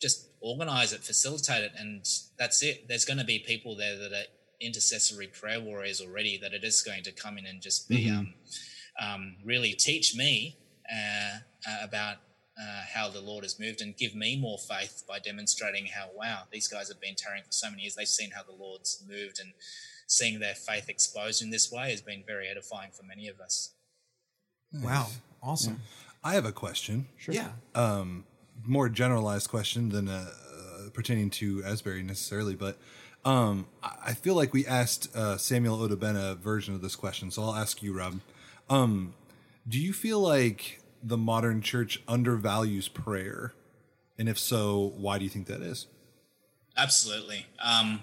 just 0.00 0.28
organize 0.40 0.92
it, 0.92 1.02
facilitate 1.04 1.62
it, 1.62 1.72
and 1.78 2.04
that's 2.38 2.62
it. 2.62 2.88
There's 2.88 3.04
gonna 3.04 3.24
be 3.24 3.38
people 3.38 3.76
there 3.76 3.96
that 3.96 4.12
are 4.12 4.24
intercessory 4.60 5.26
prayer 5.26 5.60
warriors 5.60 6.00
already 6.00 6.38
that 6.38 6.54
are 6.54 6.58
just 6.58 6.86
going 6.86 7.02
to 7.02 7.12
come 7.12 7.38
in 7.38 7.46
and 7.46 7.60
just 7.60 7.88
be 7.88 8.08
um, 8.08 8.32
um, 9.00 9.36
really 9.44 9.72
teach 9.72 10.14
me 10.14 10.56
uh, 10.92 11.38
uh, 11.68 11.78
about 11.82 12.16
uh, 12.60 12.82
how 12.94 13.08
the 13.08 13.20
Lord 13.20 13.44
has 13.44 13.58
moved 13.58 13.80
and 13.80 13.96
give 13.96 14.14
me 14.14 14.38
more 14.38 14.58
faith 14.58 15.04
by 15.08 15.18
demonstrating 15.18 15.86
how, 15.86 16.10
wow, 16.14 16.42
these 16.50 16.68
guys 16.68 16.88
have 16.88 17.00
been 17.00 17.14
tarrying 17.14 17.44
for 17.44 17.52
so 17.52 17.70
many 17.70 17.82
years. 17.82 17.94
They've 17.94 18.06
seen 18.06 18.30
how 18.30 18.42
the 18.42 18.52
Lord's 18.52 19.02
moved 19.08 19.40
and 19.40 19.52
seeing 20.06 20.38
their 20.38 20.54
faith 20.54 20.88
exposed 20.88 21.42
in 21.42 21.50
this 21.50 21.72
way 21.72 21.90
has 21.90 22.02
been 22.02 22.22
very 22.26 22.48
edifying 22.48 22.90
for 22.90 23.04
many 23.04 23.28
of 23.28 23.40
us. 23.40 23.74
Wow, 24.72 25.08
awesome. 25.42 25.80
I 26.24 26.34
have 26.34 26.44
a 26.44 26.52
question. 26.52 27.06
Yeah. 27.28 27.48
um, 27.74 28.24
more 28.64 28.88
generalized 28.88 29.48
question 29.48 29.88
than 29.88 30.08
uh, 30.08 30.30
uh, 30.30 30.90
pertaining 30.92 31.30
to 31.30 31.64
Asbury 31.64 32.02
necessarily, 32.02 32.54
but 32.54 32.78
um, 33.24 33.66
I 33.82 33.92
I 34.08 34.14
feel 34.14 34.34
like 34.34 34.52
we 34.52 34.66
asked 34.66 35.14
uh, 35.16 35.36
Samuel 35.36 35.78
Odabena 35.78 36.32
a 36.32 36.34
version 36.34 36.74
of 36.74 36.82
this 36.82 36.96
question, 36.96 37.30
so 37.30 37.42
I'll 37.42 37.54
ask 37.54 37.82
you, 37.82 37.96
Rob. 37.96 38.20
Um, 38.68 39.14
do 39.68 39.78
you 39.78 39.92
feel 39.92 40.20
like 40.20 40.81
the 41.02 41.16
modern 41.16 41.60
church 41.62 42.00
undervalues 42.08 42.88
prayer? 42.88 43.54
And 44.18 44.28
if 44.28 44.38
so, 44.38 44.92
why 44.96 45.18
do 45.18 45.24
you 45.24 45.30
think 45.30 45.46
that 45.46 45.60
is? 45.62 45.86
Absolutely. 46.76 47.46
Um, 47.62 48.02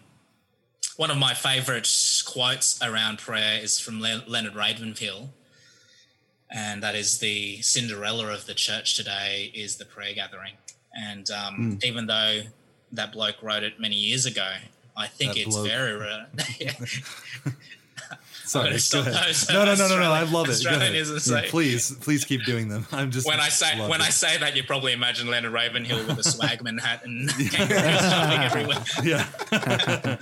one 0.98 1.10
of 1.12 1.18
my 1.18 1.34
favorite 1.34 1.88
quotes 2.26 2.82
around 2.82 3.20
prayer 3.20 3.60
is 3.62 3.80
from 3.80 4.02
Le- 4.02 4.24
Leonard 4.28 4.56
Ravenhill, 4.56 5.30
and 6.52 6.84
that 6.84 6.96
is 6.96 7.20
the 7.20 7.62
Cinderella 7.62 8.28
of 8.34 8.46
the 8.46 8.54
church 8.54 8.96
today 8.96 9.52
is 9.54 9.78
the 9.78 9.86
prayer 9.86 10.14
gathering. 10.14 10.54
And 10.94 11.30
um, 11.32 11.80
even 11.84 12.08
though 12.08 12.42
that 12.92 13.14
bloke 13.14 13.42
wrote 13.42 13.64
it 13.64 13.80
many 13.80 13.96
years 13.96 14.26
ago, 14.26 14.52
I 14.98 15.08
think 15.08 15.34
That 15.34 15.42
it's 15.42 15.56
bloke. 15.56 15.68
very 15.68 15.96
rare. 15.96 16.28
Sorry, 18.50 18.80
go 18.92 19.02
ahead. 19.02 19.14
those 19.28 19.48
No, 19.52 19.64
no, 19.64 19.76
no, 19.76 19.88
no, 19.88 20.00
no. 20.00 20.12
I 20.12 20.24
love 20.24 20.48
it. 20.48 20.54
Australian 20.54 20.96
isn't 20.96 21.32
Yeah, 21.44 21.52
please, 21.52 21.92
please 22.02 22.26
keep 22.26 22.46
doing 22.46 22.68
them. 22.68 22.88
I'm 22.92 23.12
just 23.12 23.28
when 23.28 23.40
I 23.40 23.50
say 23.50 23.78
when. 23.88 24.02
I 24.02 24.10
say 24.10 24.40
that, 24.40 24.56
you 24.56 24.64
probably 24.64 24.92
imagine 24.94 25.28
Leonard 25.28 25.54
Ravenhill 25.54 26.00
with 26.08 26.18
a 26.18 26.24
swagman 26.24 26.80
hat 26.82 27.04
and 27.06 27.30
everywhere. 28.44 28.84
yeah. 29.04 29.28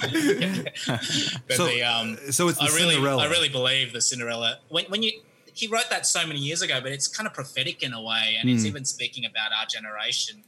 But 1.47 1.55
So- 1.55 1.67
the, 1.67 1.83
um, 1.83 2.17
so 2.31 2.47
it's 2.49 2.59
I 2.61 2.65
really, 2.75 2.95
Cinderella. 2.95 3.23
I 3.23 3.27
really 3.29 3.49
believe 3.49 3.93
the 3.93 4.01
Cinderella. 4.01 4.59
When, 4.69 4.85
when 4.85 5.03
you 5.03 5.11
he 5.53 5.67
wrote 5.67 5.89
that 5.89 6.05
so 6.05 6.25
many 6.27 6.39
years 6.39 6.61
ago, 6.61 6.79
but 6.81 6.91
it's 6.91 7.07
kind 7.07 7.25
of 7.27 7.33
prophetic 7.33 7.81
in 7.81 7.93
a 7.93 8.01
way, 8.01 8.37
and 8.39 8.47
Hmm. 8.49 8.55
it's 8.55 8.65
even 8.65 8.85
speaking 8.85 9.25
about 9.25 9.51
our 9.57 9.65
generation. 9.65 10.43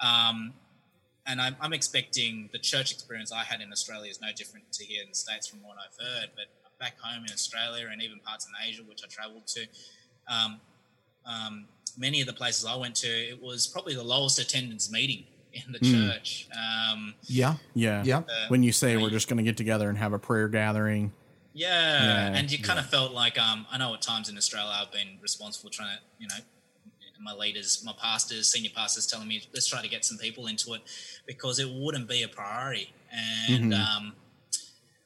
Um, 0.00 0.52
and 1.26 1.40
I'm, 1.40 1.56
I'm 1.60 1.72
expecting 1.72 2.48
the 2.52 2.58
church 2.60 2.92
experience 2.92 3.32
I 3.32 3.42
had 3.42 3.60
in 3.60 3.72
Australia 3.72 4.08
is 4.10 4.20
no 4.20 4.28
different 4.36 4.70
to 4.74 4.84
here 4.84 5.02
in 5.02 5.08
the 5.08 5.14
states 5.16 5.48
from 5.48 5.62
what 5.62 5.76
I've 5.78 5.96
heard. 5.98 6.30
But 6.36 6.46
back 6.78 6.98
home 7.00 7.24
in 7.24 7.32
Australia 7.32 7.88
and 7.90 8.02
even 8.02 8.20
parts 8.20 8.46
in 8.46 8.52
Asia, 8.68 8.82
which 8.82 9.02
I 9.04 9.08
travelled 9.08 9.46
to, 9.48 9.66
um, 10.28 10.60
um, 11.24 11.66
many 11.96 12.20
of 12.20 12.26
the 12.26 12.32
places 12.32 12.64
I 12.64 12.76
went 12.76 12.94
to, 12.96 13.08
it 13.08 13.40
was 13.42 13.66
probably 13.66 13.94
the 13.94 14.04
lowest 14.04 14.38
attendance 14.38 14.90
meeting 14.90 15.24
in 15.52 15.72
the 15.72 15.78
church. 15.78 16.48
Um, 16.54 17.14
Yeah. 17.22 17.54
yeah, 17.74 18.04
Yeah. 18.04 18.22
When 18.48 18.62
you 18.62 18.72
say 18.72 18.96
we're 18.96 19.10
just 19.10 19.28
going 19.28 19.38
to 19.38 19.42
get 19.42 19.56
together 19.56 19.88
and 19.88 19.96
have 19.98 20.12
a 20.12 20.18
prayer 20.18 20.48
gathering, 20.48 21.12
Yeah, 21.54 22.04
Yeah, 22.04 22.38
and 22.38 22.52
you 22.52 22.58
kind 22.58 22.78
of 22.78 22.86
felt 22.86 23.12
like 23.12 23.38
um, 23.38 23.66
I 23.70 23.78
know 23.78 23.94
at 23.94 24.02
times 24.02 24.28
in 24.28 24.36
Australia 24.36 24.72
I've 24.74 24.92
been 24.92 25.18
responsible 25.22 25.70
trying 25.70 25.96
to, 25.96 26.02
you 26.18 26.28
know, 26.28 26.44
my 27.18 27.32
leaders, 27.32 27.82
my 27.84 27.94
pastors, 28.00 28.46
senior 28.48 28.70
pastors 28.74 29.06
telling 29.06 29.26
me 29.26 29.42
let's 29.54 29.66
try 29.66 29.80
to 29.80 29.88
get 29.88 30.04
some 30.04 30.18
people 30.18 30.46
into 30.48 30.74
it 30.74 30.82
because 31.26 31.58
it 31.58 31.68
wouldn't 31.68 32.08
be 32.08 32.22
a 32.22 32.28
priority. 32.28 32.92
And 33.10 33.72
um, 33.72 34.12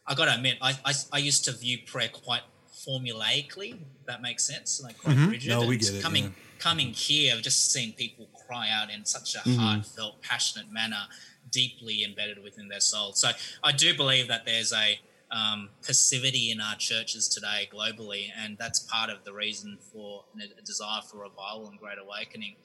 I 0.06 0.14
got 0.14 0.26
to 0.26 0.34
admit, 0.34 0.56
I, 0.60 0.72
I 0.84 0.92
I 1.12 1.18
used 1.18 1.44
to 1.44 1.52
view 1.52 1.78
prayer 1.86 2.08
quite 2.12 2.42
formulaically. 2.74 3.78
That 4.06 4.22
makes 4.22 4.44
sense, 4.44 4.80
like 4.82 4.98
quite 4.98 5.16
rigid. 5.28 5.50
No, 5.50 5.66
we 5.66 5.76
get 5.76 5.94
it, 5.94 6.02
Coming 6.02 6.24
yeah. 6.24 6.30
coming 6.58 6.88
here, 6.88 7.34
I've 7.36 7.42
just 7.42 7.72
seen 7.72 7.92
people 7.92 8.26
cry 8.46 8.68
out 8.70 8.90
in 8.90 9.04
such 9.04 9.34
a 9.34 9.38
Mm-hmm. 9.38 9.58
heartfelt, 9.58 10.22
passionate 10.22 10.70
manner, 10.72 11.02
deeply 11.50 12.04
embedded 12.04 12.42
within 12.42 12.68
their 12.68 12.80
soul. 12.80 13.12
So 13.12 13.30
I 13.62 13.72
do 13.72 13.96
believe 13.96 14.28
that 14.28 14.44
there's 14.44 14.72
a 14.72 14.98
um, 15.30 15.68
passivity 15.86 16.50
in 16.50 16.60
our 16.60 16.74
churches 16.76 17.28
today 17.28 17.68
globally, 17.72 18.28
and 18.36 18.58
that's 18.58 18.80
part 18.80 19.10
of 19.10 19.24
the 19.24 19.32
reason 19.32 19.78
for 19.92 20.24
a 20.58 20.62
desire 20.62 21.02
for 21.02 21.18
revival 21.18 21.68
and 21.68 21.78
great 21.78 21.98
awakening. 22.02 22.56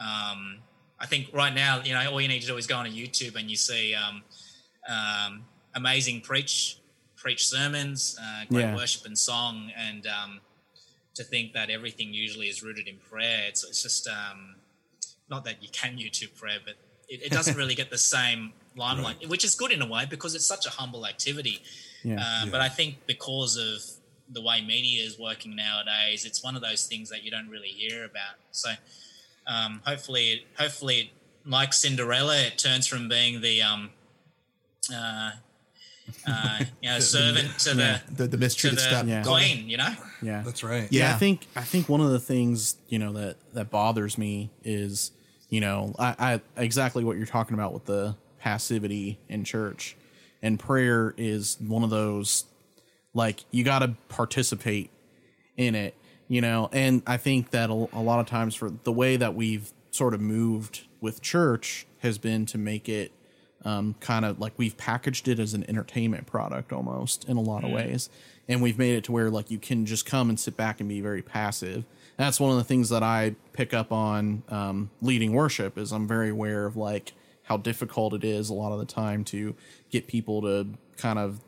Um, 0.00 0.58
I 1.00 1.06
think 1.06 1.30
right 1.32 1.52
now, 1.54 1.82
you 1.82 1.92
know, 1.94 2.10
all 2.10 2.20
you 2.20 2.28
need 2.28 2.40
to 2.42 2.46
do 2.46 2.56
is 2.56 2.66
go 2.66 2.76
on 2.76 2.86
YouTube 2.86 3.34
and 3.34 3.50
you 3.50 3.56
see 3.56 3.94
um, 3.94 4.22
um, 4.88 5.44
amazing 5.76 6.22
preach 6.22 6.78
preach 7.16 7.46
sermons, 7.48 8.16
uh, 8.20 8.44
great 8.50 8.62
Yeah. 8.62 8.74
worship 8.76 9.04
and 9.06 9.18
song, 9.18 9.72
and 9.76 10.06
um, 10.06 10.40
to 11.14 11.24
think 11.24 11.52
that 11.54 11.70
everything 11.70 12.12
usually 12.12 12.48
is 12.48 12.62
rooted 12.62 12.86
in 12.86 12.98
prayer. 13.10 13.44
It's, 13.48 13.64
it's 13.64 13.82
just 13.82 14.06
um, 14.06 14.56
not 15.30 15.44
that 15.44 15.62
you 15.62 15.68
can 15.72 15.96
YouTube 15.96 16.36
prayer, 16.36 16.58
but 16.64 16.74
it, 17.08 17.22
it 17.22 17.32
doesn't 17.32 17.56
really 17.56 17.74
get 17.74 17.90
the 17.90 17.98
same 17.98 18.52
limelight, 18.76 19.26
which 19.28 19.44
is 19.44 19.54
good 19.54 19.72
in 19.72 19.80
a 19.80 19.86
way 19.86 20.04
because 20.08 20.34
it's 20.34 20.44
such 20.44 20.66
a 20.66 20.70
humble 20.70 21.06
activity. 21.06 21.62
Yeah. 22.04 22.22
Uh, 22.22 22.46
But 22.50 22.60
I 22.60 22.68
think 22.68 23.06
because 23.06 23.56
of 23.56 23.80
the 24.32 24.42
way 24.42 24.60
media 24.60 25.02
is 25.02 25.18
working 25.18 25.56
nowadays, 25.56 26.24
it's 26.26 26.44
one 26.44 26.54
of 26.54 26.62
those 26.62 26.86
things 26.86 27.08
that 27.10 27.24
you 27.24 27.30
don't 27.30 27.48
really 27.48 27.68
hear 27.68 28.04
about. 28.04 28.36
So 28.52 28.70
um, 29.46 29.80
hopefully, 29.86 30.44
hopefully, 30.58 31.12
like 31.46 31.72
Cinderella, 31.72 32.36
it 32.42 32.58
turns 32.58 32.86
from 32.86 33.08
being 33.08 33.40
the 33.40 33.62
um, 33.62 33.90
uh, 34.94 35.30
uh, 36.26 36.64
you 36.82 36.88
know 36.90 36.98
servant 37.00 37.58
to 37.60 37.74
Yeah. 37.76 37.98
the 38.08 38.14
The, 38.14 38.22
the 38.28 38.36
to 38.36 38.36
mistreated 38.38 38.78
the 38.78 38.82
step. 38.82 39.06
Yeah. 39.06 39.22
queen. 39.22 39.68
You 39.68 39.76
know, 39.78 39.94
yeah. 40.22 40.42
That's 40.44 40.62
right. 40.64 40.88
Yeah, 40.90 41.08
Yeah. 41.08 41.14
I 41.14 41.18
think 41.18 41.46
I 41.56 41.62
think 41.62 41.88
one 41.88 42.00
of 42.00 42.10
the 42.10 42.20
things 42.20 42.76
you 42.88 42.98
know 42.98 43.12
that 43.14 43.36
that 43.54 43.70
bothers 43.70 44.16
me 44.18 44.50
is 44.64 45.12
you 45.48 45.60
know 45.60 45.94
I, 45.98 46.40
I 46.56 46.62
exactly 46.62 47.04
what 47.04 47.16
you're 47.16 47.26
talking 47.26 47.54
about 47.54 47.72
with 47.72 47.84
the 47.86 48.16
passivity 48.40 49.18
in 49.28 49.44
church, 49.44 49.96
and 50.42 50.58
prayer 50.58 51.14
is 51.16 51.56
one 51.60 51.82
of 51.82 51.90
those 51.90 52.44
like 53.14 53.44
you 53.50 53.64
got 53.64 53.78
to 53.80 53.94
participate 54.08 54.90
in 55.56 55.74
it, 55.74 55.94
you 56.28 56.40
know. 56.40 56.68
And 56.72 57.02
I 57.06 57.16
think 57.16 57.50
that 57.50 57.70
a, 57.70 57.72
a 57.92 58.00
lot 58.02 58.20
of 58.20 58.26
times 58.26 58.54
for 58.54 58.70
the 58.84 58.92
way 58.92 59.16
that 59.16 59.34
we've 59.34 59.72
sort 59.90 60.12
of 60.14 60.20
moved 60.20 60.82
with 61.00 61.22
church 61.22 61.86
has 62.00 62.18
been 62.18 62.44
to 62.46 62.58
make 62.58 62.88
it 62.88 63.10
um, 63.66 63.94
kind 64.00 64.24
of 64.24 64.38
like 64.38 64.52
we've 64.56 64.76
packaged 64.76 65.26
it 65.28 65.38
as 65.38 65.52
an 65.54 65.64
entertainment 65.68 66.26
product 66.26 66.72
almost 66.72 67.28
in 67.28 67.36
a 67.36 67.40
lot 67.40 67.64
of 67.64 67.70
ways. 67.70 68.08
And 68.48 68.62
we've 68.62 68.78
made 68.78 68.94
it 68.94 69.04
to 69.04 69.12
where 69.12 69.28
like 69.28 69.50
you 69.50 69.58
can 69.58 69.84
just 69.86 70.06
come 70.06 70.28
and 70.30 70.38
sit 70.38 70.56
back 70.56 70.78
and 70.80 70.88
be 70.88 71.00
very 71.00 71.20
passive. 71.22 71.84
That's 72.16 72.38
one 72.38 72.50
of 72.52 72.56
the 72.56 72.64
things 72.64 72.88
that 72.90 73.02
i 73.02 73.34
pick 73.52 73.74
up 73.74 73.90
on 73.92 74.42
um, 74.48 74.90
leading 75.02 75.32
worship 75.32 75.76
is 75.76 75.92
i'm 75.92 76.06
very 76.08 76.30
aware 76.30 76.64
of 76.64 76.76
like 76.76 77.12
how 77.42 77.56
difficult 77.56 78.14
it 78.14 78.24
is 78.24 78.48
a 78.48 78.54
lot 78.54 78.72
of 78.72 78.78
the 78.78 78.86
time 78.86 79.22
to 79.24 79.54
get 79.90 80.06
people 80.06 80.40
to 80.42 80.66
kind 80.96 81.18
of 81.18 81.40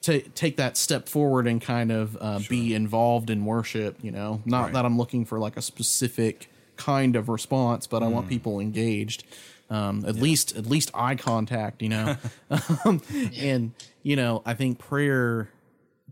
ta 0.00 0.14
take 0.34 0.56
that 0.56 0.76
step 0.76 1.08
forward 1.08 1.46
and 1.46 1.60
kind 1.60 1.92
of 1.92 2.16
uh, 2.20 2.40
be 2.48 2.72
involved 2.74 3.28
in 3.30 3.44
worship 3.44 3.96
you 4.02 4.10
know? 4.10 4.40
Not 4.46 4.64
Right. 4.64 4.72
that 4.74 4.84
i'm 4.86 4.96
looking 4.96 5.24
for 5.24 5.38
like 5.38 5.56
a 5.56 5.62
specific 5.62 6.48
kind 6.76 7.14
of 7.16 7.28
response 7.28 7.86
but 7.86 8.02
i 8.02 8.08
want 8.08 8.28
people 8.28 8.58
engaged 8.60 9.24
um, 9.70 10.04
at 10.06 10.16
least 10.16 10.56
at 10.56 10.66
least 10.66 10.90
eye 10.94 11.14
contact 11.14 11.82
you 11.82 11.88
know? 11.88 12.16
Um, 12.84 13.00
and 13.36 13.72
you 14.02 14.16
know 14.16 14.42
i 14.44 14.54
think 14.54 14.78
prayer 14.78 15.48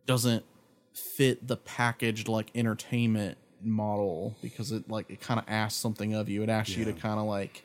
doesn't 0.06 0.44
fit 0.92 1.46
the 1.46 1.56
packaged 1.56 2.28
like 2.28 2.50
entertainment 2.54 3.38
model 3.62 4.36
because 4.42 4.72
it 4.72 4.88
like 4.88 5.10
it 5.10 5.20
kind 5.20 5.38
of 5.38 5.46
asks 5.48 5.78
something 5.78 6.14
of 6.14 6.28
you. 6.28 6.42
It 6.42 6.48
asks 6.48 6.76
you 6.76 6.84
to 6.84 6.92
kind 6.92 7.18
of 7.18 7.26
like 7.26 7.62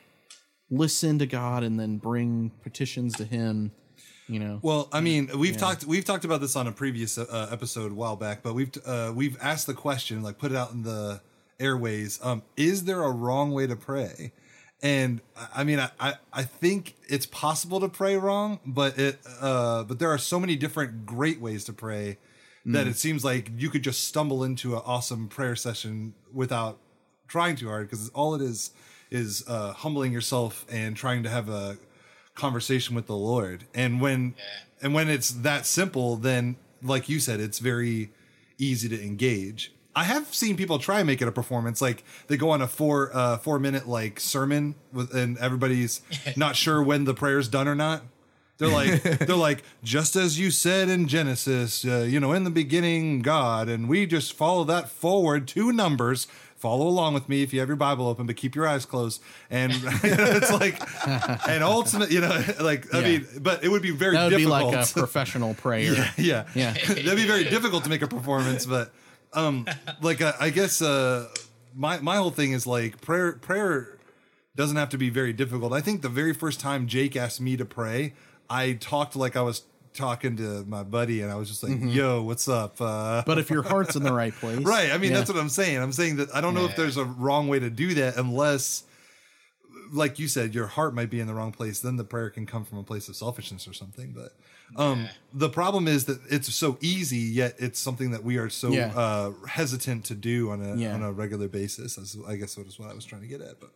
listen 0.70 1.18
to 1.20 1.26
god 1.26 1.62
and 1.62 1.78
then 1.78 1.96
bring 1.96 2.50
petitions 2.62 3.14
to 3.14 3.24
him 3.24 3.70
you 4.28 4.40
know? 4.40 4.58
Well, 4.60 4.88
I 4.92 5.00
mean, 5.00 5.30
we've 5.38 5.56
talked 5.56 5.84
we've 5.84 6.04
talked 6.04 6.24
about 6.24 6.40
this 6.40 6.56
on 6.56 6.66
a 6.66 6.72
previous 6.72 7.16
uh, 7.16 7.48
episode 7.52 7.92
a 7.92 7.94
while 7.94 8.16
back, 8.16 8.42
but 8.42 8.54
we've 8.54 8.72
uh, 8.84 9.12
we've 9.14 9.36
asked 9.40 9.68
the 9.68 9.74
question, 9.74 10.20
like 10.20 10.36
put 10.36 10.50
it 10.50 10.56
out 10.56 10.72
in 10.72 10.82
the 10.82 11.20
airways. 11.60 12.18
Um, 12.24 12.42
is 12.56 12.84
there 12.84 13.04
a 13.04 13.10
wrong 13.10 13.52
way 13.52 13.68
to 13.68 13.76
pray? 13.76 14.32
And 14.82 15.20
I- 15.54 15.64
mean, 15.64 15.80
I, 15.80 16.14
I 16.32 16.42
think 16.42 16.96
it's 17.08 17.26
possible 17.26 17.80
to 17.80 17.88
pray 17.88 18.16
wrong, 18.16 18.60
but 18.66 18.98
it 18.98 19.18
uh, 19.40 19.84
but 19.84 19.98
there 19.98 20.10
are 20.10 20.18
so 20.18 20.38
many 20.38 20.54
different 20.56 21.06
great 21.06 21.40
ways 21.40 21.64
to 21.64 21.72
pray 21.72 22.18
that 22.66 22.88
it 22.88 22.96
seems 22.96 23.24
like 23.24 23.52
you 23.56 23.70
could 23.70 23.82
just 23.82 24.08
stumble 24.08 24.42
into 24.42 24.74
an 24.74 24.82
awesome 24.84 25.28
prayer 25.28 25.54
session 25.54 26.14
without 26.32 26.78
trying 27.28 27.54
too 27.54 27.68
hard 27.68 27.88
because 27.88 28.08
all 28.10 28.34
it 28.34 28.42
is 28.42 28.72
is 29.08 29.44
uh, 29.46 29.72
humbling 29.72 30.12
yourself 30.12 30.66
and 30.68 30.96
trying 30.96 31.22
to 31.22 31.28
have 31.28 31.48
a 31.48 31.78
conversation 32.34 32.96
with 32.96 33.06
the 33.06 33.16
Lord. 33.16 33.64
And 33.72 34.00
when 34.00 34.34
and 34.82 34.94
when 34.94 35.08
it's 35.08 35.30
that 35.30 35.64
simple, 35.64 36.16
then 36.16 36.56
like 36.82 37.08
you 37.08 37.20
said, 37.20 37.40
it's 37.40 37.60
very 37.60 38.10
easy 38.58 38.88
to 38.88 39.00
engage. 39.00 39.72
I 39.96 40.04
have 40.04 40.32
seen 40.34 40.56
people 40.56 40.78
try 40.78 40.98
and 40.98 41.06
make 41.06 41.22
it 41.22 41.26
a 41.26 41.32
performance. 41.32 41.80
Like 41.80 42.04
they 42.28 42.36
go 42.36 42.50
on 42.50 42.60
a 42.62 42.68
four 42.68 43.10
uh, 43.14 43.38
four 43.38 43.58
minute 43.58 43.88
like 43.88 44.20
sermon 44.20 44.74
with, 44.92 45.14
and 45.14 45.38
everybody's 45.38 46.02
not 46.36 46.54
sure 46.54 46.82
when 46.82 47.04
the 47.04 47.14
prayer's 47.14 47.48
done 47.48 47.66
or 47.66 47.74
not. 47.74 48.02
They're 48.58 48.68
like 48.68 49.02
they're 49.20 49.34
like 49.36 49.62
just 49.82 50.14
as 50.14 50.38
you 50.38 50.50
said 50.50 50.88
in 50.90 51.08
Genesis, 51.08 51.84
uh, 51.84 52.06
you 52.08 52.20
know, 52.20 52.32
in 52.32 52.44
the 52.44 52.50
beginning 52.50 53.22
God, 53.22 53.68
and 53.70 53.88
we 53.88 54.04
just 54.06 54.34
follow 54.34 54.64
that 54.64 54.88
forward 54.90 55.48
two 55.48 55.72
numbers. 55.72 56.26
Follow 56.56 56.88
along 56.88 57.12
with 57.12 57.28
me 57.28 57.42
if 57.42 57.52
you 57.52 57.60
have 57.60 57.68
your 57.68 57.76
Bible 57.76 58.08
open, 58.08 58.24
but 58.26 58.36
keep 58.36 58.54
your 58.54 58.66
eyes 58.66 58.86
closed. 58.86 59.22
And 59.50 59.72
it's 60.02 60.50
like, 60.50 60.80
and 61.48 61.62
ultimate, 61.62 62.10
you 62.10 62.22
know, 62.22 62.42
like 62.60 62.92
I 62.94 63.00
Yeah. 63.00 63.04
mean, 63.18 63.26
but 63.42 63.62
it 63.62 63.68
would 63.68 63.82
be 63.82 63.90
very 63.90 64.16
that 64.16 64.24
would 64.24 64.30
difficult. 64.38 64.70
be 64.70 64.76
like 64.76 64.88
a 64.88 64.92
professional 64.92 65.52
prayer 65.54 65.92
yeah, 65.92 66.10
yeah, 66.16 66.44
Yeah. 66.54 66.72
That'd 66.72 67.16
be 67.16 67.26
very 67.26 67.44
difficult 67.44 67.84
to 67.84 67.90
make 67.90 68.00
a 68.00 68.08
performance, 68.08 68.64
but 68.64 68.90
um, 69.32 69.66
like 70.00 70.20
uh, 70.20 70.32
I 70.40 70.50
guess 70.50 70.82
uh, 70.82 71.28
my 71.74 71.98
my 72.00 72.16
whole 72.16 72.30
thing 72.30 72.52
is 72.52 72.66
like 72.66 73.00
prayer. 73.00 73.32
Prayer 73.32 73.98
doesn't 74.56 74.76
have 74.76 74.88
to 74.88 74.98
be 74.98 75.10
very 75.10 75.32
difficult. 75.32 75.72
I 75.72 75.80
think 75.80 76.02
the 76.02 76.08
very 76.08 76.32
first 76.32 76.60
time 76.60 76.86
Jake 76.86 77.14
asked 77.14 77.40
me 77.40 77.56
to 77.58 77.64
pray, 77.64 78.14
I 78.48 78.72
talked 78.72 79.14
like 79.14 79.36
I 79.36 79.42
was 79.42 79.62
talking 79.96 80.36
to 80.36 80.64
my 80.64 80.82
buddy, 80.82 81.22
and 81.22 81.30
I 81.30 81.36
was 81.36 81.48
just 81.48 81.62
like, 81.62 81.78
"Yo, 81.80 82.22
what's 82.22 82.48
up?" 82.48 82.80
Uh, 82.80 83.22
but 83.26 83.38
if 83.38 83.50
your 83.50 83.62
heart's 83.70 83.96
in 83.96 84.02
the 84.02 84.12
right 84.12 84.32
place 84.32 84.58
Right. 84.58 84.90
I 84.90 84.98
mean, 84.98 85.10
yeah. 85.10 85.18
that's 85.18 85.30
what 85.30 85.38
I'm 85.38 85.48
saying. 85.48 85.78
I'm 85.78 85.92
saying 85.92 86.16
that 86.16 86.34
I 86.34 86.40
don't 86.40 86.54
know 86.54 86.64
if 86.64 86.76
there's 86.76 86.96
a 86.96 87.04
wrong 87.04 87.48
way 87.48 87.58
to 87.58 87.70
do 87.70 87.94
that 87.94 88.16
unless, 88.16 88.84
like 89.92 90.18
you 90.18 90.28
said, 90.28 90.54
your 90.54 90.66
heart 90.66 90.94
might 90.94 91.10
be 91.10 91.20
in 91.20 91.26
the 91.26 91.34
wrong 91.34 91.52
place. 91.52 91.80
Then 91.80 91.96
the 91.96 92.04
prayer 92.04 92.30
can 92.30 92.46
come 92.46 92.64
from 92.64 92.78
a 92.78 92.82
place 92.82 93.08
of 93.08 93.16
selfishness 93.16 93.66
or 93.66 93.72
something. 93.72 94.12
But 94.12 94.32
um, 94.76 95.08
the 95.32 95.48
problem 95.48 95.86
is 95.86 96.06
that 96.06 96.18
it's 96.28 96.52
so 96.54 96.76
easy, 96.80 97.18
yet 97.18 97.54
it's 97.58 97.78
something 97.78 98.10
that 98.10 98.24
we 98.24 98.36
are 98.38 98.48
so 98.50 98.70
Yeah. 98.70 98.92
uh, 98.96 99.32
hesitant 99.46 100.04
to 100.06 100.14
do 100.14 100.50
on 100.50 100.60
a 100.62 100.76
Yeah. 100.76 100.94
on 100.94 101.02
a 101.02 101.12
regular 101.12 101.46
basis. 101.48 101.98
As 101.98 102.16
I 102.26 102.36
guess 102.36 102.56
what 102.56 102.66
is 102.66 102.78
what 102.78 102.90
I 102.90 102.94
was 102.94 103.04
trying 103.04 103.22
to 103.22 103.28
get 103.28 103.40
at. 103.40 103.60
But 103.60 103.70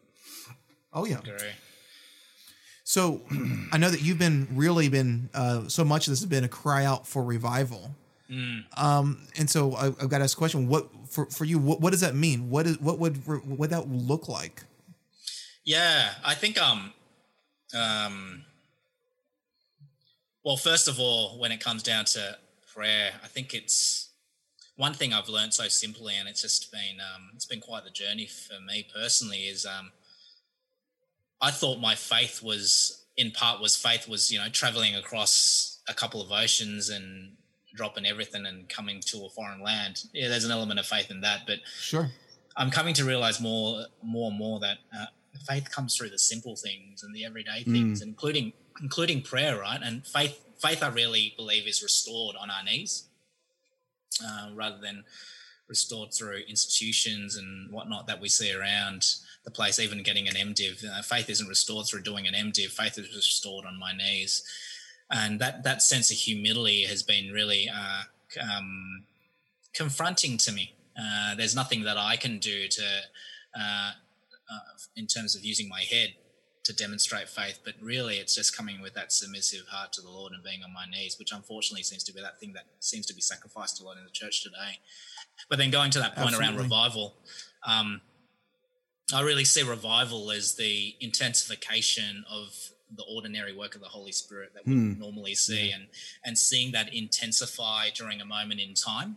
Oh 0.93 1.05
yeah. 1.07 1.19
Agree. 1.21 1.53
So 2.83 3.23
I 3.73 3.79
know 3.79 3.91
that 3.91 4.03
you've 4.03 4.19
been 4.19 4.49
really 4.53 4.89
been 4.89 5.29
uh, 5.35 5.69
so 5.69 5.85
much 5.85 6.07
of 6.09 6.13
this 6.13 6.21
has 6.21 6.29
been 6.29 6.45
a 6.45 6.49
cry 6.49 6.85
out 6.85 7.07
for 7.07 7.23
revival. 7.23 7.95
Um, 8.77 9.27
and 9.37 9.51
so 9.51 9.75
I, 9.75 9.87
I've 9.87 10.09
got 10.09 10.19
to 10.19 10.25
ask 10.25 10.37
a 10.37 10.39
question: 10.39 10.69
What 10.69 10.89
for 11.09 11.27
for 11.27 11.45
you? 11.45 11.59
What, 11.59 11.81
what 11.81 11.91
does 11.91 12.01
that 12.03 12.15
mean? 12.15 12.49
What 12.49 12.65
is 12.67 12.79
what 12.81 13.01
would 13.01 13.27
what 13.27 13.45
would 13.45 13.71
that 13.71 13.89
look 13.89 14.29
like? 14.29 14.63
Yeah, 15.65 16.15
I 16.25 16.35
think 16.37 16.57
um 16.61 16.93
um 17.75 18.45
well 20.45 20.57
first 20.57 20.89
of 20.89 20.99
all 20.99 21.39
when 21.39 21.53
it 21.53 21.61
comes 21.61 21.83
down 21.83 22.05
to 22.07 22.37
prayer, 22.75 23.13
I 23.23 23.27
think 23.27 23.53
it's 23.55 24.11
one 24.77 24.95
thing 24.95 25.13
I've 25.13 25.29
learned 25.29 25.53
so 25.53 25.69
simply 25.69 26.15
and 26.17 26.29
it's 26.29 26.43
just 26.43 26.71
been 26.73 26.99
um 27.01 27.31
it's 27.35 27.47
been 27.47 27.61
quite 27.61 27.85
the 27.85 27.91
journey 27.91 28.27
for 28.27 28.61
me 28.61 28.87
personally 28.95 29.41
is 29.49 29.67
um 29.67 29.93
I 31.41 31.51
thought 31.51 31.81
my 31.81 31.95
faith 31.95 32.43
was 32.43 33.05
in 33.17 33.31
part 33.33 33.61
was 33.61 33.77
faith 33.77 34.09
was, 34.09 34.31
you 34.31 34.39
know, 34.39 34.49
traveling 34.51 34.95
across 34.95 35.81
a 35.89 35.95
couple 35.95 36.21
of 36.23 36.31
oceans 36.31 36.89
and 36.91 37.33
dropping 37.75 38.07
everything 38.07 38.47
and 38.47 38.69
coming 38.69 39.01
to 39.07 39.25
a 39.25 39.31
foreign 39.31 39.63
land. 39.63 40.05
Yeah, 40.13 40.29
there's 40.29 40.45
an 40.45 40.51
element 40.51 40.81
of 40.81 40.87
faith 40.87 41.11
in 41.11 41.21
that, 41.23 41.41
but 41.47 41.59
Sure. 41.79 42.11
I'm 42.57 42.71
coming 42.71 42.95
to 42.95 43.05
realize 43.05 43.41
more, 43.41 43.87
more 44.03 44.29
and 44.31 44.39
more 44.39 44.61
that 44.61 44.79
uh, 44.97 45.07
faith 45.49 45.71
comes 45.71 45.97
through 45.97 46.11
the 46.11 46.19
simple 46.19 46.57
things 46.57 47.03
and 47.03 47.15
the 47.15 47.25
everyday 47.25 47.65
Mm. 47.65 47.73
things, 47.73 48.03
including 48.03 48.53
including 48.81 49.23
prayer, 49.23 49.59
right? 49.59 49.81
And 49.83 50.07
faith, 50.07 50.41
faith, 50.59 50.83
I 50.83 50.89
really 50.89 51.35
believe 51.37 51.67
is 51.67 51.83
restored 51.83 52.37
on 52.37 52.51
our 52.51 52.63
knees, 52.65 53.05
uh, 54.25 54.51
rather 54.55 54.79
than 54.79 55.05
restored 55.69 56.13
through 56.13 56.43
institutions 56.49 57.37
and 57.37 57.71
whatnot 57.71 58.07
that 58.09 58.21
we 58.21 58.29
see 58.29 58.53
around 58.53 59.07
the 59.45 59.51
place. 59.51 59.79
Even 59.79 60.03
getting 60.03 60.29
an 60.29 60.35
MDiv, 60.35 60.85
uh, 60.85 61.03
faith 61.03 61.31
isn't 61.31 61.49
restored 61.49 61.87
through 61.87 62.03
doing 62.03 62.27
an 62.27 62.35
MDiv. 62.35 62.71
Faith 62.71 62.99
is 62.99 63.15
restored 63.15 63.65
on 63.65 63.79
my 63.79 63.93
knees. 63.93 64.43
and 65.13 65.41
that 65.41 65.65
that 65.65 65.83
sense 65.83 66.11
of 66.11 66.17
humility 66.17 66.85
has 66.85 67.03
been 67.03 67.33
really 67.33 67.69
uh, 67.69 68.03
um, 68.41 69.05
confronting 69.73 70.37
to 70.39 70.53
me. 70.53 70.75
Uh, 71.01 71.35
there's 71.35 71.55
nothing 71.55 71.83
that 71.85 71.97
I 71.97 72.17
can 72.17 72.39
do 72.39 72.69
to, 72.69 72.85
uh, 73.59 73.93
uh, 74.53 74.61
in 74.97 75.07
terms 75.07 75.35
of 75.35 75.45
using 75.45 75.69
my 75.69 75.83
head 75.83 76.15
to 76.65 76.75
demonstrate 76.75 77.29
faith, 77.29 77.61
but 77.65 77.75
really 77.81 78.17
it's 78.17 78.35
just 78.35 78.57
coming 78.57 78.81
with 78.81 78.95
that 78.95 79.13
submissive 79.13 79.67
heart 79.71 79.93
to 79.95 80.03
the 80.03 80.11
Lord 80.11 80.33
and 80.33 80.45
being 80.45 80.63
on 80.63 80.73
my 80.73 80.85
knees, 80.87 81.19
which 81.19 81.33
unfortunately 81.33 81.83
seems 81.83 82.05
to 82.05 82.13
be 82.13 82.21
that 82.21 82.39
thing 82.39 82.53
that 82.53 82.65
seems 82.81 83.07
to 83.07 83.15
be 83.15 83.21
sacrificed 83.21 83.81
a 83.81 83.85
lot 83.85 83.97
in 83.97 84.05
the 84.05 84.11
church 84.11 84.43
today. 84.43 84.79
But 85.49 85.59
then 85.59 85.71
going 85.71 85.91
to 85.93 85.99
that 86.01 86.17
point 86.17 86.39
around 86.39 86.57
revival, 86.57 87.15
um, 87.67 88.03
I 89.15 89.23
really 89.23 89.45
see 89.45 89.63
revival 89.63 90.31
as 90.31 90.55
the 90.55 90.95
intensification 91.01 92.25
of 92.31 92.71
the 92.95 93.05
ordinary 93.05 93.57
work 93.57 93.75
of 93.75 93.81
the 93.81 93.89
Holy 93.89 94.13
Spirit 94.13 94.53
that 94.55 94.67
we 94.67 94.75
normally 94.75 95.35
see, 95.35 95.71
and 95.71 95.87
and 96.25 96.37
seeing 96.37 96.73
that 96.73 96.93
intensify 96.93 97.89
during 97.95 98.21
a 98.21 98.25
moment 98.25 98.61
in 98.61 98.75
time, 98.75 99.17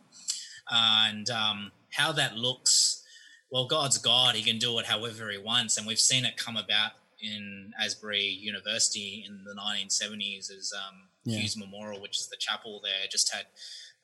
and 0.69 1.29
um, 1.29 1.71
how 1.91 2.11
that 2.13 2.35
looks. 2.35 3.03
Well, 3.51 3.67
God's 3.67 3.97
God; 3.97 4.35
He 4.35 4.43
can 4.43 4.57
do 4.59 4.79
it 4.79 4.85
however 4.85 5.29
He 5.29 5.37
wants, 5.37 5.77
and 5.77 5.85
we've 5.85 5.99
seen 5.99 6.25
it 6.25 6.37
come 6.37 6.55
about 6.55 6.91
in 7.23 7.71
Asbury 7.79 8.25
University 8.25 9.23
in 9.27 9.43
the 9.45 9.55
1970s 9.55 10.51
as 10.51 10.73
um, 10.75 11.07
Yeah. 11.23 11.39
Hughes 11.39 11.57
Memorial, 11.57 12.01
which 12.01 12.19
is 12.19 12.27
the 12.27 12.37
chapel 12.37 12.81
there, 12.83 13.07
just 13.09 13.33
had 13.33 13.45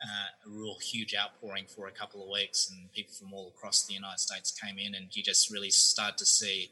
uh, 0.01 0.47
a 0.47 0.49
real 0.49 0.78
huge 0.82 1.13
outpouring 1.13 1.65
for 1.67 1.88
a 1.88 1.91
couple 1.91 2.24
of 2.24 2.30
weeks, 2.30 2.70
and 2.72 2.91
people 2.93 3.13
from 3.13 3.34
all 3.34 3.49
across 3.55 3.86
the 3.86 3.93
United 3.93 4.20
States 4.20 4.51
came 4.51 4.78
in, 4.80 4.95
and 4.95 5.13
you 5.15 5.22
just 5.22 5.51
really 5.51 5.70
start 5.70 6.17
to 6.17 6.26
see, 6.26 6.72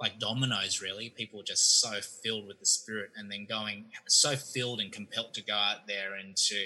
like 0.00 0.20
dominoes, 0.20 0.80
really, 0.80 1.10
people 1.10 1.42
just 1.42 1.80
so 1.80 2.00
filled 2.00 2.46
with 2.46 2.60
the 2.60 2.66
Spirit, 2.66 3.10
and 3.16 3.30
then 3.30 3.46
going 3.48 3.86
so 4.06 4.36
filled 4.36 4.80
and 4.80 4.92
compelled 4.92 5.34
to 5.34 5.42
go 5.42 5.54
out 5.54 5.88
there 5.88 6.14
and 6.14 6.36
to 6.36 6.64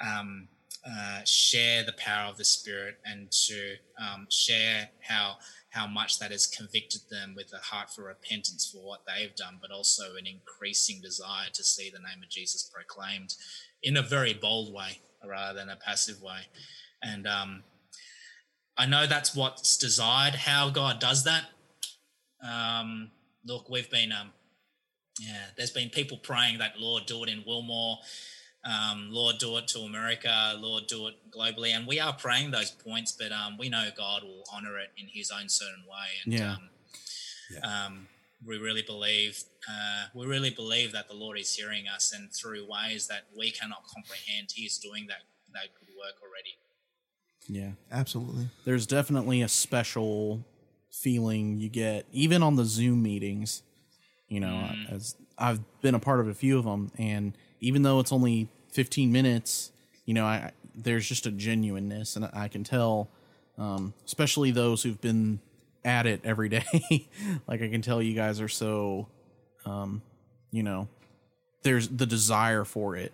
um, 0.00 0.48
uh, 0.86 1.20
share 1.24 1.82
the 1.82 1.92
power 1.94 2.30
of 2.30 2.36
the 2.38 2.44
Spirit 2.44 2.98
and 3.04 3.30
to 3.32 3.74
um, 3.98 4.26
share 4.30 4.88
how 5.00 5.36
how 5.70 5.86
much 5.86 6.18
that 6.18 6.32
has 6.32 6.46
convicted 6.46 7.02
them 7.10 7.34
with 7.36 7.52
a 7.52 7.58
heart 7.58 7.90
for 7.90 8.02
repentance 8.02 8.68
for 8.70 8.84
what 8.84 9.02
they've 9.06 9.34
done, 9.36 9.58
but 9.60 9.70
also 9.70 10.16
an 10.16 10.26
increasing 10.26 11.00
desire 11.00 11.48
to 11.52 11.62
see 11.62 11.90
the 11.90 11.98
name 11.98 12.22
of 12.22 12.28
Jesus 12.28 12.68
proclaimed 12.72 13.34
in 13.82 13.96
a 13.96 14.02
very 14.02 14.34
bold 14.34 14.74
way 14.74 15.00
rather 15.24 15.58
than 15.58 15.68
a 15.68 15.76
passive 15.76 16.20
way. 16.20 16.40
And 17.02 17.26
um, 17.26 17.62
I 18.76 18.86
know 18.86 19.06
that's 19.06 19.34
what's 19.34 19.76
desired. 19.76 20.34
How 20.34 20.70
God 20.70 20.98
does 21.00 21.24
that, 21.24 21.44
um, 22.42 23.10
look, 23.44 23.68
we've 23.70 23.90
been, 23.90 24.12
um, 24.12 24.32
yeah, 25.20 25.46
there's 25.56 25.70
been 25.70 25.90
people 25.90 26.18
praying 26.18 26.58
that 26.58 26.80
Lord 26.80 27.06
do 27.06 27.22
it 27.22 27.28
in 27.28 27.44
Wilmore, 27.46 27.98
um, 28.64 29.08
Lord 29.10 29.38
do 29.38 29.56
it 29.56 29.68
to 29.68 29.80
America, 29.80 30.54
Lord 30.58 30.86
do 30.86 31.06
it 31.08 31.14
globally, 31.30 31.70
and 31.74 31.86
we 31.86 31.98
are 32.00 32.12
praying 32.12 32.50
those 32.50 32.70
points, 32.70 33.12
but 33.12 33.32
um, 33.32 33.56
we 33.58 33.68
know 33.68 33.88
God 33.96 34.22
will 34.22 34.44
honor 34.52 34.78
it 34.78 34.90
in 34.96 35.06
His 35.12 35.30
own 35.30 35.48
certain 35.48 35.84
way, 35.88 36.08
and 36.24 36.32
Yeah. 36.34 36.56
um, 36.56 36.70
um, 37.62 38.08
we 38.46 38.56
really 38.58 38.82
believe, 38.82 39.42
uh, 39.68 40.06
we 40.14 40.26
really 40.26 40.50
believe 40.50 40.92
that 40.92 41.08
the 41.08 41.14
Lord 41.14 41.38
is 41.38 41.54
hearing 41.54 41.86
us, 41.88 42.12
and 42.12 42.32
through 42.32 42.66
ways 42.68 43.06
that 43.08 43.24
we 43.36 43.50
cannot 43.50 43.84
comprehend, 43.94 44.52
He 44.54 44.64
is 44.64 44.78
doing 44.78 45.06
that 45.08 45.22
that 45.52 45.68
good 45.80 45.88
work 45.98 46.14
already. 46.22 46.56
Yeah. 47.48 47.72
Absolutely. 47.90 48.48
there's 48.64 48.86
definitely 48.86 49.42
a 49.42 49.48
special 49.48 50.44
feeling 50.92 51.58
you 51.58 51.68
get 51.68 52.06
even 52.12 52.42
on 52.42 52.54
the 52.56 52.64
zoom 52.64 53.02
meetings 53.02 53.62
you 54.28 54.38
know 54.40 54.70
as 54.88 55.16
i've 55.38 55.60
been 55.80 55.94
a 55.94 55.98
part 55.98 56.20
of 56.20 56.28
a 56.28 56.34
few 56.34 56.58
of 56.58 56.64
them 56.64 56.90
and 56.98 57.32
even 57.60 57.82
though 57.82 58.00
it's 58.00 58.12
only 58.12 58.48
15 58.72 59.10
minutes 59.12 59.72
you 60.06 60.14
know 60.14 60.24
i 60.24 60.52
there's 60.74 61.06
just 61.06 61.26
a 61.26 61.30
genuineness 61.30 62.16
and 62.16 62.28
i 62.32 62.48
can 62.48 62.64
tell 62.64 63.08
um, 63.58 63.92
especially 64.06 64.50
those 64.52 64.82
who've 64.82 65.00
been 65.02 65.38
at 65.84 66.06
it 66.06 66.20
every 66.24 66.48
day. 66.48 66.64
Like 67.46 67.60
i 67.62 67.68
can 67.68 67.82
tell 67.82 68.00
you 68.00 68.14
guys 68.14 68.40
are 68.40 68.48
so 68.48 69.06
um, 69.66 70.00
you 70.50 70.62
know 70.62 70.88
there's 71.62 71.88
the 71.88 72.06
desire 72.06 72.64
for 72.64 72.96
it 72.96 73.12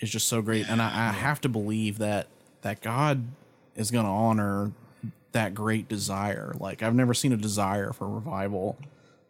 is 0.00 0.10
just 0.10 0.28
so 0.28 0.42
great. 0.42 0.68
And 0.68 0.80
I, 0.82 1.08
I 1.08 1.12
have 1.12 1.40
to 1.42 1.48
believe 1.48 1.98
that 1.98 2.26
that 2.62 2.82
god 2.82 3.24
is 3.76 3.90
going 3.90 4.04
to 4.04 4.10
honor 4.10 4.72
that 5.32 5.54
great 5.54 5.88
desire. 5.88 6.54
Like 6.58 6.82
i've 6.82 6.94
never 6.94 7.14
seen 7.14 7.32
a 7.32 7.36
desire 7.38 7.92
for 7.92 8.06
revival 8.08 8.76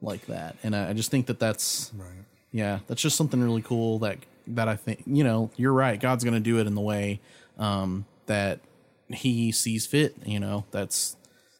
like 0.02 0.26
that. 0.26 0.56
And 0.64 0.74
i, 0.74 0.90
I 0.90 0.92
just 0.92 1.10
think 1.10 1.26
that 1.26 1.38
that's 1.38 1.92
Right. 1.96 2.24
yeah 2.50 2.80
that's 2.88 3.02
just 3.02 3.16
something 3.16 3.40
really 3.42 3.62
cool 3.62 3.98
that 4.00 4.18
that 4.54 4.68
i 4.68 4.76
think 4.76 5.02
you 5.06 5.22
know 5.24 5.50
you're 5.56 5.72
right 5.72 6.00
god's 6.00 6.24
going 6.24 6.34
to 6.34 6.40
do 6.40 6.58
it 6.58 6.66
in 6.66 6.74
the 6.74 6.80
way 6.80 7.20
um 7.58 8.04
that 8.26 8.60
he 9.08 9.50
sees 9.52 9.86
fit 9.86 10.14
you 10.24 10.40
know 10.40 10.64
that's 10.70 11.16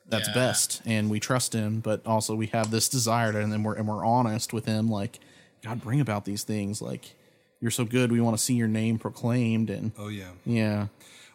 that's 0.09 0.28
Yeah. 0.28 0.34
best 0.34 0.82
and 0.86 1.11
we 1.11 1.20
trust 1.20 1.53
him 1.53 1.80
but 1.80 2.05
also 2.07 2.34
we 2.34 2.47
have 2.49 2.70
this 2.70 2.89
desire 2.89 3.32
to, 3.32 3.39
and 3.41 3.53
then 3.53 3.62
we're 3.62 3.74
and 3.74 3.86
we're 3.86 4.05
honest 4.05 4.53
with 4.53 4.64
him 4.66 4.89
like 4.91 5.18
god 5.62 5.80
bring 5.82 6.01
about 6.01 6.24
these 6.24 6.43
things 6.45 6.80
like 6.82 7.14
you're 7.61 7.70
so 7.70 7.84
good 7.84 8.11
we 8.12 8.20
want 8.20 8.36
to 8.36 8.43
see 8.43 8.55
your 8.55 8.68
name 8.68 8.99
proclaimed 8.99 9.68
and 9.70 9.93
Oh 9.99 10.09
yeah. 10.09 10.30
yeah 10.47 10.86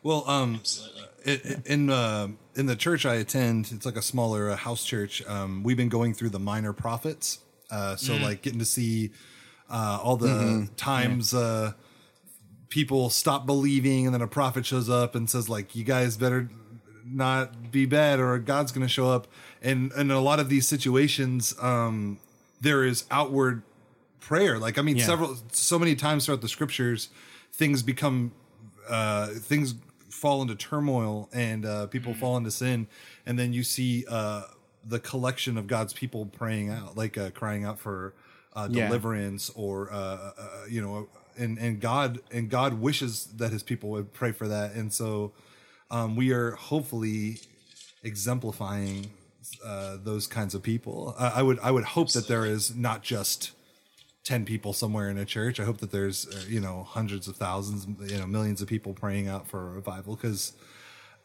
Well, 0.03 0.23
um, 0.29 0.55
Absolutely. 0.59 1.03
it, 1.25 1.65
in 1.65 1.89
uh, 1.89 2.27
in 2.55 2.65
the 2.65 2.75
church 2.75 3.05
I 3.05 3.15
attend, 3.15 3.71
it's 3.71 3.85
like 3.85 3.95
a 3.95 4.01
smaller 4.01 4.49
uh, 4.51 4.55
house 4.57 4.83
church. 4.85 5.25
Um, 5.27 5.63
we've 5.63 5.77
been 5.77 5.89
going 5.89 6.13
through 6.13 6.29
the 6.31 6.39
minor 6.39 6.73
prophets, 6.73 7.39
uh, 7.71 7.95
so 7.95 8.15
like 8.15 8.41
getting 8.41 8.59
to 8.59 8.65
see 8.65 9.11
uh, 9.73 9.99
all 10.03 10.15
the 10.17 10.69
times 10.77 11.33
uh, 11.33 11.73
people 12.69 13.09
stop 13.09 13.45
believing, 13.45 14.05
and 14.05 14.13
then 14.13 14.21
a 14.21 14.27
prophet 14.27 14.65
shows 14.65 14.89
up 14.89 15.15
and 15.15 15.29
says 15.29 15.49
like, 15.49 15.75
"You 15.75 15.83
guys 15.83 16.15
better 16.15 16.49
not 17.05 17.71
be 17.71 17.85
bad, 17.85 18.19
or 18.19 18.37
God's 18.37 18.71
going 18.71 18.85
to 18.85 18.93
show 18.93 19.09
up." 19.09 19.27
And 19.61 19.91
and 19.93 20.11
in 20.11 20.17
a 20.17 20.21
lot 20.21 20.39
of 20.39 20.47
these 20.47 20.67
situations, 20.67 21.55
um, 21.59 22.19
there 22.61 22.83
is 22.83 23.05
outward 23.09 23.63
prayer. 24.19 24.59
Like 24.59 24.77
I 24.77 24.83
mean, 24.83 24.97
Yeah. 24.97 25.05
several 25.07 25.37
so 25.51 25.79
many 25.79 25.95
times 25.95 26.25
throughout 26.25 26.41
the 26.41 26.49
scriptures, 26.49 27.09
things 27.51 27.81
become 27.81 28.31
uh, 28.87 29.27
things 29.27 29.75
fall 30.09 30.41
into 30.43 30.55
turmoil 30.55 31.29
and 31.33 31.65
uh, 31.65 31.87
people 31.87 32.13
fall 32.13 32.37
into 32.37 32.51
sin, 32.51 32.87
and 33.25 33.39
then 33.39 33.53
you 33.53 33.63
see 33.63 34.05
uh, 34.07 34.43
the 34.85 34.99
collection 34.99 35.57
of 35.57 35.65
God's 35.65 35.93
people 35.93 36.27
praying 36.27 36.69
out, 36.69 36.95
like 36.95 37.17
uh, 37.17 37.31
crying 37.31 37.65
out 37.65 37.79
for 37.79 38.13
uh, 38.55 38.67
Yeah. 38.69 38.87
deliverance, 38.87 39.49
or 39.55 39.91
uh, 39.91 39.95
uh, 39.95 40.31
you 40.69 40.81
know, 40.81 41.07
and 41.37 41.57
and 41.57 41.79
God 41.79 42.19
and 42.31 42.49
God 42.49 42.75
wishes 42.75 43.25
that 43.37 43.51
His 43.51 43.63
people 43.63 43.89
would 43.91 44.13
pray 44.13 44.31
for 44.31 44.47
that, 44.47 44.73
and 44.73 44.93
so 44.93 45.33
um, 45.91 46.15
we 46.15 46.31
are 46.31 46.51
hopefully 46.51 47.39
exemplifying 48.03 49.11
uh, 49.65 49.97
those 50.03 50.27
kinds 50.27 50.53
of 50.55 50.61
people. 50.63 51.15
I, 51.17 51.27
I 51.39 51.41
would 51.41 51.59
I 51.59 51.71
would 51.71 51.83
hope 51.85 52.11
that 52.13 52.27
there 52.27 52.45
is 52.45 52.75
not 52.75 53.01
just. 53.03 53.51
10 54.25 54.45
people 54.45 54.71
somewhere 54.71 55.09
in 55.09 55.17
a 55.17 55.25
church. 55.25 55.59
I 55.59 55.65
hope 55.65 55.79
that 55.79 55.91
there's, 55.91 56.25
uh, 56.29 56.45
you 56.47 56.61
know, 56.61 56.85
hundreds 56.87 57.27
of 57.27 57.35
thousands, 57.35 57.85
you 58.09 58.17
know, 58.17 58.25
millions 58.25 58.61
of 58.61 58.69
people 58.69 58.93
praying 58.93 59.27
out 59.27 59.49
for 59.49 59.67
a 59.67 59.71
revival. 59.71 60.15
Cause, 60.15 60.53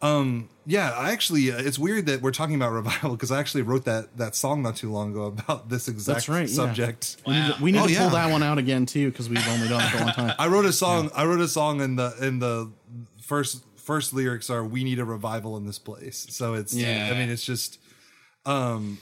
um, 0.01 0.49
yeah, 0.65 0.91
I 0.93 1.11
actually, 1.13 1.51
uh, 1.51 1.59
it's 1.59 1.79
weird 1.79 2.07
that 2.07 2.23
we're 2.23 2.31
talking 2.31 2.55
about 2.55 2.73
revival 2.83 3.11
because 3.13 3.31
I 3.33 3.41
actually 3.41 3.63
wrote 3.63 3.85
that, 3.87 4.17
that 4.19 4.35
song 4.37 4.63
not 4.63 4.77
too 4.77 4.93
long 4.93 5.11
ago 5.11 5.25
about 5.25 5.69
this 5.69 5.89
exact 5.89 6.17
That's 6.17 6.29
right, 6.29 6.49
yeah. 6.49 6.55
subject. 6.55 7.17
we 7.27 7.33
need 7.35 7.55
to, 7.55 7.63
we 7.63 7.73
need 7.73 7.79
Oh, 7.81 7.87
to 7.87 7.93
yeah. 7.93 7.99
pull 8.01 8.11
that 8.11 8.31
one 8.31 8.43
out 8.43 8.59
again 8.59 8.87
too 8.87 9.11
because 9.11 9.29
we've 9.29 9.47
only 9.49 9.69
done 9.69 9.83
it 9.83 9.89
for 9.91 10.05
one 10.05 10.15
time 10.15 10.35
I 10.39 10.47
wrote 10.49 10.67
a 10.67 10.73
song, 10.73 11.11
I 11.15 11.25
wrote 11.25 11.41
a 11.41 11.49
song 11.49 11.81
in 11.81 11.97
the, 11.97 12.15
in 12.21 12.39
the 12.39 12.71
first, 13.23 13.65
first 13.77 14.13
lyrics 14.13 14.51
are, 14.51 14.65
we 14.65 14.85
need 14.85 14.99
a 15.01 15.05
revival 15.05 15.57
in 15.57 15.67
this 15.67 15.79
place. 15.79 16.27
So 16.31 16.55
it's, 16.55 16.75
Yeah. 16.75 17.09
I 17.13 17.19
mean, 17.19 17.29
it's 17.31 17.45
just, 17.45 17.81
um, 18.47 18.99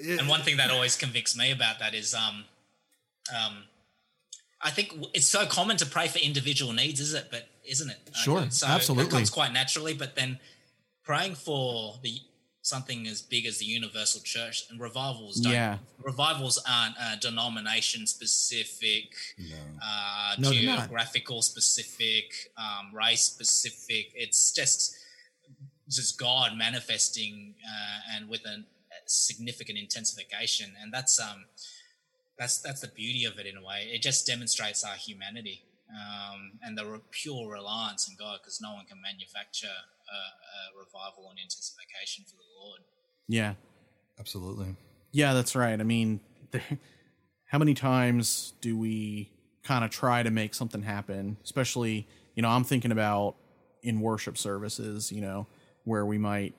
it- 0.00 0.18
And 0.18 0.28
one 0.28 0.42
thing 0.42 0.56
that 0.56 0.70
always 0.70 0.96
convicts 0.96 1.36
me 1.36 1.52
about 1.52 1.78
that 1.78 1.94
is, 1.94 2.14
um, 2.14 2.44
um, 3.32 3.64
I 4.60 4.70
think 4.70 4.92
it's 5.14 5.26
so 5.26 5.46
common 5.46 5.76
to 5.78 5.86
pray 5.86 6.08
for 6.08 6.18
individual 6.18 6.72
needs, 6.72 7.00
is 7.00 7.14
it? 7.14 7.28
But 7.30 7.48
isn't 7.64 7.90
it? 7.90 8.10
Sure, 8.14 8.46
so 8.50 8.66
absolutely. 8.66 9.08
It 9.08 9.10
comes 9.10 9.30
quite 9.30 9.52
naturally, 9.52 9.94
but 9.94 10.14
then 10.14 10.38
praying 11.04 11.34
for 11.34 11.94
the 12.02 12.20
something 12.64 13.08
as 13.08 13.20
big 13.22 13.44
as 13.44 13.58
the 13.58 13.64
universal 13.64 14.20
church 14.20 14.64
and 14.70 14.80
revivals. 14.80 15.40
Don't, 15.40 15.52
Yeah. 15.52 15.78
revivals 15.98 16.58
aren't 16.68 16.96
uh, 16.96 17.16
denomination 17.16 18.06
specific, 18.06 19.16
uh, 19.82 20.36
No, 20.38 20.52
geographical 20.52 21.42
specific, 21.42 22.52
um, 22.56 22.94
race 22.94 23.22
specific. 23.24 24.12
It's 24.14 24.52
just 24.52 24.96
just 25.88 26.16
God 26.18 26.56
manifesting 26.56 27.54
uh, 27.66 28.14
and 28.14 28.28
with 28.28 28.46
a, 28.46 28.54
a 28.58 28.98
significant 29.06 29.76
intensification, 29.78 30.72
and 30.80 30.92
that's 30.92 31.18
um 31.20 31.46
that's 32.38 32.58
that's 32.58 32.80
the 32.80 32.88
beauty 32.88 33.24
of 33.24 33.38
it 33.38 33.46
in 33.46 33.56
a 33.56 33.62
way. 33.62 33.90
It 33.92 34.02
just 34.02 34.24
demonstrates 34.26 34.84
our 34.84 34.94
humanity 34.94 35.64
um, 35.92 36.58
and 36.62 36.76
the 36.76 36.84
re- 36.84 37.00
pure 37.10 37.50
reliance 37.50 38.08
on 38.08 38.16
God, 38.18 38.40
because 38.42 38.60
no 38.60 38.72
one 38.72 38.86
can 38.86 39.00
manufacture 39.00 39.66
a, 39.68 40.16
a 40.16 40.78
revival 40.78 41.30
and 41.30 41.38
intensification 41.38 42.24
for 42.24 42.36
the 42.36 42.48
Lord. 42.60 42.80
yeah 43.28 43.54
absolutely. 44.18 44.76
Yeah, 45.12 45.34
that's 45.34 45.54
right. 45.54 45.78
I 45.78 45.82
mean, 45.82 46.20
there, 46.52 46.62
how 47.46 47.58
many 47.58 47.74
times 47.74 48.54
do 48.60 48.78
we 48.78 49.30
kind 49.62 49.84
of 49.84 49.90
try 49.90 50.22
to 50.22 50.30
make 50.30 50.54
something 50.54 50.82
happen. 50.82 51.36
Especially, 51.44 52.06
you 52.34 52.42
know, 52.42 52.48
I'm 52.48 52.64
thinking 52.64 52.92
about 52.92 53.36
in 53.82 54.00
worship 54.00 54.38
services, 54.38 55.10
you 55.12 55.20
know, 55.20 55.46
where 55.84 56.04
we 56.04 56.18
might 56.18 56.54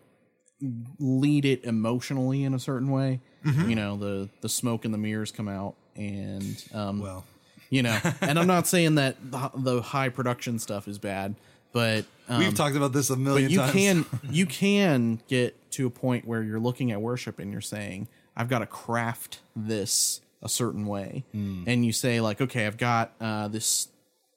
lead 1.00 1.46
it 1.46 1.64
emotionally 1.66 2.44
in 2.44 2.54
a 2.54 2.60
certain 2.60 2.90
way. 2.90 3.20
You 3.68 3.76
know, 3.76 3.98
the 3.98 4.30
the 4.42 4.50
smoke 4.50 4.86
and 4.86 4.94
the 4.94 4.98
mirrors 4.98 5.32
come 5.32 5.50
out, 5.50 5.76
and 5.96 6.64
um, 6.74 7.02
Well, 7.02 7.26
you 7.74 7.82
know, 7.82 7.98
and 8.22 8.38
I'm 8.38 8.46
not 8.46 8.68
saying 8.68 8.96
that 8.96 9.16
the, 9.32 9.50
the 9.56 9.82
high 9.82 10.10
production 10.10 10.60
stuff 10.60 10.88
is 10.88 11.00
bad, 11.00 11.34
but 11.72 12.06
um, 12.30 12.38
we've 12.38 12.54
talked 12.54 12.76
about 12.76 12.94
this 12.94 13.10
a 13.10 13.16
million 13.16 13.48
but 13.48 13.52
you 13.52 13.58
times. 13.58 13.72
can 13.72 14.06
you 14.32 14.46
can 14.46 15.20
get 15.28 15.72
to 15.72 15.88
a 15.88 15.90
point 15.90 16.28
where 16.28 16.44
you're 16.44 16.60
looking 16.60 16.92
at 16.92 17.02
worship 17.02 17.40
and 17.40 17.52
you're 17.52 17.62
saying 17.62 18.08
i've 18.38 18.48
got 18.48 18.60
to 18.60 18.68
craft 18.68 19.40
this 19.56 20.22
a 20.44 20.50
certain 20.50 20.86
way. 20.86 21.24
And 21.34 21.84
you 21.84 21.92
say 21.92 22.22
like 22.22 22.42
okay 22.42 22.68
i've 22.68 22.78
got 22.78 23.14
uh, 23.20 23.48
this 23.48 23.88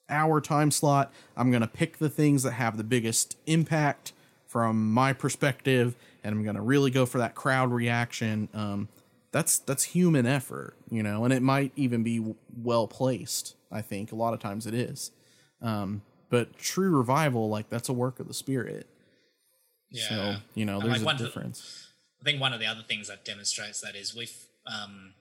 hour 0.08 0.40
time 0.40 0.70
slot. 0.70 1.12
I'm 1.36 1.50
going 1.50 1.60
to 1.60 1.68
pick 1.68 1.98
the 1.98 2.08
things 2.08 2.42
that 2.44 2.52
have 2.52 2.78
the 2.78 2.84
biggest 2.84 3.36
impact 3.46 4.12
from 4.46 4.92
my 4.94 5.12
perspective 5.12 5.94
and 6.24 6.34
i'm 6.34 6.42
going 6.42 6.56
to 6.56 6.62
really 6.62 6.90
go 6.90 7.04
for 7.04 7.18
that 7.18 7.34
crowd 7.34 7.70
reaction. 7.70 8.48
Um, 8.54 8.88
that's 9.32 9.58
that's 9.58 9.84
human 9.84 10.26
effort 10.26 10.74
you 10.90 11.02
know 11.02 11.24
and 11.24 11.32
it 11.32 11.42
might 11.42 11.72
even 11.76 12.02
be 12.02 12.34
well 12.62 12.86
placed 12.86 13.54
i 13.70 13.82
think 13.82 14.12
a 14.12 14.14
lot 14.16 14.32
of 14.34 14.40
times 14.40 14.66
it 14.66 14.74
is 14.74 15.10
um, 15.62 16.02
but 16.30 16.56
true 16.58 16.90
revival 16.96 17.48
like 17.48 17.68
that's 17.70 17.88
a 17.88 17.92
work 17.92 18.20
of 18.20 18.28
the 18.28 18.34
spirit 18.34 18.86
Yeah. 19.90 20.08
so 20.08 20.36
you 20.54 20.64
know, 20.64 20.80
there's 20.80 21.02
like, 21.02 21.14
a 21.14 21.14
of 21.14 21.18
the- 21.18 21.24
difference. 21.24 21.88
I 22.20 22.24
think 22.24 22.40
one 22.40 22.52
of 22.52 22.60
the 22.60 22.66
other 22.66 22.82
things 22.86 23.08
that 23.08 23.24
demonstrates 23.24 23.80
that 23.82 23.94
is 23.94 24.14
we've, 24.14 24.34
um, 24.66 25.12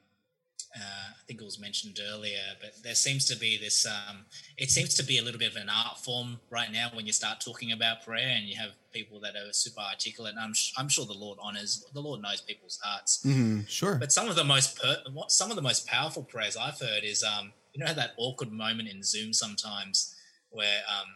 uh, 0.76 1.12
I 1.12 1.26
think 1.26 1.42
it 1.42 1.46
was 1.46 1.60
mentioned 1.60 2.00
earlier, 2.12 2.42
but 2.60 2.72
there 2.84 2.96
seems 2.96 3.26
to 3.26 3.38
be 3.38 3.58
this, 3.58 3.86
um, 3.86 4.26
it 4.58 4.70
seems 4.70 4.94
to 4.96 5.04
be 5.04 5.18
a 5.18 5.24
little 5.24 5.40
bit 5.40 5.52
of 5.52 5.56
an 5.56 5.70
art 5.70 6.00
form 6.00 6.40
right 6.50 6.72
now 6.72 6.90
when 6.94 7.06
you 7.06 7.14
start 7.14 7.40
talking 7.40 7.72
about 7.72 8.04
prayer 8.04 8.34
and 8.36 8.46
you 8.46 8.58
have 8.58 8.72
people 8.92 9.20
that 9.22 9.36
are 9.36 9.54
super 9.54 9.80
articulate. 9.82 10.34
And 10.34 10.40
I'm, 10.42 10.54
sh- 10.54 10.74
I'm 10.78 10.90
sure 10.90 11.06
the 11.06 11.14
Lord 11.14 11.38
honors, 11.42 11.86
the 11.94 12.02
Lord 12.02 12.22
knows 12.22 12.42
people's 12.42 12.80
hearts. 12.84 13.26
Sure. 13.68 13.96
But 13.96 14.12
some 14.12 14.28
of 14.28 14.36
the 14.36 14.44
most 14.44 14.78
per- 14.82 15.02
some 15.28 15.50
of 15.50 15.56
the 15.56 15.62
most 15.62 15.88
powerful 15.88 16.24
prayers 16.24 16.58
I've 16.58 16.80
heard 16.80 17.04
is 17.04 17.24
um 17.24 17.54
you 17.74 17.84
know 17.84 17.94
that 17.94 18.12
awkward 18.18 18.52
moment 18.52 18.90
in 18.90 19.02
Zoom 19.04 19.34
sometimes 19.34 20.16
where 20.52 20.82
um 20.90 21.08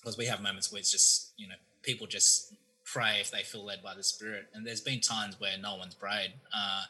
because 0.00 0.16
we 0.16 0.26
have 0.26 0.40
moments 0.42 0.70
where 0.70 0.78
it's 0.78 0.90
just 0.92 1.32
you 1.36 1.48
know 1.48 1.54
people 1.82 2.06
just 2.06 2.54
pray 2.84 3.18
if 3.20 3.30
they 3.30 3.42
feel 3.42 3.64
led 3.64 3.82
by 3.82 3.94
the 3.94 4.02
Spirit 4.02 4.48
and 4.54 4.66
there's 4.66 4.80
been 4.80 5.00
times 5.00 5.40
where 5.40 5.56
no 5.60 5.76
one's 5.76 5.94
prayed. 5.94 6.32
Uh, 6.54 6.82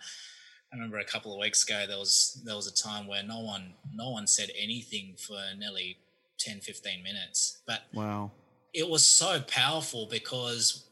I 0.73 0.77
remember 0.77 0.99
a 0.99 1.05
couple 1.05 1.33
of 1.33 1.41
weeks 1.41 1.65
ago 1.65 1.85
there 1.89 1.99
was 1.99 2.41
there 2.45 2.55
was 2.57 2.67
a 2.67 2.75
time 2.75 3.07
where 3.07 3.23
no 3.23 3.41
one 3.41 3.75
no 3.93 4.11
one 4.11 4.27
said 4.27 4.51
anything 4.59 5.15
for 5.19 5.39
nearly 5.59 5.97
10 6.39 6.61
15 6.61 7.03
minutes 7.03 7.59
but 7.67 7.83
Wow. 7.93 8.31
it 8.73 8.89
was 8.89 9.05
so 9.05 9.41
powerful 9.41 10.07
because 10.11 10.87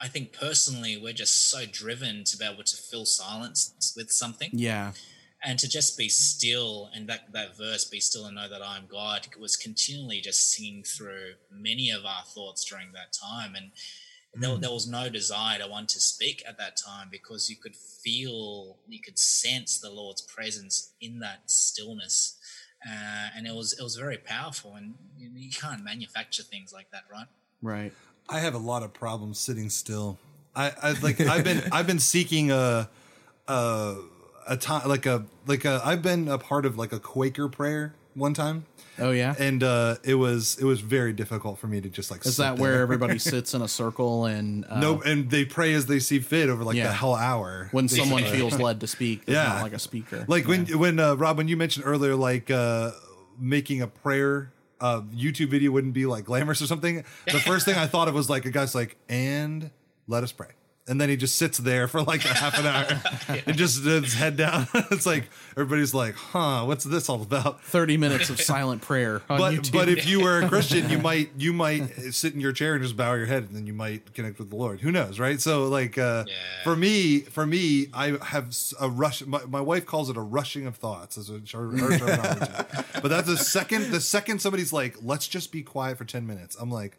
I 0.00 0.08
think 0.08 0.32
personally 0.32 0.96
we're 0.96 1.12
just 1.12 1.50
so 1.50 1.64
driven 1.66 2.24
to 2.24 2.36
be 2.36 2.44
able 2.44 2.62
to 2.64 2.76
fill 2.76 3.06
silence 3.06 3.92
with 3.96 4.10
something 4.12 4.50
Yeah. 4.52 4.92
and 5.42 5.58
to 5.58 5.68
just 5.68 5.98
be 5.98 6.08
still 6.08 6.90
and 6.94 7.08
that 7.08 7.32
that 7.32 7.56
verse 7.56 7.84
be 7.84 7.98
still 8.00 8.26
and 8.26 8.36
know 8.36 8.48
that 8.48 8.62
I 8.62 8.76
am 8.76 8.86
God 8.86 9.26
was 9.38 9.56
continually 9.56 10.20
just 10.20 10.52
singing 10.52 10.84
through 10.84 11.34
many 11.50 11.90
of 11.90 12.04
our 12.04 12.22
thoughts 12.22 12.64
during 12.64 12.92
that 12.92 13.12
time 13.12 13.56
and 13.56 13.72
there, 14.36 14.56
there 14.56 14.70
was 14.70 14.88
no 14.88 15.08
desire 15.08 15.58
to 15.58 15.66
want 15.68 15.88
to 15.90 16.00
speak 16.00 16.42
at 16.48 16.58
that 16.58 16.76
time 16.76 17.08
because 17.10 17.48
you 17.48 17.56
could 17.56 17.76
feel 17.76 18.78
you 18.88 19.00
could 19.00 19.18
sense 19.18 19.78
the 19.78 19.90
Lord's 19.90 20.22
presence 20.22 20.92
in 21.00 21.20
that 21.20 21.50
stillness 21.50 22.38
uh, 22.86 23.28
and 23.36 23.46
it 23.46 23.54
was 23.54 23.72
it 23.78 23.82
was 23.82 23.96
very 23.96 24.18
powerful 24.18 24.74
and 24.74 24.94
you, 25.16 25.30
you 25.34 25.50
can't 25.50 25.84
manufacture 25.84 26.42
things 26.42 26.72
like 26.72 26.90
that 26.90 27.02
right 27.10 27.26
Right. 27.64 27.94
I 28.28 28.40
have 28.40 28.54
a 28.54 28.58
lot 28.58 28.82
of 28.82 28.92
problems 28.92 29.38
sitting 29.38 29.70
still. 29.70 30.18
I, 30.54 30.72
I 30.82 30.92
like 31.00 31.18
I've 31.20 31.44
been 31.44 31.62
I've 31.72 31.86
been 31.86 31.98
seeking 31.98 32.52
a 32.52 32.90
a 33.48 33.96
a 34.46 34.56
time 34.58 34.86
like 34.86 35.06
a 35.06 35.24
like 35.46 35.64
a 35.64 35.80
I've 35.82 36.02
been 36.02 36.28
a 36.28 36.38
part 36.38 36.66
of 36.66 36.76
like 36.76 36.92
a 36.92 37.00
Quaker 37.00 37.48
prayer 37.48 37.94
one 38.14 38.34
time. 38.34 38.64
Oh 38.98 39.10
yeah. 39.10 39.34
And 39.38 39.62
uh 39.64 39.96
it 40.04 40.14
was 40.14 40.56
it 40.60 40.64
was 40.64 40.80
very 40.80 41.12
difficult 41.12 41.58
for 41.58 41.66
me 41.66 41.80
to 41.80 41.88
just 41.88 42.10
like 42.12 42.24
Is 42.24 42.36
sit 42.36 42.42
that 42.42 42.56
there. 42.56 42.62
where 42.62 42.80
everybody 42.86 43.18
sits 43.18 43.52
in 43.54 43.60
a 43.62 43.66
circle 43.68 44.26
and 44.26 44.64
uh, 44.68 44.78
no 44.78 45.00
and 45.02 45.28
they 45.30 45.44
pray 45.44 45.74
as 45.74 45.86
they 45.86 45.98
see 45.98 46.20
fit 46.20 46.48
over 46.48 46.62
like 46.62 46.76
Yeah. 46.76 46.88
the 46.88 46.94
whole 46.94 47.16
hour 47.16 47.68
when 47.72 47.88
someone 47.88 48.22
feels 48.36 48.56
led 48.58 48.80
to 48.80 48.86
speak, 48.86 49.22
yeah, 49.26 49.34
Yeah. 49.42 49.48
not 49.54 49.62
like 49.62 49.72
a 49.72 49.78
speaker. 49.80 50.24
like 50.28 50.46
when 50.46 50.66
when 50.78 51.00
uh, 51.00 51.14
Rob 51.14 51.38
when 51.38 51.48
you 51.48 51.56
mentioned 51.56 51.84
earlier 51.86 52.14
like 52.14 52.50
uh 52.52 52.92
making 53.36 53.82
a 53.82 53.88
prayer 53.88 54.52
uh 54.80 55.00
YouTube 55.12 55.48
video 55.48 55.72
wouldn't 55.72 55.92
be 55.94 56.06
like 56.06 56.24
glamorous 56.24 56.62
or 56.62 56.66
something 56.66 57.04
the 57.26 57.40
first 57.40 57.64
thing 57.64 57.74
I 57.76 57.86
thought 57.88 58.06
of 58.06 58.14
was 58.14 58.30
like 58.30 58.44
a 58.44 58.50
guy's 58.50 58.76
like 58.76 58.96
and 59.08 59.70
let 60.06 60.22
us 60.22 60.30
pray 60.30 60.50
and 60.86 61.00
then 61.00 61.08
he 61.08 61.16
just 61.16 61.36
sits 61.36 61.56
there 61.58 61.88
for 61.88 62.02
like 62.02 62.24
a 62.24 62.34
half 62.34 62.58
an 62.58 62.66
hour 62.66 63.02
and 63.46 63.56
just 63.56 63.82
his 63.84 64.12
head 64.14 64.36
down 64.36 64.66
it's 64.90 65.06
like 65.06 65.30
everybody's 65.52 65.94
like 65.94 66.14
huh 66.14 66.64
what's 66.66 66.84
this 66.84 67.08
all 67.08 67.22
about 67.22 67.62
thirty 67.64 67.96
minutes 67.96 68.28
of 68.30 68.38
silent 68.40 68.82
prayer 68.82 69.22
on 69.30 69.38
but 69.38 69.52
YouTube. 69.54 69.72
but 69.72 69.88
if 69.88 70.06
you 70.06 70.20
were 70.22 70.40
a 70.42 70.48
Christian, 70.54 70.90
you 70.90 70.98
might 70.98 71.30
you 71.38 71.52
might 71.52 71.88
sit 72.12 72.34
in 72.34 72.40
your 72.40 72.52
chair 72.52 72.74
and 72.74 72.82
just 72.82 72.96
bow 72.96 73.14
your 73.14 73.26
head, 73.26 73.44
and 73.44 73.56
then 73.56 73.66
you 73.66 73.72
might 73.72 74.12
connect 74.14 74.38
with 74.38 74.50
the 74.50 74.56
Lord. 74.56 74.80
Who 74.80 74.92
knows, 74.92 75.18
right? 75.18 75.40
So 75.40 75.68
like 75.68 75.96
uh, 75.98 76.24
Yeah. 76.26 76.34
for 76.64 76.76
me, 76.76 77.20
for 77.20 77.46
me, 77.46 77.86
I 77.94 78.18
have 78.22 78.54
a 78.80 78.88
rush. 78.88 79.24
My, 79.26 79.44
my 79.46 79.60
wife 79.60 79.86
calls 79.86 80.10
it 80.10 80.16
a 80.16 80.20
rushing 80.20 80.66
of 80.66 80.76
thoughts, 80.76 81.16
as 81.16 81.30
a 81.30 81.40
her, 81.56 81.70
her 81.70 81.98
terminology. 81.98 82.52
but 83.02 83.08
that's 83.08 83.26
the 83.28 83.36
second 83.38 83.90
the 83.90 84.00
second 84.00 84.40
somebody's 84.40 84.72
like, 84.72 84.96
let's 85.02 85.26
just 85.28 85.50
be 85.52 85.62
quiet 85.62 85.96
for 85.98 86.04
ten 86.04 86.26
minutes. 86.26 86.56
I'm 86.60 86.70
like. 86.70 86.98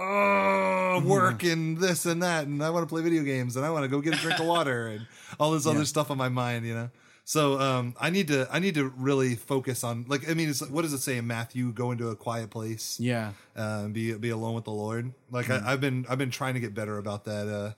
Oh, 0.00 1.02
work 1.04 1.42
and 1.42 1.76
this 1.76 2.06
and 2.06 2.22
that, 2.22 2.46
and 2.46 2.62
I 2.62 2.70
want 2.70 2.84
to 2.84 2.88
play 2.88 3.02
video 3.02 3.24
games, 3.24 3.56
and 3.56 3.66
I 3.66 3.70
want 3.70 3.82
to 3.82 3.88
go 3.88 4.00
get 4.00 4.14
a 4.14 4.16
drink 4.16 4.38
of 4.38 4.46
water, 4.46 4.86
and 4.94 5.06
all 5.40 5.50
this 5.50 5.66
other 5.66 5.84
stuff 5.84 6.10
on 6.10 6.16
my 6.16 6.28
mind, 6.28 6.66
you 6.66 6.74
know. 6.74 6.90
So 7.24 7.60
um, 7.60 7.94
I 8.00 8.08
need 8.08 8.28
to 8.28 8.48
I 8.50 8.58
need 8.58 8.74
to 8.76 8.88
really 8.96 9.34
focus 9.34 9.84
on 9.84 10.06
like 10.08 10.30
I 10.30 10.34
mean, 10.34 10.48
it's, 10.48 10.66
what 10.66 10.82
does 10.82 10.92
it 10.92 11.00
say 11.00 11.18
in 11.18 11.26
Matthew? 11.26 11.72
Go 11.72 11.90
into 11.90 12.08
a 12.08 12.16
quiet 12.16 12.48
place, 12.48 12.98
yeah, 13.00 13.32
uh, 13.56 13.82
and 13.84 13.92
be 13.92 14.14
be 14.14 14.30
alone 14.30 14.54
with 14.54 14.64
the 14.64 14.70
Lord. 14.70 15.12
Like 15.30 15.50
I, 15.50 15.60
I've 15.64 15.80
been 15.80 16.06
I've 16.08 16.16
been 16.16 16.30
trying 16.30 16.54
to 16.54 16.60
get 16.60 16.74
better 16.74 16.96
about 16.96 17.24
that, 17.24 17.76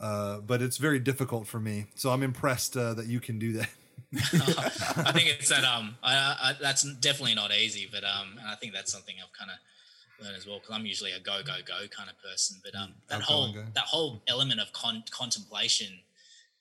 uh, 0.00 0.02
uh, 0.02 0.40
but 0.40 0.62
it's 0.62 0.78
very 0.78 1.00
difficult 1.00 1.46
for 1.46 1.60
me. 1.60 1.86
So 1.96 2.10
I'm 2.10 2.22
impressed 2.22 2.76
uh, 2.76 2.94
that 2.94 3.06
you 3.06 3.20
can 3.20 3.38
do 3.38 3.52
that. 3.54 3.68
I 4.14 5.12
think 5.12 5.28
it's 5.28 5.50
that 5.50 5.64
um, 5.64 5.96
I, 6.02 6.36
I, 6.40 6.52
that's 6.58 6.82
definitely 6.94 7.34
not 7.34 7.52
easy, 7.52 7.88
but 7.92 8.04
um, 8.04 8.38
and 8.38 8.48
I 8.48 8.54
think 8.54 8.72
that's 8.72 8.90
something 8.90 9.16
I've 9.22 9.32
kind 9.38 9.50
of 9.50 9.58
learned 10.20 10.36
as 10.36 10.46
well 10.46 10.58
because 10.58 10.74
I'm 10.74 10.86
usually 10.86 11.12
a 11.12 11.20
go 11.20 11.40
go 11.44 11.54
go 11.66 11.86
kind 11.88 12.10
of 12.10 12.20
person. 12.22 12.60
But 12.64 12.74
um, 12.78 12.94
that 13.08 13.16
Outgo 13.16 13.24
whole 13.32 13.52
that 13.74 13.84
whole 13.84 14.22
element 14.28 14.60
of 14.60 14.72
con- 14.72 15.04
contemplation, 15.10 16.00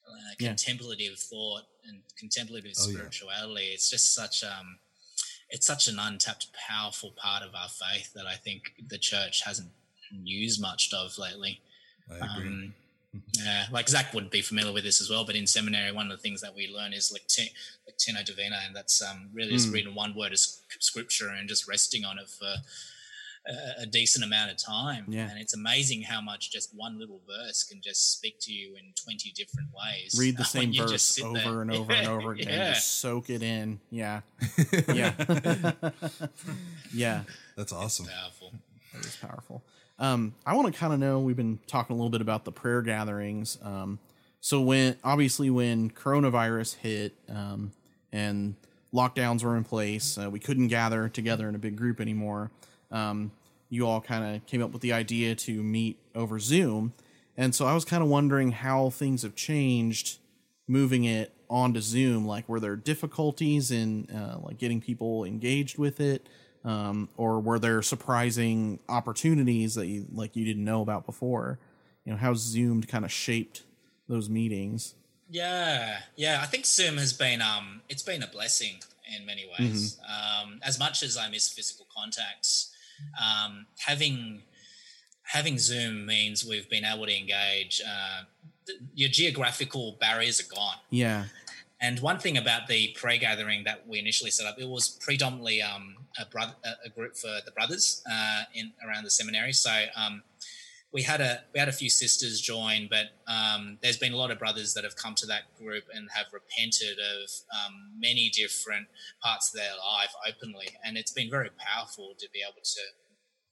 uh, 0.07 0.11
Yeah. 0.39 0.49
contemplative 0.49 1.17
thought, 1.19 1.63
and 1.87 2.01
contemplative 2.17 2.71
Oh, 2.79 2.87
yeah. 2.89 2.93
spirituality, 2.97 3.65
it's 3.67 3.89
just 3.89 4.13
such 4.13 4.43
um, 4.43 4.79
it's 5.49 5.65
such 5.65 5.87
an 5.87 5.97
untapped, 5.99 6.47
powerful 6.53 7.11
part 7.11 7.43
of 7.43 7.55
our 7.55 7.69
faith 7.69 8.13
that 8.13 8.25
I 8.27 8.35
think 8.35 8.73
the 8.87 8.97
church 8.97 9.41
hasn't 9.43 9.71
used 10.11 10.61
much 10.61 10.93
of 10.93 11.17
lately. 11.17 11.61
I 12.09 12.15
agree. 12.15 12.47
Um, 12.47 12.73
yeah, 13.39 13.65
like 13.71 13.87
Zak 13.89 14.13
would 14.13 14.29
be 14.29 14.41
familiar 14.41 14.73
with 14.73 14.83
this 14.83 15.01
as 15.01 15.09
well. 15.09 15.25
But 15.25 15.35
in 15.35 15.47
seminary, 15.47 15.91
one 15.91 16.11
of 16.11 16.17
the 16.17 16.21
things 16.21 16.41
that 16.41 16.53
we 16.53 16.67
learn 16.67 16.93
is 16.93 17.11
lecti- 17.17 17.51
lectio 17.89 18.23
divina, 18.23 18.59
and 18.65 18.75
that's 18.75 19.01
um, 19.01 19.29
really 19.33 19.51
just 19.53 19.71
reading 19.71 19.95
one 19.95 20.13
word 20.15 20.33
of 20.33 20.39
scripture 20.39 21.29
and 21.29 21.47
just 21.49 21.67
resting 21.67 22.05
on 22.05 22.19
it 22.19 22.29
for 22.29 22.53
a, 23.49 23.81
a 23.83 23.85
decent 23.85 24.25
amount 24.25 24.51
of 24.51 24.57
time. 24.57 25.05
Yeah. 25.07 25.29
and 25.29 25.39
it's 25.39 25.53
amazing 25.55 26.01
how 26.01 26.21
much 26.21 26.51
just 26.51 26.75
one 26.75 26.99
little 26.99 27.21
verse 27.27 27.63
can 27.63 27.81
just 27.81 28.11
speak 28.13 28.35
to 28.41 28.51
you 28.53 28.75
in 28.75 28.93
twenty 29.01 29.31
different 29.31 29.69
ways. 29.73 30.15
read 30.19 30.35
the 30.35 30.39
when 30.41 30.45
same 30.45 30.71
you 30.71 30.81
just 30.87 30.91
verse 30.91 31.01
sit 31.03 31.25
over 31.25 31.39
there. 31.39 31.61
and 31.61 31.71
over 31.71 31.91
and 31.93 32.07
over 32.07 32.31
again. 32.33 32.47
Yeah. 32.49 32.73
Just 32.73 32.99
soak 32.99 33.29
it 33.29 33.41
in. 33.43 33.79
Yeah, 33.91 34.21
yeah, 34.93 35.13
yeah. 36.93 37.21
That's 37.55 37.71
awesome. 37.73 38.05
powerful. 38.07 38.53
That 38.93 39.05
is 39.05 39.15
powerful. 39.15 39.63
Um, 39.99 40.35
I 40.45 40.55
want 40.55 40.71
to 40.73 40.79
kind 40.79 40.93
of 40.93 40.99
know. 40.99 41.19
We've 41.19 41.35
been 41.35 41.59
talking 41.67 41.93
a 41.93 41.97
little 41.97 42.09
bit 42.11 42.21
about 42.21 42.45
the 42.45 42.51
prayer 42.51 42.81
gatherings. 42.81 43.57
Um, 43.63 43.99
so 44.41 44.61
when 44.61 44.95
obviously 45.03 45.49
when 45.49 45.89
coronavirus 45.89 46.75
hit 46.75 47.13
um, 47.29 47.71
and 48.11 48.55
lockdowns 48.93 49.43
were 49.43 49.57
in 49.57 49.63
place, 49.63 50.17
uh, 50.17 50.29
we 50.29 50.39
couldn't 50.39 50.67
gather 50.67 51.09
together 51.09 51.49
in 51.49 51.55
a 51.55 51.59
big 51.59 51.75
group 51.75 51.99
anymore. 51.99 52.51
Um, 52.91 53.31
you 53.69 53.87
all 53.87 54.01
kind 54.01 54.35
of 54.35 54.45
came 54.45 54.61
up 54.61 54.71
with 54.71 54.81
the 54.81 54.93
idea 54.93 55.35
to 55.35 55.63
meet 55.63 55.99
over 56.15 56.39
Zoom, 56.39 56.93
and 57.35 57.53
so 57.53 57.65
I 57.65 57.73
was 57.73 57.85
kind 57.85 58.03
of 58.03 58.09
wondering 58.09 58.51
how 58.51 58.89
things 58.89 59.23
have 59.23 59.35
changed 59.35 60.19
moving 60.67 61.05
it 61.05 61.33
onto 61.49 61.79
Zoom. 61.79 62.25
Like, 62.25 62.47
were 62.49 62.59
there 62.59 62.75
difficulties 62.75 63.71
in 63.71 64.09
uh, 64.09 64.39
like 64.41 64.57
getting 64.57 64.81
people 64.81 65.23
engaged 65.23 65.77
with 65.77 65.99
it? 65.99 66.27
um, 66.67 67.07
or 67.15 67.39
were 67.39 67.59
there 67.59 67.81
surprising 67.81 68.79
opportunities 68.89 69.75
that 69.75 69.87
you 69.87 70.05
like 70.13 70.35
you 70.35 70.45
didn't 70.45 70.65
know 70.65 70.81
about 70.81 71.05
before? 71.05 71.59
You 72.03 72.11
know, 72.11 72.17
how 72.17 72.33
Zoom 72.33 72.83
kind 72.83 73.05
of 73.05 73.11
shaped 73.11 73.63
those 74.09 74.29
meetings. 74.29 74.93
Yeah, 75.29 75.99
yeah. 76.15 76.39
I 76.41 76.45
think 76.45 76.65
Zoom 76.65 76.97
has 76.97 77.13
been 77.13 77.41
um, 77.41 77.81
it's 77.87 78.03
been 78.03 78.21
a 78.21 78.27
blessing, 78.27 78.79
in 79.17 79.25
many 79.25 79.45
ways. 79.57 79.97
Um, 80.07 80.59
as 80.61 80.77
much 80.77 81.03
as 81.03 81.17
I 81.17 81.29
miss 81.29 81.49
physical 81.49 81.87
contacts, 81.95 82.73
um, 83.21 83.65
having 83.79 84.43
having 85.23 85.57
Zoom 85.57 86.05
means 86.05 86.45
we've 86.45 86.69
been 86.69 86.85
able 86.85 87.05
to 87.05 87.17
engage. 87.17 87.81
Uh, 87.85 88.23
th- 88.65 88.79
your 88.95 89.09
geographical 89.09 89.97
barriers 89.99 90.39
are 90.39 90.55
gone. 90.55 90.77
Yeah. 90.89 91.25
And 91.79 91.99
one 91.99 92.17
thing 92.17 92.37
about 92.37 92.67
the 92.67 92.95
prayer 92.99 93.17
gathering 93.17 93.63
that 93.65 93.87
we 93.87 93.99
initially 93.99 94.31
set 94.31 94.47
up, 94.47 94.55
it 94.59 94.67
was 94.67 94.97
predominantly 95.01 95.61
um, 95.61 95.95
a, 96.19 96.25
brother, 96.25 96.53
a 96.83 96.89
group 96.89 97.15
for 97.15 97.39
the 97.45 97.51
brothers 97.51 98.01
uh, 98.09 98.43
in 98.53 98.71
around 98.87 99.03
the 99.03 99.11
seminary. 99.11 99.53
So 99.53 99.71
um, 99.95 100.23
we 100.93 101.01
had 101.01 101.19
a 101.19 101.41
we 101.53 101.59
had 101.59 101.67
a 101.67 101.73
few 101.73 101.89
sisters 101.89 102.39
join, 102.39 102.87
but 102.89 103.07
um, 103.31 103.77
there's 103.81 103.97
been 103.97 104.13
a 104.13 104.17
lot 104.17 104.31
of 104.31 104.39
brothers 104.39 104.73
that 104.73 104.83
have 104.83 104.95
come 104.95 105.15
to 105.15 105.25
that 105.25 105.43
group 105.57 105.83
and 105.93 106.09
have 106.13 106.27
repented 106.31 106.97
of 106.97 107.29
um, 107.53 107.91
many 107.99 108.29
different 108.29 108.87
parts 109.21 109.53
of 109.53 109.59
their 109.59 109.71
life 109.71 110.13
openly, 110.27 110.67
and 110.85 110.97
it's 110.97 111.11
been 111.11 111.29
very 111.29 111.49
powerful 111.57 112.13
to 112.17 112.27
be 112.33 112.39
able 112.39 112.61
to 112.63 112.81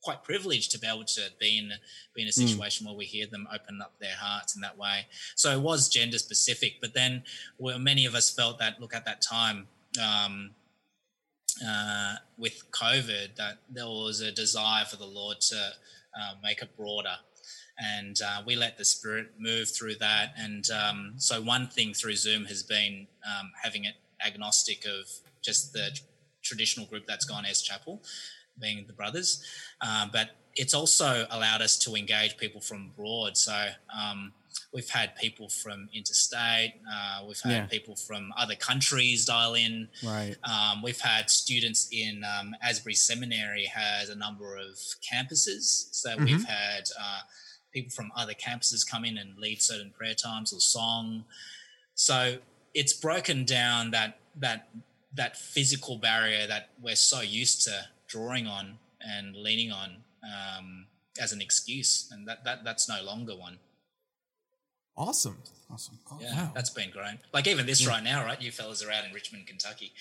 quite 0.01 0.23
privileged 0.23 0.71
to 0.71 0.79
be 0.79 0.87
able 0.87 1.03
to 1.03 1.21
be 1.39 1.57
in 1.57 1.71
be 2.15 2.21
in 2.21 2.27
a 2.27 2.31
situation 2.31 2.85
where 2.85 2.95
we 2.95 3.05
hear 3.05 3.25
them 3.25 3.47
open 3.53 3.81
up 3.81 3.93
their 3.99 4.15
hearts 4.15 4.55
in 4.55 4.61
that 4.61 4.77
way. 4.77 5.07
So 5.35 5.51
it 5.51 5.61
was 5.61 5.89
gender 5.89 6.19
specific, 6.19 6.75
but 6.79 6.93
then 6.93 7.23
well, 7.57 7.79
many 7.79 8.05
of 8.05 8.15
us 8.15 8.29
felt 8.29 8.59
that 8.59 8.79
look 8.79 8.95
at 8.95 9.05
that 9.05 9.21
time 9.21 9.67
um, 10.01 10.51
uh, 11.67 12.15
with 12.37 12.71
COVID 12.71 13.35
that 13.37 13.57
there 13.69 13.87
was 13.87 14.21
a 14.21 14.31
desire 14.31 14.85
for 14.85 14.97
the 14.97 15.05
Lord 15.05 15.41
to 15.41 15.71
uh, 16.19 16.33
make 16.43 16.61
it 16.61 16.75
broader. 16.77 17.15
And 17.77 18.17
uh, 18.25 18.41
we 18.45 18.55
let 18.55 18.77
the 18.77 18.85
Spirit 18.85 19.33
move 19.37 19.69
through 19.69 19.95
that. 19.95 20.33
And 20.37 20.65
um, 20.71 21.13
so, 21.17 21.41
one 21.41 21.67
thing 21.67 21.93
through 21.93 22.15
Zoom 22.15 22.45
has 22.45 22.63
been 22.63 23.07
um, 23.25 23.51
having 23.61 23.83
it 23.83 23.95
agnostic 24.25 24.85
of 24.85 25.09
just 25.41 25.73
the 25.73 25.91
tr- 25.93 26.03
traditional 26.41 26.85
group 26.85 27.05
that's 27.05 27.25
gone 27.25 27.45
as 27.45 27.61
chapel, 27.61 28.01
being 28.59 28.85
the 28.87 28.93
brothers. 28.93 29.43
Uh, 29.81 30.07
but 30.11 30.31
it's 30.55 30.73
also 30.73 31.27
allowed 31.31 31.61
us 31.61 31.77
to 31.79 31.95
engage 31.95 32.37
people 32.37 32.61
from 32.61 32.91
abroad. 32.93 33.35
So, 33.35 33.67
um, 33.93 34.31
we've 34.73 34.89
had 34.89 35.15
people 35.15 35.49
from 35.49 35.89
interstate, 35.93 36.73
uh, 36.91 37.23
we've 37.27 37.39
had 37.41 37.51
Yeah. 37.51 37.65
people 37.67 37.95
from 37.95 38.33
other 38.37 38.55
countries 38.55 39.25
dial 39.25 39.53
in. 39.53 39.89
Right. 40.03 40.35
Um, 40.43 40.81
we've 40.81 40.99
had 40.99 41.29
students 41.29 41.87
in 41.91 42.23
um, 42.23 42.55
Asbury 42.61 42.95
Seminary 42.95 43.65
has 43.65 44.09
a 44.09 44.15
number 44.15 44.57
of 44.57 44.77
campuses, 45.11 45.93
so 45.93 46.17
we've 46.17 46.45
had 46.45 46.89
uh, 46.99 47.21
people 47.71 47.91
from 47.91 48.11
other 48.15 48.33
campuses 48.33 48.85
come 48.89 49.03
in 49.05 49.17
and 49.17 49.37
lead 49.37 49.61
certain 49.61 49.91
prayer 49.91 50.15
times 50.15 50.53
or 50.53 50.59
song. 50.59 51.25
So 51.95 52.37
it's 52.73 52.93
broken 52.93 53.45
down 53.45 53.91
that 53.91 54.19
that 54.37 54.67
that 55.13 55.37
physical 55.37 55.97
barrier 55.97 56.45
that 56.45 56.69
we're 56.81 56.95
so 56.97 57.21
used 57.21 57.61
to 57.63 57.87
drawing 58.07 58.47
on 58.47 58.77
and 58.99 59.33
leaning 59.35 59.71
on 59.71 60.03
um, 60.23 60.87
as 61.21 61.31
an 61.31 61.39
excuse, 61.41 62.09
and 62.11 62.27
that, 62.27 62.43
that 62.43 62.63
that's 62.65 62.89
no 62.89 63.01
longer 63.01 63.35
one. 63.35 63.57
Awesome. 64.97 65.37
Awesome. 65.71 65.97
Yeah, 66.19 66.33
Wow. 66.35 66.51
that's 66.53 66.69
been 66.69 66.91
great. 66.91 67.17
Like 67.33 67.47
even 67.47 67.65
this 67.65 67.85
right 67.87 68.03
now, 68.03 68.23
right? 68.23 68.41
You 68.41 68.51
fellas 68.51 68.83
are 68.83 68.91
out 68.91 69.05
in 69.05 69.13
Richmond, 69.13 69.47
Kentucky. 69.47 69.91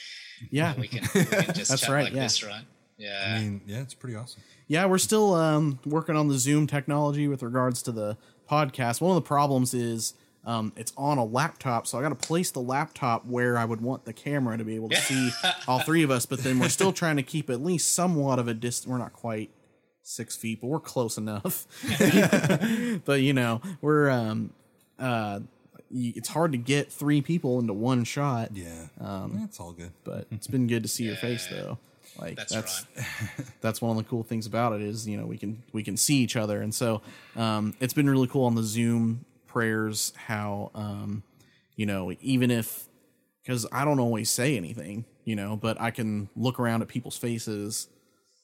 Yeah. 0.51 0.75
We 0.79 0.89
can, 0.89 1.03
we 1.15 1.25
can 1.25 1.45
just 1.55 1.71
That's 1.71 1.81
chat 1.83 1.91
right, 1.91 2.05
like 2.05 2.13
yeah. 2.13 2.23
this, 2.23 2.45
right? 2.45 2.65
Yeah. 2.97 3.35
I 3.37 3.41
mean, 3.41 3.61
yeah, 3.67 3.81
it's 3.81 3.95
pretty 3.95 4.15
awesome. 4.15 4.43
Yeah, 4.69 4.87
we're 4.87 4.99
still 4.99 5.35
um, 5.35 5.81
working 5.85 6.17
on 6.17 6.29
the 6.29 6.39
Zoom 6.39 6.67
technology 6.67 7.27
with 7.29 7.43
regards 7.43 7.83
to 7.85 7.93
the 7.93 8.17
podcast. 8.49 9.01
One 9.01 9.11
of 9.11 9.23
the 9.23 9.27
problems 9.27 9.75
is 9.75 10.15
um, 10.45 10.73
it's 10.77 10.93
on 10.97 11.19
a 11.19 11.25
laptop, 11.25 11.87
so 11.87 11.99
I 11.99 12.03
got 12.03 12.11
to 12.11 12.15
place 12.27 12.51
the 12.51 12.61
laptop 12.61 13.27
where 13.27 13.59
I 13.59 13.65
would 13.65 13.81
want 13.81 14.05
the 14.05 14.13
camera 14.13 14.57
to 14.59 14.65
be 14.65 14.77
able 14.77 14.91
to 14.91 14.97
see 15.01 15.31
all 15.67 15.81
three 15.81 16.03
of 16.05 16.11
us. 16.11 16.25
But 16.27 16.41
then 16.45 16.59
we're 16.61 16.69
still 16.69 16.93
trying 16.93 17.17
to 17.17 17.23
keep 17.23 17.51
at 17.51 17.63
least 17.65 17.93
somewhat 17.93 18.39
of 18.39 18.47
a 18.47 18.55
distance. 18.55 18.89
We're 18.91 18.99
not 18.99 19.13
quite 19.13 19.51
six 20.03 20.37
feet, 20.37 20.61
but 20.61 20.69
we're 20.69 20.79
close 20.81 21.17
enough. 21.19 21.67
but 23.05 23.23
you 23.23 23.33
know, 23.33 23.61
we're 23.81 24.09
um, 24.11 24.53
uh, 24.99 25.41
it's 25.91 26.29
hard 26.29 26.53
to 26.53 26.59
get 26.59 26.91
three 26.93 27.23
people 27.23 27.59
into 27.61 27.73
one 27.73 28.05
shot. 28.05 28.51
Yeah, 28.55 28.87
Um, 29.01 29.39
that's 29.41 29.61
all 29.61 29.73
good. 29.73 29.93
But 30.05 30.27
it's 30.31 30.47
been 30.47 30.67
good 30.67 30.83
to 30.83 30.89
see 30.89 31.05
your 31.05 31.17
face 31.17 31.47
though. 31.47 31.79
Like 32.19 32.37
That's, 32.37 32.53
that's 32.53 32.87
right. 32.97 33.47
that's 33.61 33.83
one 33.83 33.97
of 33.97 34.03
the 34.03 34.09
cool 34.09 34.23
things 34.23 34.47
about 34.47 34.73
it 34.73 34.83
is 34.83 35.09
you 35.09 35.17
know 35.17 35.27
we 35.27 35.37
can 35.37 35.63
we 35.73 35.83
can 35.83 35.97
see 35.97 36.17
each 36.19 36.37
other 36.37 36.61
and 36.63 36.73
so 36.73 37.03
um, 37.35 37.75
it's 37.81 37.93
been 37.93 38.09
really 38.09 38.29
cool 38.29 38.45
on 38.45 38.55
the 38.55 38.63
zoom 38.63 39.25
prayers 39.49 40.13
how 40.17 40.71
um, 40.77 41.25
you 41.75 41.87
know 41.87 42.13
even 42.21 42.53
if 42.53 42.87
because 43.43 43.67
i 43.73 43.85
don't 43.85 43.99
always 43.99 44.31
say 44.31 44.57
anything 44.57 45.05
you 45.25 45.35
know 45.35 45.57
but 45.57 45.81
i 45.81 45.91
can 45.91 46.29
look 46.37 46.61
around 46.61 46.83
at 46.83 46.89
people's 46.89 47.17
faces 47.17 47.89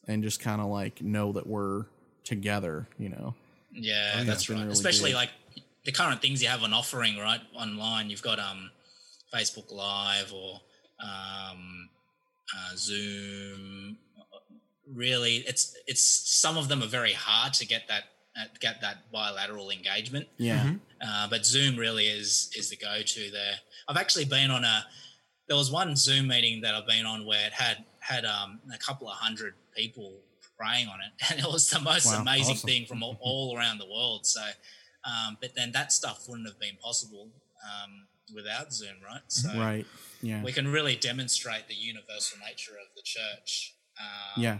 and 0.08 0.24
just 0.24 0.40
kind 0.40 0.60
of 0.60 0.66
like 0.66 1.00
know 1.00 1.30
that 1.30 1.46
we're 1.46 1.84
together 2.24 2.88
you 2.98 3.08
know 3.08 3.34
Yeah, 3.72 4.16
Oh, 4.20 4.24
that's 4.24 4.48
right. 4.50 4.58
really 4.58 4.72
Especially 4.72 5.10
good. 5.10 5.16
like 5.16 5.30
the 5.84 5.92
current 5.92 6.20
things 6.20 6.42
you 6.42 6.48
have 6.48 6.62
on 6.62 6.72
offering, 6.72 7.16
right? 7.18 7.40
Online, 7.54 8.10
you've 8.10 8.22
got 8.22 8.38
um, 8.38 8.70
Facebook 9.34 9.72
Live 9.72 10.32
or 10.32 10.60
um, 11.02 11.88
uh, 12.54 12.76
Zoom. 12.76 13.96
Really, 14.92 15.36
it's 15.46 15.76
it's 15.86 16.00
some 16.02 16.56
of 16.56 16.68
them 16.68 16.82
are 16.82 16.86
very 16.88 17.12
hard 17.12 17.52
to 17.54 17.66
get 17.66 17.86
that 17.88 18.04
uh, 18.38 18.44
get 18.60 18.80
that 18.80 19.10
bilateral 19.12 19.70
engagement. 19.70 20.26
yeah 20.36 20.72
Uh, 21.00 21.28
but 21.28 21.46
Zoom 21.46 21.76
really 21.76 22.06
is 22.06 22.50
is 22.56 22.70
the 22.70 22.76
go 22.76 23.00
to 23.02 23.30
there. 23.30 23.54
I've 23.88 23.96
actually 23.96 24.24
been 24.24 24.50
on 24.50 24.64
a. 24.64 24.84
There 25.48 25.56
was 25.56 25.70
one 25.70 25.94
Zoom 25.96 26.28
meeting 26.28 26.60
that 26.62 26.74
I've 26.74 26.86
been 26.86 27.06
on 27.06 27.24
where 27.24 27.44
it 27.46 27.52
had 27.52 27.84
had 28.00 28.24
um, 28.24 28.60
a 28.74 28.78
couple 28.78 29.08
of 29.08 29.14
hundred 29.16 29.54
people 29.76 30.12
praying 30.58 30.88
on 30.88 30.98
it, 31.00 31.12
and 31.30 31.38
it 31.38 31.46
was 31.46 31.70
the 31.70 31.80
most 31.80 32.06
Wow, 32.06 32.20
amazing 32.22 32.54
awesome. 32.56 32.68
thing 32.68 32.86
from 32.86 33.02
all, 33.04 33.16
all 33.20 33.56
around 33.56 33.78
the 33.78 33.86
world. 33.86 34.26
So, 34.26 34.40
um, 35.04 35.36
but 35.40 35.54
then 35.54 35.72
that 35.72 35.92
stuff 35.92 36.28
wouldn't 36.28 36.48
have 36.48 36.58
been 36.60 36.76
possible 36.82 37.28
um, 37.64 38.06
without 38.34 38.72
Zoom, 38.72 38.96
right? 39.04 39.22
So 39.28 39.48
right 39.58 39.86
yeah 40.22 40.42
we 40.42 40.52
can 40.52 40.68
really 40.68 40.96
demonstrate 40.96 41.66
the 41.68 41.74
universal 41.74 42.38
nature 42.46 42.72
of 42.72 42.94
the 42.96 43.02
church. 43.02 43.74
Um, 43.98 44.42
Yeah. 44.42 44.58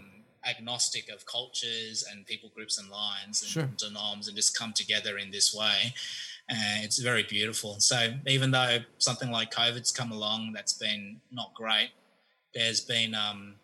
Agnostic 0.49 1.11
of 1.11 1.27
cultures 1.27 2.03
and 2.11 2.25
people 2.27 2.51
groups 2.55 2.79
and 2.79 2.89
lines 2.89 3.43
and 3.43 3.51
Sure. 3.51 3.71
denoms 3.77 4.27
and 4.27 4.35
just 4.35 4.57
come 4.57 4.73
together 4.73 5.19
in 5.19 5.31
this 5.31 5.53
way. 5.55 5.95
And 6.49 6.83
it's 6.83 6.99
very 6.99 7.25
beautiful. 7.25 7.79
So 7.79 8.15
even 8.27 8.51
though 8.51 8.79
something 8.97 9.31
like 9.31 9.51
COVID's 9.53 9.93
come 9.93 10.11
along 10.13 10.53
that's 10.55 10.73
been 10.73 11.21
not 11.31 11.53
great, 11.55 11.91
there's 12.55 12.81
been, 12.81 13.15
um, 13.15 13.57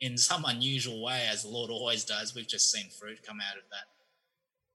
in 0.00 0.16
some 0.16 0.44
unusual 0.46 1.02
way, 1.02 1.26
as 1.30 1.42
the 1.42 1.48
Lord 1.48 1.70
always 1.70 2.02
does, 2.02 2.34
we've 2.34 2.48
just 2.48 2.72
seen 2.72 2.88
fruit 2.88 3.22
come 3.22 3.38
out 3.40 3.56
of 3.58 3.64
that. 3.70 3.86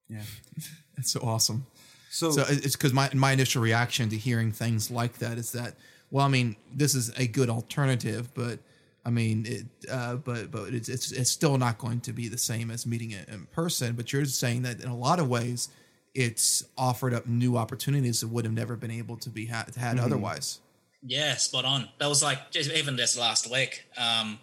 Yeah 0.09 0.21
It's 0.97 1.11
so 1.11 1.19
awesome. 1.21 1.65
So, 2.09 2.31
So 2.31 2.43
it's 2.47 2.75
because 2.75 2.93
my 2.93 3.09
my 3.13 3.31
initial 3.31 3.61
reaction 3.61 4.09
to 4.09 4.17
hearing 4.17 4.51
things 4.51 4.89
like 4.89 5.19
that 5.19 5.37
is 5.37 5.51
that 5.51 5.75
well, 6.09 6.25
I 6.25 6.29
mean, 6.29 6.55
this 6.73 6.95
is 6.95 7.11
a 7.17 7.27
good 7.27 7.49
alternative, 7.49 8.33
but 8.33 8.59
I 9.05 9.09
mean, 9.09 9.45
it, 9.45 9.65
uh, 9.91 10.15
but 10.15 10.51
but 10.51 10.73
it's, 10.73 10.89
it's 10.89 11.11
it's 11.11 11.29
still 11.29 11.57
not 11.57 11.77
going 11.77 12.01
to 12.01 12.13
be 12.13 12.27
the 12.27 12.37
same 12.37 12.71
as 12.71 12.85
meeting 12.85 13.11
it 13.11 13.29
in 13.29 13.45
person. 13.47 13.95
But 13.95 14.11
you're 14.11 14.25
saying 14.25 14.63
that 14.63 14.81
in 14.81 14.89
a 14.89 14.97
lot 14.97 15.19
of 15.19 15.29
ways, 15.29 15.69
it's 16.15 16.63
offered 16.77 17.13
up 17.13 17.27
new 17.27 17.57
opportunities 17.57 18.21
that 18.21 18.29
would 18.29 18.45
have 18.45 18.53
never 18.53 18.75
been 18.75 18.91
able 18.91 19.17
to 19.17 19.29
be 19.29 19.45
had, 19.45 19.75
had 19.75 19.99
otherwise. 19.99 20.59
Yeah, 21.05 21.35
spot 21.35 21.63
on. 21.63 21.89
That 21.99 22.07
was 22.07 22.23
like 22.23 22.51
just 22.51 22.71
even 22.71 22.95
this 22.95 23.17
last 23.17 23.51
week. 23.51 23.85
Um, 23.97 24.39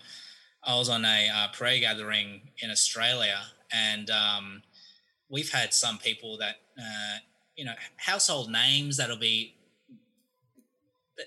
I 0.62 0.77
was 0.77 0.89
on 0.89 1.05
a 1.05 1.29
uh, 1.35 1.49
prayer 1.53 1.81
gathering 1.81 2.43
in 2.59 2.71
Australia, 2.71 3.41
and 3.73 4.09
um, 4.11 4.62
we've 5.35 5.51
had 5.51 5.74
some 5.74 5.99
people 5.99 6.39
that 6.39 6.57
uh, 6.78 7.16
you 7.57 7.64
know 7.64 7.74
household 7.97 8.51
names 8.51 8.97
that'll 8.97 9.18
be. 9.18 9.55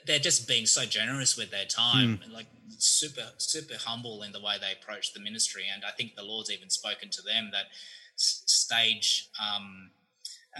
They're 0.05 0.19
just 0.19 0.47
being 0.47 0.65
so 0.65 0.83
generous 0.83 1.37
with 1.37 1.49
their 1.51 1.65
time, 1.65 2.19
and 2.23 2.33
like 2.33 2.47
super, 2.77 3.27
super 3.37 3.75
humble 3.77 4.23
in 4.23 4.31
the 4.33 4.41
way 4.41 4.55
they 4.59 4.73
approach 4.73 5.13
the 5.13 5.19
ministry. 5.21 5.63
And 5.73 5.83
I 5.85 5.91
think 5.91 6.15
the 6.15 6.23
Lord's 6.23 6.51
even 6.51 6.69
spoken 6.69 7.09
to 7.09 7.21
them 7.21 7.49
that 7.53 7.67
s- 8.15 8.43
stage, 8.45 9.29
um, 9.41 9.91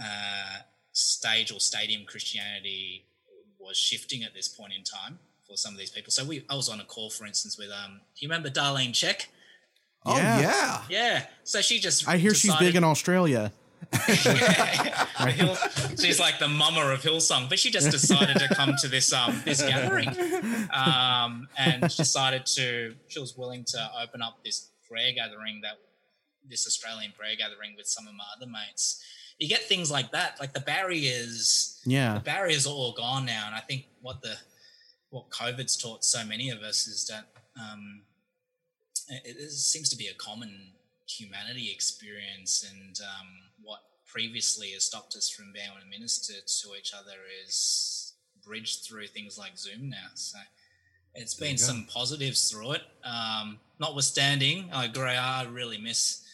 uh, 0.02 0.60
stage 0.92 1.52
or 1.52 1.60
stadium 1.60 2.04
Christianity 2.06 3.04
was 3.58 3.76
shifting 3.76 4.22
at 4.24 4.32
this 4.32 4.48
point 4.48 4.72
in 4.72 4.82
time 4.82 5.18
for 5.46 5.58
some 5.58 5.74
of 5.74 5.78
these 5.78 5.90
people. 5.90 6.10
So 6.10 6.24
we, 6.24 6.44
I 6.48 6.54
was 6.54 6.70
on 6.70 6.80
a 6.80 6.84
call, 6.84 7.10
for 7.10 7.26
instance, 7.26 7.58
with 7.58 7.70
um, 7.70 8.00
you 8.16 8.28
remember 8.28 8.48
Darlene 8.48 8.92
Zschech? 8.92 9.26
Oh 10.08 10.16
Yeah. 10.16 10.40
yeah, 10.40 10.82
Yeah. 10.88 11.26
So 11.44 11.60
she 11.60 11.78
just 11.78 12.08
i 12.08 12.16
hear 12.16 12.34
she's 12.34 12.54
big 12.56 12.74
in 12.76 12.82
decided- 12.82 12.84
australia. 12.84 13.52
Hill, 15.28 15.56
she's 15.98 16.18
like 16.20 16.38
the 16.38 16.48
mama 16.48 16.80
of 16.92 17.00
Hillsong, 17.00 17.48
but 17.48 17.58
she 17.58 17.70
just 17.70 17.90
decided 17.90 18.36
to 18.38 18.48
come 18.54 18.74
to 18.80 18.88
this 18.88 19.12
um 19.12 19.40
this 19.44 19.62
gathering, 19.62 20.08
um, 20.74 21.48
and 21.56 21.82
decided 21.96 22.44
to 22.46 22.94
she 23.08 23.18
was 23.20 23.36
willing 23.36 23.64
to 23.68 23.90
open 24.02 24.20
up 24.22 24.38
this 24.44 24.70
prayer 24.88 25.12
gathering 25.14 25.60
that 25.62 25.78
this 26.48 26.66
Australian 26.66 27.12
prayer 27.12 27.34
gathering 27.38 27.74
with 27.76 27.86
some 27.86 28.06
of 28.06 28.14
my 28.14 28.24
other 28.36 28.46
mates. 28.50 29.02
You 29.38 29.48
get 29.48 29.62
things 29.62 29.90
like 29.90 30.10
that, 30.12 30.38
like 30.40 30.52
the 30.52 30.60
barriers 30.60 31.80
yeah. 31.86 32.14
the 32.14 32.20
barriers 32.20 32.66
are 32.66 32.70
all 32.74 32.92
gone 32.92 33.24
now, 33.26 33.44
and 33.46 33.54
I 33.54 33.60
think 33.60 33.86
what 34.02 34.20
the 34.22 34.34
what 35.10 35.30
COVID's 35.30 35.76
taught 35.76 36.04
so 36.04 36.24
many 36.24 36.50
of 36.50 36.60
us 36.60 36.86
is 36.86 37.06
that 37.06 37.24
um, 37.58 38.02
it, 39.08 39.36
it 39.38 39.50
seems 39.50 39.88
to 39.90 39.96
be 39.96 40.06
a 40.08 40.14
common 40.14 40.72
humanity 41.08 41.70
experience, 41.72 42.64
and 42.70 42.98
um, 43.02 43.28
what 43.62 43.80
previously 44.06 44.68
has 44.70 44.84
stopped 44.84 45.14
us 45.16 45.28
from 45.30 45.52
being 45.52 45.66
able 45.70 45.80
to 45.80 45.86
minister 45.86 46.34
to 46.34 46.68
each 46.78 46.92
other 46.94 47.16
is 47.46 48.14
bridged 48.44 48.84
through 48.84 49.06
things 49.06 49.36
like 49.38 49.56
Zoom 49.58 49.90
now. 49.90 50.08
So 50.14 50.38
it's 51.14 51.34
been 51.34 51.58
some 51.58 51.86
positives 51.92 52.50
through 52.50 52.72
it. 52.72 52.82
Um, 53.04 53.58
notwithstanding, 53.78 54.70
I 54.72 54.86
agree. 54.86 55.10
I 55.10 55.44
really 55.44 55.78
miss, 55.78 56.24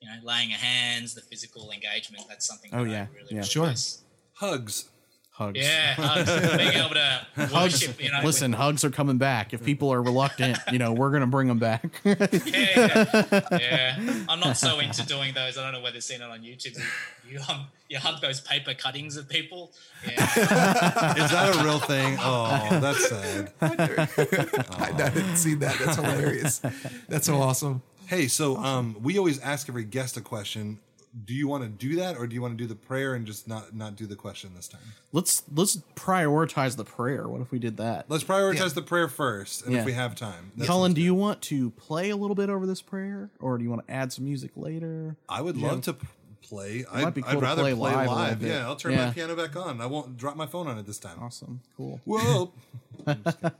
you 0.00 0.08
know, 0.08 0.16
laying 0.24 0.52
of 0.52 0.60
hands, 0.60 1.14
the 1.14 1.20
physical 1.20 1.70
engagement. 1.70 2.24
That's 2.28 2.46
something. 2.46 2.70
Oh, 2.72 2.84
that 2.84 2.90
yeah, 2.90 3.06
I 3.10 3.14
really, 3.14 3.26
yeah. 3.30 3.36
really 3.38 3.48
Sure. 3.48 3.66
miss. 3.68 4.02
Hugs. 4.34 4.88
Hugs. 5.32 5.58
Yeah, 5.58 5.94
hugs, 5.94 6.56
being 6.56 6.72
able 6.74 6.94
to 6.94 7.54
worship. 7.54 8.02
You 8.02 8.12
know, 8.12 8.20
Listen, 8.22 8.52
hugs 8.52 8.84
are 8.84 8.90
coming 8.90 9.16
back. 9.16 9.54
If 9.54 9.64
people 9.64 9.90
are 9.90 10.02
reluctant, 10.02 10.58
you 10.70 10.78
know, 10.78 10.92
we're 10.92 11.10
gonna 11.10 11.26
bring 11.26 11.48
them 11.48 11.58
back. 11.58 12.00
yeah, 12.04 12.26
yeah, 12.44 13.48
yeah. 13.52 14.24
I'm 14.28 14.38
not 14.40 14.58
so 14.58 14.80
into 14.80 15.06
doing 15.06 15.32
those. 15.32 15.56
I 15.56 15.62
don't 15.62 15.72
know 15.72 15.80
whether 15.80 15.94
you've 15.94 16.04
seen 16.04 16.20
it 16.20 16.24
on 16.24 16.40
YouTube. 16.42 16.78
You 17.26 17.40
um, 17.48 17.66
you 17.88 17.98
hug 17.98 18.20
those 18.20 18.40
paper 18.40 18.74
cuttings 18.74 19.16
of 19.16 19.28
people. 19.28 19.72
Yeah, 20.06 20.24
Is 20.24 21.30
that 21.30 21.56
a 21.58 21.64
real 21.64 21.78
thing? 21.78 22.18
Oh, 22.20 22.78
that's 22.80 23.08
sad. 23.08 23.52
I, 23.62 24.90
I 24.94 25.10
didn't 25.10 25.36
see 25.36 25.54
that. 25.54 25.78
That's 25.78 25.96
hilarious. 25.96 26.60
That's 27.08 27.26
so 27.26 27.40
awesome. 27.40 27.82
Hey, 28.06 28.26
so 28.26 28.56
um, 28.58 28.96
we 29.00 29.16
always 29.16 29.38
ask 29.40 29.68
every 29.68 29.84
guest 29.84 30.16
a 30.16 30.20
question. 30.20 30.80
Do 31.24 31.34
you 31.34 31.48
want 31.48 31.64
to 31.64 31.68
do 31.68 31.96
that, 31.96 32.16
or 32.16 32.28
do 32.28 32.34
you 32.36 32.40
want 32.42 32.56
to 32.56 32.62
do 32.62 32.68
the 32.68 32.76
prayer 32.76 33.14
and 33.14 33.26
just 33.26 33.48
not 33.48 33.74
not 33.74 33.96
do 33.96 34.06
the 34.06 34.14
question 34.14 34.52
this 34.54 34.68
time? 34.68 34.80
let's 35.12 35.42
let's 35.52 35.76
prioritize 35.96 36.76
the 36.76 36.84
prayer. 36.84 37.26
What 37.28 37.40
if 37.40 37.50
we 37.50 37.58
did 37.58 37.78
that? 37.78 38.06
Let's 38.08 38.22
prioritize 38.22 38.58
Yeah. 38.60 38.68
the 38.68 38.82
prayer 38.82 39.08
first, 39.08 39.64
and 39.64 39.72
Yeah. 39.72 39.80
if 39.80 39.86
we 39.86 39.92
have 39.92 40.14
time, 40.14 40.52
Colin, 40.64 40.92
do 40.92 41.00
good. 41.00 41.04
you 41.06 41.14
want 41.14 41.42
to 41.42 41.70
play 41.72 42.10
a 42.10 42.16
little 42.16 42.36
bit 42.36 42.48
over 42.48 42.64
this 42.64 42.80
prayer, 42.80 43.30
or 43.40 43.58
do 43.58 43.64
you 43.64 43.70
want 43.70 43.84
to 43.86 43.92
add 43.92 44.12
some 44.12 44.24
music 44.24 44.52
later? 44.54 45.16
I 45.28 45.40
would 45.42 45.56
love 45.56 45.80
to 45.82 45.96
play. 46.42 46.84
I'd, 46.92 47.12
be 47.12 47.22
cool 47.22 47.30
I'd 47.30 47.34
to 47.34 47.40
rather 47.40 47.62
play 47.62 47.74
play, 47.74 47.92
live 47.96 48.08
live. 48.08 48.42
Yeah, 48.42 48.66
I'll 48.66 48.76
turn 48.76 48.92
Yeah. 48.92 49.06
my 49.08 49.12
piano 49.12 49.34
back 49.34 49.56
on. 49.56 49.80
I 49.80 49.86
won't 49.86 50.16
drop 50.16 50.36
my 50.36 50.46
phone 50.46 50.68
on 50.68 50.78
it 50.78 50.86
this 50.86 50.98
time. 51.00 51.18
Awesome, 51.20 51.60
cool. 51.76 52.00
Whoa. 52.04 52.52
I'm 53.06 53.22
just 53.24 53.40
kidding. 53.42 53.56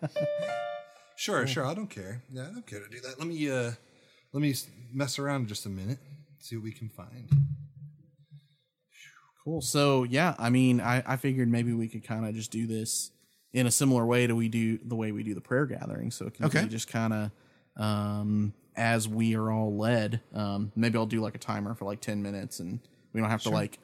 sure, 1.16 1.46
sure. 1.48 1.66
I 1.66 1.74
don't 1.74 1.90
care. 1.90 2.22
Yeah, 2.32 2.42
I 2.42 2.52
don't 2.52 2.66
care 2.66 2.80
to 2.80 2.88
do 2.88 3.00
that. 3.00 3.18
Let 3.18 3.26
me 3.26 3.50
uh, 3.50 3.72
let 4.32 4.40
me 4.40 4.54
mess 4.92 5.18
around 5.18 5.48
just 5.48 5.66
a 5.66 5.68
minute. 5.68 5.98
See 6.40 6.56
what 6.56 6.64
we 6.64 6.72
can 6.72 6.88
find. 6.88 7.28
Cool. 9.44 9.60
So 9.62 10.04
yeah, 10.04 10.34
I 10.38 10.50
mean, 10.50 10.80
I, 10.80 11.02
I 11.06 11.16
figured 11.16 11.48
maybe 11.48 11.72
we 11.72 11.88
could 11.88 12.04
kind 12.04 12.26
of 12.26 12.34
just 12.34 12.50
do 12.50 12.66
this 12.66 13.10
in 13.52 13.66
a 13.66 13.70
similar 13.70 14.04
way 14.06 14.26
to 14.26 14.34
we 14.36 14.48
do 14.48 14.78
the 14.84 14.94
way 14.94 15.12
we 15.12 15.22
do 15.22 15.34
the 15.34 15.40
prayer 15.40 15.66
gathering. 15.66 16.10
So 16.10 16.26
it 16.26 16.34
can 16.34 16.46
Okay. 16.46 16.62
be 16.62 16.68
just 16.68 16.88
kind 16.88 17.12
of 17.12 17.30
um, 17.82 18.52
as 18.76 19.08
we 19.08 19.34
are 19.36 19.50
all 19.50 19.76
led. 19.76 20.20
Um, 20.34 20.72
maybe 20.76 20.98
I'll 20.98 21.06
do 21.06 21.20
like 21.20 21.34
a 21.34 21.38
timer 21.38 21.74
for 21.74 21.84
like 21.86 22.00
ten 22.00 22.22
minutes, 22.22 22.60
and 22.60 22.80
we 23.12 23.20
don't 23.20 23.30
have 23.30 23.42
to 23.44 23.50
like 23.50 23.78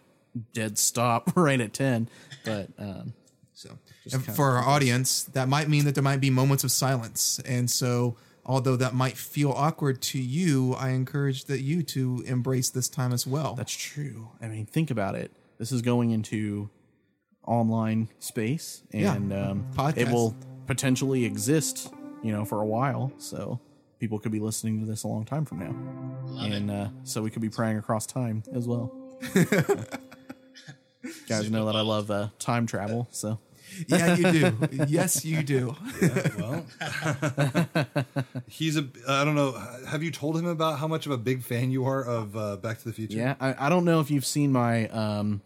dead 0.52 0.76
stop 0.78 1.32
right 1.36 1.61
at 1.61 1.72
ten. 1.72 2.09
But 2.44 2.68
um, 2.78 3.14
So, 3.54 3.78
Just 4.07 4.30
for 4.32 4.50
our 4.59 4.64
audience, 4.64 5.24
that 5.24 5.48
might 5.48 5.68
mean 5.68 5.86
that 5.86 5.94
there 5.94 6.04
might 6.04 6.20
be 6.20 6.28
moments 6.30 6.64
of 6.64 6.70
silence. 6.70 7.40
And 7.46 7.70
so, 7.70 8.16
although 8.47 8.76
that 8.76 8.94
might 8.94 9.16
feel 9.18 9.51
awkward 9.53 10.01
to 10.01 10.18
you, 10.18 10.74
I 10.78 10.90
encourage 10.90 11.44
that 11.47 11.61
you 11.61 11.82
to 11.82 12.22
embrace 12.26 12.70
this 12.70 12.88
time 12.88 13.12
as 13.12 13.26
well. 13.26 13.55
that's 13.55 13.74
true. 13.74 14.30
I 14.40 14.47
mean, 14.49 14.64
think 14.66 14.90
about 14.90 15.14
it. 15.16 15.30
This 15.59 15.72
is 15.72 15.82
going 15.82 16.11
into 16.12 16.70
online 17.47 18.09
space, 18.18 18.82
Yeah. 18.92 19.14
and 19.14 19.32
um, 19.32 19.66
it 19.97 20.09
will 20.11 20.34
potentially 20.66 21.24
exist, 21.24 21.92
you 22.22 22.32
know, 22.32 22.44
for 22.44 22.61
a 22.62 22.66
while. 22.66 23.12
So 23.18 23.61
people 24.01 24.18
could 24.18 24.32
be 24.32 24.40
listening 24.40 24.80
to 24.80 24.86
this 24.86 25.05
a 25.05 25.09
long 25.09 25.24
time 25.24 25.44
from 25.44 25.59
now. 25.61 25.74
love 26.32 26.53
and 26.53 26.70
uh, 26.70 26.88
so 27.05 27.22
we 27.22 27.30
could 27.30 27.42
be 27.42 27.49
praying 27.51 27.78
across 27.78 28.07
time 28.07 28.42
as 28.53 28.66
well. 28.68 28.92
Guys 31.28 31.51
know 31.51 31.66
that 31.66 31.76
I 31.76 31.80
love 31.82 32.11
uh, 32.11 32.28
time 32.38 32.66
travel, 32.66 33.07
so 33.11 33.38
yeah, 33.88 34.14
you 34.16 34.32
do. 34.32 34.68
yes, 34.88 35.24
you 35.24 35.42
do. 35.42 35.76
Well, 36.38 36.66
he's 38.46 38.76
a. 38.76 38.86
I 39.08 39.24
don't 39.24 39.34
know. 39.34 39.52
Have 39.88 40.02
you 40.02 40.10
told 40.10 40.36
him 40.36 40.46
about 40.46 40.78
how 40.78 40.86
much 40.88 41.06
of 41.06 41.12
a 41.12 41.18
big 41.18 41.42
fan 41.42 41.70
you 41.70 41.84
are 41.86 42.04
of 42.04 42.36
uh, 42.36 42.56
Back 42.56 42.78
to 42.78 42.84
the 42.84 42.92
Future? 42.92 43.16
yeah. 43.18 43.34
I, 43.40 43.66
I 43.66 43.68
don't 43.68 43.84
know 43.84 44.00
if 44.00 44.10
you've 44.10 44.26
seen 44.26 44.52
my 44.52 44.88
um, 44.88 45.40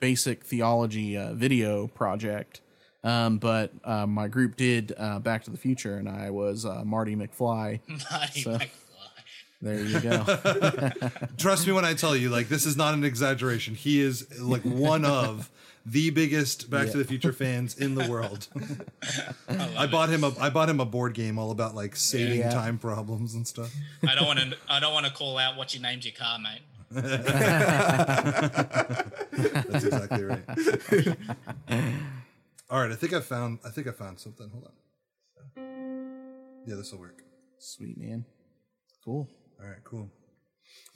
basic 0.00 0.44
theology 0.44 1.16
uh, 1.16 1.34
video 1.34 1.86
project, 1.88 2.60
um, 3.02 3.38
but 3.38 3.72
uh, 3.84 4.06
my 4.06 4.28
group 4.28 4.56
did 4.56 4.92
uh, 4.96 5.18
Back 5.18 5.44
to 5.44 5.50
the 5.50 5.58
Future, 5.58 5.96
and 5.96 6.08
I 6.08 6.30
was 6.30 6.64
uh, 6.64 6.82
Marty 6.84 7.16
McFly. 7.16 7.80
Marty 8.10 8.40
So- 8.42 8.50
McFly. 8.58 8.68
There 9.62 9.82
you 9.82 9.98
go. 9.98 10.22
Trust 11.38 11.66
me 11.66 11.72
when 11.72 11.86
I 11.86 11.94
tell 11.94 12.14
you, 12.14 12.28
like 12.28 12.48
this 12.50 12.66
is 12.66 12.76
not 12.76 12.92
an 12.92 13.02
exaggeration. 13.02 13.74
He 13.74 13.98
is 13.98 14.38
like 14.38 14.60
one 14.60 15.06
of 15.06 15.50
the 15.86 16.10
biggest 16.10 16.70
Back 16.70 16.90
to 16.90 16.96
the 16.98 17.04
Future 17.04 17.32
fans 17.32 17.76
in 17.76 17.94
the 17.94 18.08
world. 18.08 18.48
I 19.76 19.86
bought 19.86 20.08
him 20.08 20.24
a 20.24 20.32
I 20.40 20.50
bought 20.50 20.68
him 20.70 20.80
a 20.80 20.84
board 20.86 21.14
game 21.14 21.38
all 21.38 21.50
about 21.50 21.74
like 21.74 21.94
saving 21.96 22.38
Yeah. 22.40 22.50
time 22.50 22.78
problems 22.78 23.34
and 23.34 23.46
stuff. 23.46 23.72
I 24.08 24.14
don't 24.14 24.26
want 24.26 24.38
to. 24.40 24.56
I 24.68 24.80
don't 24.80 24.92
want 24.94 25.06
to 25.06 25.12
call 25.12 25.36
out 25.38 25.56
what 25.56 25.74
you 25.74 25.80
named 25.80 26.04
your 26.04 26.14
car, 26.14 26.38
mate. 26.38 26.62
That's 29.34 29.84
exactly 29.84 30.22
right. 30.24 30.44
all 32.70 32.80
right, 32.80 32.92
I 32.92 32.94
think 32.94 33.12
I 33.12 33.20
found 33.20 33.58
I 33.64 33.70
think 33.70 33.86
I 33.88 33.92
found 33.92 34.20
something. 34.20 34.48
Hold 34.50 34.64
on. 34.66 34.72
Yeah, 36.66 36.76
this 36.76 36.92
will 36.92 37.00
work. 37.00 37.22
Sweet 37.58 37.98
man, 37.98 38.24
cool. 39.04 39.28
All 39.60 39.66
right, 39.68 39.82
cool. 39.84 40.08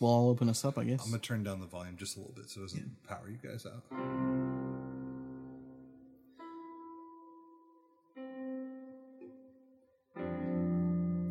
Well, 0.00 0.12
I'll 0.12 0.28
open 0.28 0.48
us 0.48 0.64
up, 0.64 0.78
I 0.78 0.84
guess. 0.84 1.04
I'm 1.04 1.10
gonna 1.10 1.20
turn 1.20 1.42
down 1.42 1.60
the 1.60 1.66
volume 1.66 1.96
just 1.96 2.16
a 2.16 2.20
little 2.20 2.34
bit 2.34 2.48
so 2.48 2.60
it 2.60 2.64
doesn't 2.64 3.02
power 3.08 3.28
you 3.28 3.38
guys 3.42 3.66
out. 3.66 3.82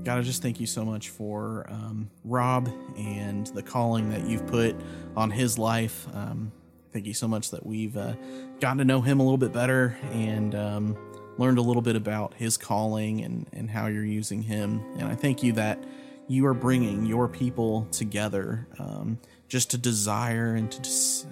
God, 0.07 0.19
I 0.19 0.21
just 0.21 0.41
thank 0.41 0.61
you 0.61 0.67
so 0.67 0.85
much 0.85 1.09
for 1.09 1.65
um, 1.69 2.09
Rob 2.23 2.69
and 2.97 3.45
the 3.47 3.61
calling 3.61 4.09
that 4.11 4.25
you've 4.25 4.47
put 4.47 4.73
on 5.17 5.31
his 5.31 5.57
life. 5.57 6.07
Um, 6.13 6.53
thank 6.93 7.05
you 7.05 7.13
so 7.13 7.27
much 7.27 7.51
that 7.51 7.65
we've 7.65 7.97
uh, 7.97 8.13
gotten 8.61 8.77
to 8.77 8.85
know 8.85 9.01
him 9.01 9.19
a 9.19 9.23
little 9.23 9.37
bit 9.37 9.51
better 9.51 9.97
and 10.13 10.55
um, 10.55 10.97
learned 11.37 11.57
a 11.57 11.61
little 11.61 11.81
bit 11.81 11.97
about 11.97 12.33
his 12.35 12.55
calling 12.55 13.21
and, 13.21 13.47
and 13.51 13.69
how 13.69 13.87
you're 13.87 14.05
using 14.05 14.41
him. 14.41 14.81
And 14.97 15.09
I 15.09 15.15
thank 15.15 15.43
you 15.43 15.51
that 15.53 15.83
you 16.27 16.45
are 16.45 16.53
bringing 16.53 17.05
your 17.05 17.27
people 17.27 17.87
together 17.91 18.67
um, 18.79 19.17
just 19.47 19.71
to 19.71 19.77
desire 19.77 20.55
and 20.55 20.71
to 20.71 20.81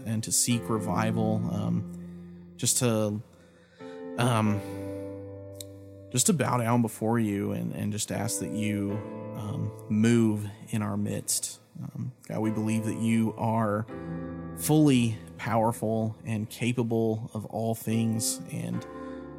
and 0.05 0.23
to 0.23 0.31
seek 0.31 0.69
revival, 0.69 1.41
um, 1.51 1.91
just 2.55 2.77
to 2.77 3.21
um, 4.17 4.61
just 6.11 6.27
to 6.27 6.33
bow 6.33 6.57
down 6.57 6.81
before 6.81 7.19
you 7.19 7.51
and, 7.51 7.73
and 7.73 7.91
just 7.91 8.11
ask 8.11 8.39
that 8.39 8.51
you 8.51 8.91
um, 9.35 9.69
move 9.89 10.47
in 10.69 10.81
our 10.81 10.95
midst. 10.95 11.59
Um, 11.83 12.13
God, 12.29 12.39
we 12.39 12.51
believe 12.51 12.85
that 12.85 12.97
you 12.97 13.35
are 13.37 13.85
fully 14.55 15.17
powerful 15.37 16.15
and 16.25 16.49
capable 16.49 17.29
of 17.33 17.45
all 17.47 17.75
things, 17.75 18.39
and 18.49 18.85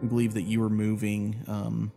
we 0.02 0.08
believe 0.08 0.34
that 0.34 0.42
you 0.42 0.62
are 0.62 0.68
moving 0.68 1.42
um, 1.46 1.92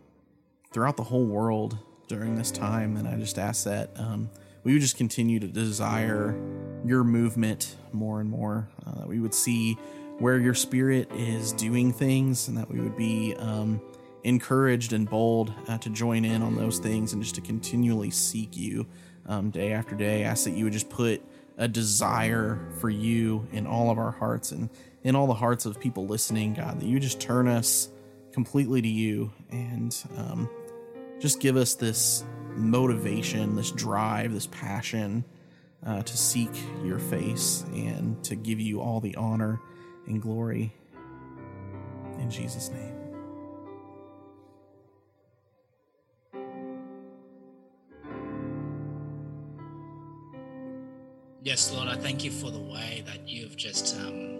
throughout 0.71 0.95
the 0.95 1.03
whole 1.03 1.25
world 1.25 1.77
during 2.09 2.35
this 2.35 2.51
time. 2.51 2.97
And 2.97 3.07
I 3.07 3.15
just 3.15 3.39
ask 3.39 3.63
that 3.63 3.91
um, 3.95 4.29
we 4.63 4.73
would 4.73 4.81
just 4.81 4.97
continue 4.97 5.39
to 5.39 5.47
desire 5.47 6.37
your 6.83 7.05
movement 7.05 7.77
more 7.93 8.19
and 8.19 8.29
more, 8.29 8.67
uh, 8.85 8.99
that 8.99 9.07
we 9.07 9.19
would 9.19 9.33
see 9.33 9.75
where 10.17 10.37
your 10.37 10.53
spirit 10.53 11.09
is 11.13 11.53
doing 11.53 11.93
things, 11.93 12.49
and 12.49 12.57
that 12.57 12.69
we 12.69 12.81
would 12.81 12.97
be 12.97 13.35
um, 13.37 13.79
encouraged 14.25 14.91
and 14.91 15.09
bold 15.09 15.53
uh, 15.69 15.77
to 15.77 15.89
join 15.89 16.25
in 16.25 16.41
on 16.41 16.55
those 16.55 16.79
things 16.79 17.13
and 17.13 17.23
just 17.23 17.35
to 17.35 17.41
continually 17.41 18.11
seek 18.11 18.57
you 18.57 18.85
um, 19.27 19.49
day 19.49 19.71
after 19.71 19.95
day. 19.95 20.25
I 20.25 20.27
ask 20.27 20.43
that 20.43 20.51
you 20.51 20.65
would 20.65 20.73
just 20.73 20.89
put 20.89 21.21
a 21.57 21.67
desire 21.67 22.59
for 22.79 22.89
you 22.89 23.47
in 23.53 23.65
all 23.65 23.89
of 23.91 23.97
our 23.97 24.11
hearts 24.11 24.51
and 24.51 24.69
in 25.03 25.15
all 25.15 25.27
the 25.27 25.33
hearts 25.33 25.65
of 25.65 25.79
people 25.79 26.05
listening, 26.05 26.53
God, 26.53 26.81
that 26.81 26.85
you 26.85 26.99
just 26.99 27.21
turn 27.21 27.47
us 27.47 27.89
completely 28.33 28.81
to 28.81 28.87
you 28.87 29.31
and 29.49 29.95
um, 30.17 30.49
just 31.19 31.39
give 31.39 31.57
us 31.57 31.75
this 31.75 32.23
motivation, 32.55 33.55
this 33.55 33.71
drive, 33.71 34.33
this 34.33 34.47
passion 34.47 35.23
uh, 35.85 36.01
to 36.01 36.17
seek 36.17 36.51
your 36.83 36.99
face 36.99 37.63
and 37.73 38.21
to 38.23 38.35
give 38.35 38.59
you 38.59 38.81
all 38.81 38.99
the 38.99 39.15
honor 39.15 39.59
and 40.07 40.21
glory. 40.21 40.73
In 42.19 42.29
Jesus' 42.29 42.69
name. 42.69 42.95
Yes, 51.41 51.73
Lord, 51.73 51.87
I 51.87 51.95
thank 51.95 52.23
you 52.23 52.31
for 52.31 52.51
the 52.51 52.59
way 52.59 53.03
that 53.07 53.27
you've 53.27 53.55
just 53.55 53.97
um, 53.97 54.38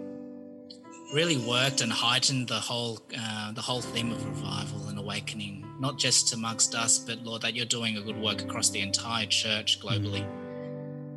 really 1.12 1.36
worked 1.36 1.80
and 1.80 1.92
heightened 1.92 2.48
the 2.48 2.54
whole 2.54 2.98
uh, 3.18 3.52
the 3.52 3.60
whole 3.60 3.80
theme 3.80 4.12
of 4.12 4.24
revival 4.24 4.88
and 4.88 4.98
awakening, 4.98 5.66
not 5.78 5.98
just 5.98 6.32
amongst 6.32 6.74
us, 6.74 6.98
but 6.98 7.18
Lord, 7.24 7.42
that 7.42 7.54
you're 7.54 7.66
doing 7.66 7.96
a 7.96 8.00
good 8.00 8.20
work 8.20 8.42
across 8.42 8.70
the 8.70 8.80
entire 8.80 9.26
church 9.26 9.80
globally. 9.80 10.24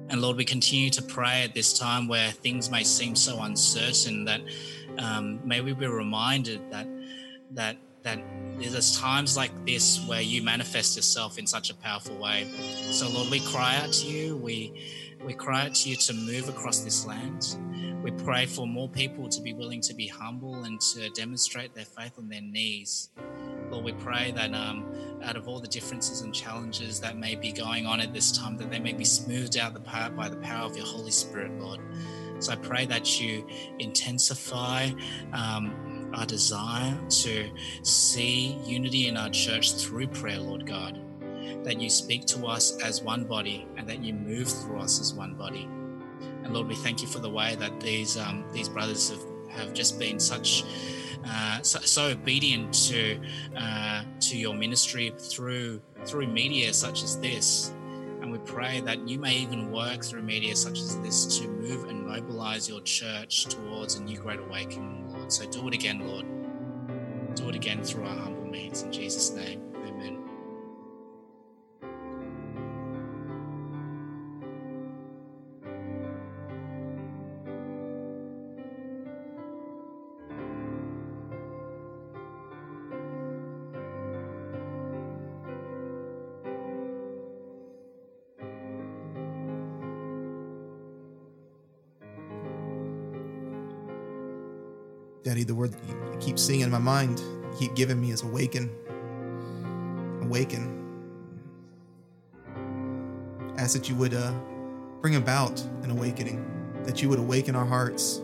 And 0.09 0.21
Lord, 0.21 0.37
we 0.37 0.45
continue 0.45 0.89
to 0.91 1.01
pray 1.01 1.43
at 1.43 1.53
this 1.53 1.77
time 1.77 2.07
where 2.07 2.31
things 2.31 2.69
may 2.69 2.83
seem 2.83 3.15
so 3.15 3.41
uncertain 3.41 4.25
that 4.25 4.41
um, 4.97 5.39
may 5.47 5.61
we 5.61 5.73
be 5.73 5.87
reminded 5.87 6.59
that 6.71 6.87
that 7.51 7.77
that 8.03 8.19
there's 8.57 8.99
times 8.99 9.37
like 9.37 9.51
this 9.65 10.05
where 10.07 10.21
you 10.21 10.43
manifest 10.43 10.95
yourself 10.95 11.37
in 11.37 11.47
such 11.47 11.69
a 11.69 11.75
powerful 11.75 12.15
way. 12.17 12.47
So 12.91 13.09
Lord, 13.09 13.29
we 13.29 13.39
cry 13.39 13.77
out 13.77 13.93
to 13.93 14.07
you. 14.07 14.35
We 14.37 14.73
we 15.25 15.33
cry 15.33 15.65
out 15.65 15.75
to 15.75 15.89
you 15.89 15.95
to 15.95 16.13
move 16.13 16.49
across 16.49 16.79
this 16.79 17.05
land. 17.05 17.55
We 18.03 18.11
pray 18.11 18.45
for 18.45 18.67
more 18.67 18.89
people 18.89 19.29
to 19.29 19.41
be 19.41 19.53
willing 19.53 19.79
to 19.81 19.93
be 19.93 20.07
humble 20.07 20.65
and 20.65 20.81
to 20.81 21.09
demonstrate 21.11 21.73
their 21.73 21.85
faith 21.85 22.13
on 22.17 22.27
their 22.27 22.41
knees. 22.41 23.09
Lord, 23.69 23.85
we 23.85 23.93
pray 23.93 24.31
that 24.35 24.53
um, 24.53 24.85
out 25.23 25.37
of 25.37 25.47
all 25.47 25.59
the 25.59 25.67
differences 25.67 26.21
and 26.21 26.35
challenges 26.35 26.99
that 26.99 27.17
may 27.17 27.35
be 27.35 27.51
going 27.51 27.85
on 27.85 28.01
at 28.01 28.13
this 28.13 28.31
time, 28.37 28.57
that 28.57 28.69
they 28.69 28.79
may 28.79 28.93
be 28.93 29.05
smoothed 29.05 29.57
out 29.57 29.73
the 29.73 29.79
power, 29.79 30.09
by 30.09 30.27
the 30.27 30.35
power 30.37 30.65
of 30.65 30.75
your 30.75 30.85
Holy 30.85 31.11
Spirit, 31.11 31.57
Lord. 31.59 31.79
So 32.39 32.51
I 32.51 32.55
pray 32.57 32.85
that 32.87 33.21
you 33.21 33.47
intensify 33.79 34.89
um, 35.31 36.11
our 36.13 36.25
desire 36.25 36.97
to 37.09 37.49
see 37.83 38.59
unity 38.65 39.07
in 39.07 39.15
our 39.15 39.29
church 39.29 39.75
through 39.75 40.07
prayer, 40.07 40.39
Lord 40.39 40.67
God. 40.67 40.99
That 41.63 41.79
you 41.79 41.89
speak 41.89 42.25
to 42.27 42.47
us 42.47 42.81
as 42.81 43.01
one 43.01 43.23
body 43.25 43.67
and 43.77 43.87
that 43.87 44.03
you 44.03 44.13
move 44.13 44.47
through 44.47 44.79
us 44.79 44.99
as 44.99 45.13
one 45.13 45.35
body. 45.35 45.67
And 46.43 46.53
Lord, 46.53 46.67
we 46.67 46.75
thank 46.75 47.01
you 47.01 47.07
for 47.07 47.19
the 47.19 47.29
way 47.29 47.55
that 47.55 47.79
these 47.79 48.17
um, 48.17 48.45
these 48.51 48.69
brothers 48.69 49.09
have, 49.09 49.57
have 49.57 49.73
just 49.73 49.97
been 49.99 50.19
such 50.19 50.63
uh, 51.25 51.61
so, 51.61 51.79
so, 51.79 52.07
obedient 52.09 52.73
to 52.73 53.19
uh, 53.55 54.03
to 54.19 54.37
your 54.37 54.53
ministry 54.53 55.13
through 55.17 55.81
through 56.05 56.27
media 56.27 56.73
such 56.73 57.03
as 57.03 57.19
this. 57.19 57.73
And 58.21 58.31
we 58.31 58.39
pray 58.39 58.81
that 58.81 59.07
you 59.07 59.19
may 59.19 59.35
even 59.35 59.71
work 59.71 60.03
through 60.03 60.23
media 60.23 60.55
such 60.55 60.79
as 60.79 60.99
this 61.01 61.39
to 61.39 61.47
move 61.47 61.89
and 61.89 62.05
mobilize 62.05 62.69
your 62.69 62.81
church 62.81 63.45
towards 63.45 63.95
a 63.95 64.03
new 64.03 64.17
great 64.17 64.39
awakening, 64.39 65.13
Lord. 65.13 65.31
So 65.31 65.45
do 65.49 65.67
it 65.67 65.73
again, 65.73 66.07
Lord. 66.07 66.25
Do 67.35 67.49
it 67.49 67.55
again 67.55 67.83
through 67.83 68.05
our 68.05 68.15
humble 68.15 68.45
means. 68.45 68.83
In 68.83 68.91
Jesus' 68.91 69.31
name, 69.31 69.61
Daddy, 95.23 95.45
the 95.45 95.55
word 95.55 95.73
keep 96.19 96.37
seeing 96.37 96.59
in 96.59 96.69
my 96.69 96.79
mind, 96.79 97.19
you 97.19 97.57
keep 97.57 97.75
giving 97.75 97.99
me 97.99 98.11
is 98.11 98.23
awaken. 98.23 98.69
Awaken. 100.21 100.81
Ask 103.57 103.73
that 103.73 103.87
you 103.87 103.95
would 103.95 104.13
uh, 104.13 104.33
bring 105.01 105.15
about 105.15 105.61
an 105.83 105.91
awakening, 105.91 106.45
that 106.83 107.01
you 107.01 107.07
would 107.07 107.19
awaken 107.19 107.55
our 107.55 107.63
hearts, 107.65 108.21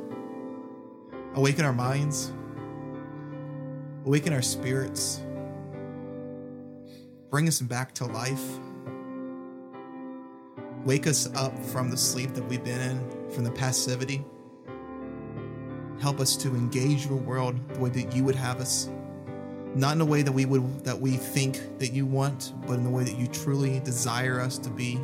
awaken 1.36 1.64
our 1.64 1.72
minds, 1.72 2.34
awaken 4.06 4.34
our 4.34 4.42
spirits, 4.42 5.22
bring 7.30 7.48
us 7.48 7.62
back 7.62 7.94
to 7.96 8.06
life. 8.06 8.44
Wake 10.84 11.08
us 11.08 11.30
up 11.36 11.58
from 11.66 11.90
the 11.90 11.98
sleep 11.98 12.34
that 12.34 12.44
we've 12.46 12.64
been 12.64 12.82
in, 12.82 13.30
from 13.32 13.46
the 13.46 13.52
passivity 13.52 14.26
help 16.00 16.20
us 16.20 16.36
to 16.38 16.50
engage 16.50 17.06
your 17.06 17.18
world 17.18 17.60
the 17.74 17.80
way 17.80 17.90
that 17.90 18.16
you 18.16 18.24
would 18.24 18.36
have 18.36 18.60
us. 18.60 18.90
Not 19.76 19.96
in 19.96 20.02
a 20.02 20.06
way 20.06 20.22
that 20.22 20.32
we 20.32 20.46
would 20.46 20.84
that 20.84 21.00
we 21.00 21.18
think 21.18 21.80
that 21.80 21.94
you 21.94 22.06
want 22.06 22.54
but 22.66 22.74
in 22.74 22.84
the 22.84 22.90
way 22.90 23.04
that 23.04 23.18
you 23.18 23.28
truly 23.28 23.80
desire 23.82 24.40
us 24.40 24.58
to 24.60 24.70
be. 24.70 25.00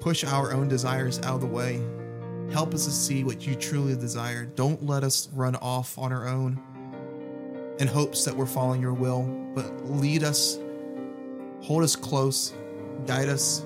Push 0.00 0.24
our 0.24 0.52
own 0.52 0.68
desires 0.68 1.18
out 1.20 1.36
of 1.36 1.40
the 1.40 1.46
way. 1.46 1.82
Help 2.52 2.72
us 2.72 2.86
to 2.86 2.90
see 2.90 3.24
what 3.24 3.46
you 3.46 3.54
truly 3.54 3.94
desire. 3.94 4.46
Don't 4.46 4.84
let 4.86 5.04
us 5.04 5.28
run 5.34 5.56
off 5.56 5.98
on 5.98 6.12
our 6.12 6.26
own 6.26 6.58
in 7.78 7.86
hopes 7.86 8.24
that 8.24 8.34
we're 8.34 8.46
following 8.46 8.80
your 8.80 8.94
will 8.94 9.22
but 9.54 9.84
lead 9.88 10.24
us 10.24 10.58
hold 11.60 11.82
us 11.82 11.94
close 11.94 12.54
guide 13.06 13.28
us. 13.28 13.64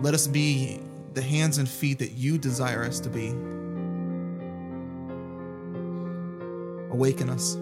Let 0.00 0.14
us 0.14 0.26
be 0.26 0.80
the 1.14 1.22
hands 1.22 1.58
and 1.58 1.68
feet 1.68 1.98
that 1.98 2.12
you 2.12 2.38
desire 2.38 2.84
us 2.84 3.00
to 3.00 3.08
be. 3.08 3.28
Awaken 6.90 7.30
us. 7.30 7.56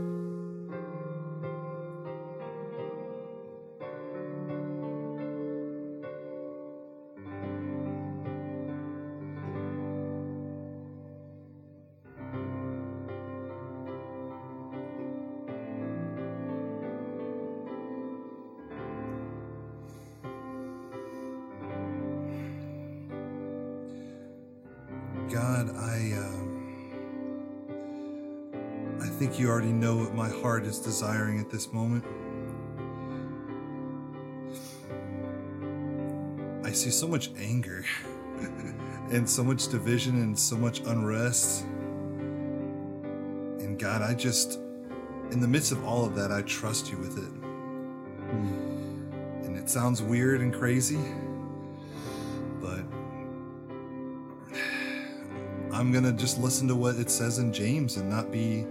Is 30.66 30.78
desiring 30.78 31.38
at 31.40 31.48
this 31.48 31.72
moment. 31.72 32.04
I 36.64 36.72
see 36.72 36.90
so 36.90 37.06
much 37.06 37.30
anger 37.38 37.84
and 39.10 39.28
so 39.28 39.44
much 39.44 39.68
division 39.68 40.20
and 40.20 40.38
so 40.38 40.56
much 40.56 40.80
unrest. 40.80 41.64
And 43.60 43.78
God, 43.78 44.02
I 44.02 44.14
just 44.14 44.58
in 45.30 45.40
the 45.40 45.48
midst 45.48 45.72
of 45.72 45.84
all 45.84 46.04
of 46.04 46.14
that, 46.16 46.30
I 46.32 46.42
trust 46.42 46.90
you 46.90 46.98
with 46.98 47.18
it. 47.18 47.32
And 49.44 49.56
it 49.56 49.70
sounds 49.70 50.02
weird 50.02 50.40
and 50.40 50.52
crazy, 50.52 50.98
but 52.60 52.84
I'm 55.72 55.92
gonna 55.92 56.12
just 56.12 56.38
listen 56.38 56.66
to 56.68 56.74
what 56.74 56.96
it 56.96 57.10
says 57.10 57.38
in 57.38 57.52
James 57.52 57.96
and 57.96 58.10
not 58.10 58.32
be 58.32 58.66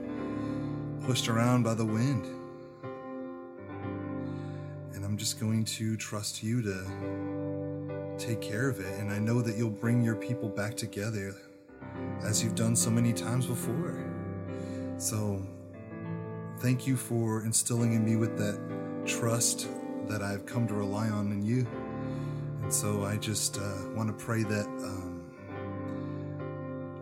pushed 1.05 1.27
around 1.27 1.61
by 1.61 1.75
the 1.75 1.85
wind. 1.85 2.25
And 4.93 5.05
I'm 5.05 5.17
just 5.17 5.39
going 5.39 5.63
to 5.65 5.95
trust 5.95 6.41
you 6.41 6.63
to 6.63 8.15
take 8.17 8.41
care 8.41 8.67
of 8.67 8.79
it. 8.79 8.99
And 8.99 9.11
I 9.11 9.19
know 9.19 9.39
that 9.41 9.55
you'll 9.55 9.69
bring 9.69 10.03
your 10.03 10.15
people 10.15 10.49
back 10.49 10.75
together 10.75 11.35
as 12.23 12.43
you've 12.43 12.55
done 12.55 12.75
so 12.75 12.89
many 12.89 13.13
times 13.13 13.45
before. 13.45 14.03
So 14.97 15.45
thank 16.57 16.87
you 16.87 16.97
for 16.97 17.43
instilling 17.43 17.93
in 17.93 18.03
me 18.03 18.15
with 18.15 18.35
that 18.39 18.59
trust 19.05 19.67
that 20.07 20.23
I've 20.23 20.47
come 20.47 20.67
to 20.67 20.73
rely 20.73 21.09
on 21.09 21.31
in 21.31 21.45
you. 21.45 21.67
And 22.63 22.73
so 22.73 23.05
I 23.05 23.17
just 23.17 23.59
uh, 23.59 23.75
want 23.93 24.07
to 24.07 24.25
pray 24.25 24.41
that. 24.41 24.65
Um, 24.65 25.11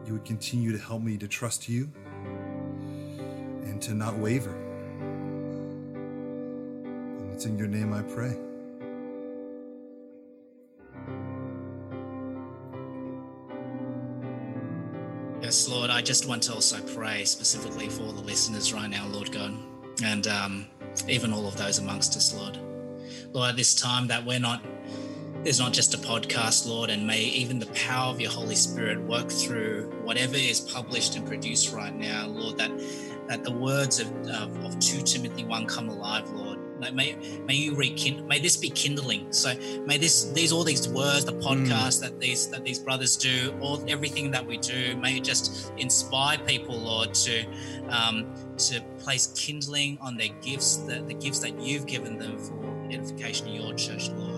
you 0.05 0.11
would 0.11 0.25
continue 0.25 0.73
to 0.73 0.77
help 0.77 1.01
me 1.01 1.17
to 1.17 1.29
trust 1.29 1.69
you 1.69 1.89
and 3.73 3.81
to 3.81 3.93
not 3.95 4.15
waver. 4.19 4.55
And 7.17 7.33
it's 7.33 7.45
in 7.45 7.57
your 7.57 7.67
name 7.67 7.91
I 7.91 8.03
pray. 8.03 8.37
Yes, 15.41 15.67
Lord, 15.67 15.89
I 15.89 16.03
just 16.03 16.27
want 16.27 16.43
to 16.43 16.53
also 16.53 16.79
pray 16.95 17.25
specifically 17.25 17.89
for 17.89 18.13
the 18.13 18.21
listeners 18.21 18.71
right 18.73 18.89
now, 18.89 19.07
Lord 19.07 19.31
God, 19.31 19.57
and 20.03 20.27
um, 20.27 20.67
even 21.09 21.33
all 21.33 21.47
of 21.47 21.57
those 21.57 21.79
amongst 21.79 22.15
us, 22.15 22.31
Lord. 22.33 22.59
Lord, 23.33 23.49
at 23.49 23.55
this 23.57 23.73
time 23.73 24.07
that 24.07 24.23
we're 24.23 24.39
not, 24.39 24.63
there's 25.43 25.59
not 25.59 25.73
just 25.73 25.95
a 25.95 25.97
podcast, 25.97 26.67
Lord, 26.67 26.91
and 26.91 27.07
may 27.07 27.21
even 27.21 27.57
the 27.57 27.65
power 27.67 28.11
of 28.11 28.21
your 28.21 28.29
Holy 28.31 28.55
Spirit 28.55 29.01
work 29.01 29.29
through 29.31 29.91
whatever 30.03 30.35
is 30.35 30.59
published 30.59 31.15
and 31.15 31.27
produced 31.27 31.73
right 31.73 31.93
now, 31.93 32.27
Lord, 32.27 32.57
that 32.59 32.71
that 33.33 33.43
the 33.43 33.51
words 33.51 33.99
of, 33.99 34.07
of, 34.27 34.63
of 34.63 34.79
2 34.79 35.01
Timothy 35.01 35.43
1 35.43 35.65
come 35.65 35.89
alive, 35.89 36.29
Lord, 36.29 36.59
Like 36.79 36.93
may 36.93 37.15
may 37.47 37.55
you 37.55 37.73
rekindle. 37.75 38.27
May 38.27 38.39
this 38.39 38.57
be 38.57 38.69
kindling. 38.69 39.31
So 39.31 39.55
may 39.87 39.97
this 39.97 40.25
these 40.37 40.51
all 40.51 40.63
these 40.63 40.87
words, 40.87 41.25
the 41.25 41.37
podcast 41.47 42.01
that 42.01 42.19
these 42.19 42.47
that 42.49 42.63
these 42.63 42.77
brothers 42.77 43.17
do, 43.17 43.57
all 43.59 43.83
everything 43.87 44.29
that 44.31 44.45
we 44.45 44.57
do, 44.57 44.95
may 44.97 45.17
it 45.17 45.23
just 45.23 45.71
inspire 45.77 46.37
people, 46.45 46.77
Lord, 46.77 47.13
to 47.25 47.35
um, 47.89 48.17
to 48.67 48.81
place 48.99 49.27
kindling 49.35 49.97
on 49.99 50.17
their 50.17 50.33
gifts, 50.41 50.77
the, 50.77 51.01
the 51.01 51.15
gifts 51.15 51.39
that 51.39 51.59
you've 51.59 51.87
given 51.87 52.19
them 52.19 52.37
for 52.37 52.59
edification 52.91 53.47
of 53.47 53.53
your 53.55 53.73
church, 53.73 54.09
Lord. 54.09 54.32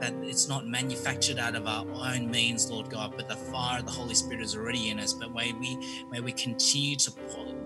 That 0.00 0.14
it's 0.22 0.48
not 0.48 0.66
manufactured 0.66 1.38
out 1.38 1.54
of 1.54 1.66
our 1.66 1.86
own 1.90 2.30
means, 2.30 2.70
Lord 2.70 2.88
God, 2.90 3.14
but 3.16 3.28
the 3.28 3.36
fire 3.36 3.80
of 3.80 3.86
the 3.86 3.92
Holy 3.92 4.14
Spirit 4.14 4.42
is 4.42 4.56
already 4.56 4.90
in 4.90 4.98
us. 4.98 5.12
But 5.12 5.34
may 5.34 5.52
we 5.52 5.76
may 6.10 6.20
we 6.20 6.32
continue 6.32 6.96
to 6.96 7.12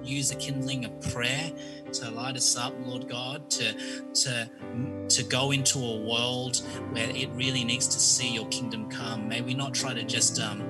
use 0.02 0.30
the 0.30 0.36
kindling 0.36 0.84
of 0.84 1.00
prayer 1.12 1.52
to 1.92 2.10
light 2.10 2.36
us 2.36 2.56
up, 2.56 2.74
Lord 2.84 3.08
God, 3.08 3.48
to 3.50 3.72
to 4.14 4.50
to 5.08 5.22
go 5.24 5.52
into 5.52 5.78
a 5.78 6.00
world 6.00 6.56
where 6.90 7.08
it 7.10 7.30
really 7.34 7.64
needs 7.64 7.86
to 7.88 7.98
see 7.98 8.32
your 8.32 8.46
kingdom 8.48 8.90
come. 8.90 9.28
May 9.28 9.40
we 9.40 9.54
not 9.54 9.74
try 9.74 9.94
to 9.94 10.02
just 10.02 10.40
um, 10.40 10.62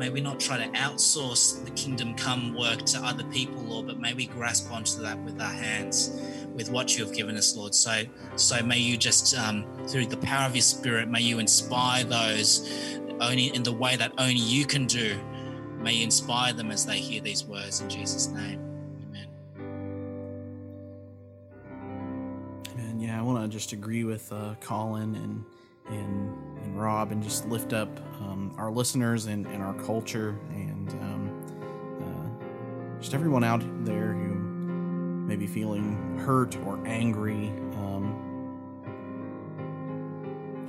may 0.00 0.08
we 0.08 0.20
not 0.22 0.40
try 0.40 0.56
to 0.56 0.66
outsource 0.78 1.62
the 1.64 1.70
kingdom 1.72 2.14
come 2.14 2.54
work 2.54 2.82
to 2.86 2.98
other 3.00 3.24
people, 3.24 3.62
Lord, 3.62 3.86
but 3.86 4.00
may 4.00 4.14
we 4.14 4.26
grasp 4.26 4.72
onto 4.72 5.02
that 5.02 5.18
with 5.24 5.40
our 5.40 5.52
hands, 5.52 6.18
with 6.54 6.70
what 6.70 6.96
you 6.96 7.04
have 7.04 7.14
given 7.14 7.36
us, 7.36 7.56
Lord. 7.56 7.74
So, 7.74 8.02
so 8.36 8.62
may 8.62 8.78
you 8.78 8.96
just 8.96 9.36
um, 9.36 9.64
through 9.86 10.06
the 10.06 10.16
power 10.18 10.46
of 10.46 10.54
your 10.54 10.62
Spirit, 10.62 11.08
may 11.08 11.20
you 11.20 11.38
inspire 11.38 12.04
those 12.04 12.98
only 13.20 13.54
in 13.54 13.62
the 13.62 13.72
way 13.72 13.96
that 13.96 14.12
only 14.18 14.34
you 14.34 14.64
can 14.66 14.86
do. 14.86 15.18
May 15.78 15.94
you 15.94 16.04
inspire 16.04 16.52
them 16.52 16.70
as 16.70 16.84
they 16.84 16.98
hear 16.98 17.20
these 17.20 17.44
words 17.44 17.80
in 17.80 17.88
Jesus' 17.88 18.28
name. 18.28 18.60
Amen. 19.06 19.28
And 22.76 23.02
yeah, 23.02 23.18
I 23.18 23.22
want 23.22 23.42
to 23.42 23.48
just 23.48 23.72
agree 23.72 24.04
with 24.04 24.30
uh, 24.32 24.54
Colin 24.60 25.14
and 25.16 25.44
and 25.88 26.34
and 26.62 26.80
Rob, 26.80 27.10
and 27.12 27.22
just 27.22 27.48
lift 27.48 27.72
up 27.72 27.88
um, 28.20 28.54
our 28.58 28.70
listeners 28.70 29.26
and, 29.26 29.46
and 29.46 29.62
our 29.62 29.74
culture, 29.74 30.38
and 30.50 30.90
um, 30.90 31.30
uh, 32.02 33.00
just 33.00 33.14
everyone 33.14 33.42
out 33.42 33.62
there 33.84 34.12
who 34.12 34.39
may 35.30 35.36
be 35.36 35.46
feeling 35.46 36.18
hurt 36.26 36.56
or 36.66 36.84
angry. 36.84 37.50
Um, 37.76 38.16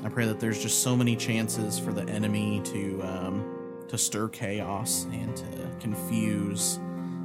I 0.06 0.10
pray 0.10 0.28
that 0.28 0.40
there's 0.40 0.62
just 0.62 0.84
so 0.84 0.96
many 0.96 1.16
chances 1.16 1.80
for 1.80 1.92
the 1.92 2.04
enemy 2.04 2.62
to 2.66 3.02
um, 3.02 3.44
to 3.88 3.98
stir 3.98 4.28
chaos 4.28 5.08
and 5.12 5.36
to 5.36 5.46
confuse 5.80 6.76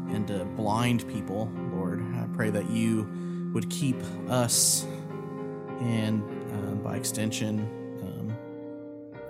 and 0.09 0.27
to 0.29 0.47
blind 0.47 1.07
people, 1.09 1.51
Lord. 1.75 2.03
I 2.17 2.27
pray 2.35 2.49
that 2.49 2.71
you 2.71 3.07
would 3.53 3.69
keep 3.69 4.01
us 4.31 4.87
and 5.81 6.23
uh, 6.55 6.75
by 6.77 6.97
extension 6.97 7.69
um, 8.01 8.35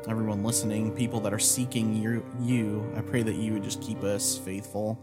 everyone 0.08 0.44
listening 0.44 0.94
people 0.94 1.18
that 1.18 1.32
are 1.32 1.40
seeking 1.40 1.96
you, 1.96 2.24
you 2.40 2.88
i 2.96 3.00
pray 3.00 3.22
that 3.22 3.34
you 3.34 3.52
would 3.52 3.64
just 3.64 3.82
keep 3.82 4.04
us 4.04 4.38
faithful 4.38 4.96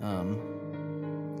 um, 0.00 0.40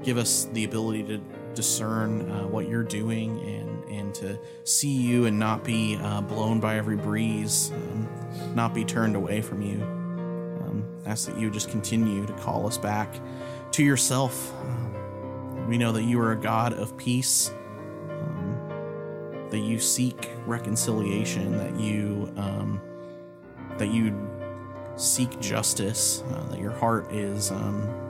give 0.02 0.18
us 0.18 0.48
the 0.52 0.64
ability 0.64 1.02
to 1.04 1.20
discern 1.54 2.30
uh, 2.30 2.46
what 2.46 2.68
you're 2.68 2.84
doing 2.84 3.40
and 3.40 3.84
and 3.90 4.14
to 4.14 4.38
see 4.64 4.92
you 4.92 5.26
and 5.26 5.38
not 5.38 5.64
be 5.64 5.98
uh, 6.00 6.20
blown 6.20 6.60
by 6.60 6.76
every 6.76 6.96
breeze 6.96 7.72
um, 7.72 8.08
not 8.54 8.74
be 8.74 8.84
turned 8.84 9.16
away 9.16 9.40
from 9.40 9.62
you. 9.62 9.82
Um, 9.82 10.84
ask 11.06 11.28
that 11.28 11.38
you 11.38 11.50
just 11.50 11.70
continue 11.70 12.26
to 12.26 12.32
call 12.34 12.66
us 12.66 12.78
back 12.78 13.20
to 13.72 13.82
yourself. 13.82 14.52
Um, 14.62 15.66
we 15.68 15.78
know 15.78 15.92
that 15.92 16.04
you 16.04 16.20
are 16.20 16.32
a 16.32 16.36
god 16.36 16.72
of 16.72 16.96
peace 16.96 17.50
um, 18.10 19.48
that 19.50 19.60
you 19.60 19.78
seek 19.78 20.30
reconciliation, 20.46 21.56
that 21.58 21.78
you 21.78 22.32
um, 22.36 22.80
that 23.78 23.88
you 23.88 24.14
seek 24.96 25.38
justice, 25.40 26.22
uh, 26.32 26.48
that 26.50 26.58
your 26.58 26.72
heart 26.72 27.12
is 27.12 27.50
um, 27.50 28.07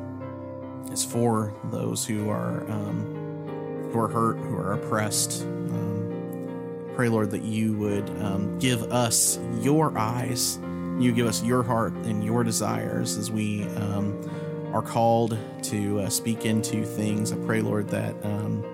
is 0.92 1.04
for 1.04 1.54
those 1.64 2.06
who 2.06 2.28
are 2.30 2.68
um, 2.70 3.90
who 3.92 3.98
are 3.98 4.08
hurt, 4.08 4.36
who 4.38 4.56
are 4.56 4.72
oppressed. 4.74 5.42
Um, 5.42 6.90
pray, 6.94 7.08
Lord, 7.08 7.30
that 7.30 7.42
you 7.42 7.76
would 7.78 8.08
um, 8.22 8.58
give 8.58 8.82
us 8.92 9.38
your 9.60 9.96
eyes, 9.96 10.58
you 10.98 11.12
give 11.12 11.26
us 11.26 11.42
your 11.42 11.62
heart 11.62 11.92
and 11.92 12.24
your 12.24 12.44
desires 12.44 13.16
as 13.16 13.30
we 13.30 13.64
um, 13.76 14.70
are 14.72 14.82
called 14.82 15.38
to 15.62 16.00
uh, 16.00 16.08
speak 16.08 16.44
into 16.44 16.84
things. 16.84 17.32
I 17.32 17.36
pray, 17.36 17.62
Lord, 17.62 17.88
that. 17.88 18.14
Um, 18.24 18.64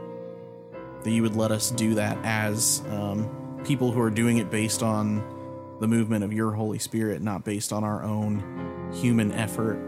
that 1.04 1.10
you 1.10 1.22
would 1.22 1.36
let 1.36 1.52
us 1.52 1.70
do 1.70 1.94
that 1.94 2.16
as 2.24 2.82
um, 2.88 3.28
people 3.64 3.92
who 3.92 4.00
are 4.00 4.10
doing 4.10 4.38
it 4.38 4.50
based 4.50 4.82
on 4.82 5.22
the 5.80 5.86
movement 5.86 6.24
of 6.24 6.32
your 6.32 6.52
Holy 6.52 6.78
Spirit, 6.78 7.22
not 7.22 7.44
based 7.44 7.72
on 7.72 7.84
our 7.84 8.02
own 8.02 8.90
human 8.92 9.30
effort. 9.32 9.78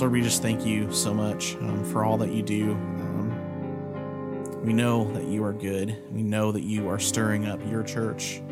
Lord, 0.00 0.12
we 0.12 0.22
just 0.22 0.42
thank 0.42 0.66
you 0.66 0.92
so 0.92 1.14
much 1.14 1.54
um, 1.56 1.84
for 1.84 2.04
all 2.04 2.18
that 2.18 2.32
you 2.32 2.42
do. 2.42 2.72
Um, 2.72 4.62
we 4.62 4.72
know 4.72 5.10
that 5.12 5.24
you 5.24 5.44
are 5.44 5.52
good. 5.52 6.02
We 6.12 6.22
know 6.22 6.52
that 6.52 6.62
you 6.62 6.88
are 6.88 6.98
stirring 6.98 7.46
up 7.46 7.60
your 7.70 7.82
church. 7.82 8.42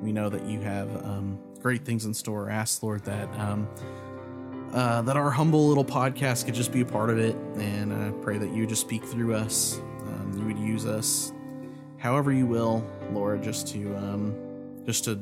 We 0.00 0.12
know 0.12 0.28
that 0.28 0.46
you 0.46 0.60
have 0.60 0.88
um, 1.04 1.38
great 1.60 1.84
things 1.84 2.04
in 2.04 2.14
store. 2.14 2.50
Ask, 2.50 2.82
Lord, 2.82 3.04
that. 3.04 3.28
Um, 3.38 3.68
uh, 4.72 5.00
that 5.00 5.16
our 5.16 5.30
humble 5.30 5.66
little 5.66 5.84
podcast 5.84 6.44
could 6.44 6.54
just 6.54 6.72
be 6.72 6.82
a 6.82 6.84
part 6.84 7.08
of 7.08 7.18
it. 7.18 7.34
And 7.56 7.92
I 7.92 8.10
pray 8.22 8.36
that 8.36 8.50
you 8.50 8.66
just 8.66 8.82
speak 8.82 9.02
through 9.02 9.34
us. 9.34 9.80
Um, 10.02 10.34
you 10.38 10.44
would 10.44 10.58
use 10.58 10.84
us 10.84 11.32
however 11.98 12.32
you 12.32 12.46
will, 12.46 12.84
Lord, 13.12 13.42
just 13.42 13.68
to 13.68 13.94
um, 13.96 14.34
just 14.86 15.04
to 15.04 15.16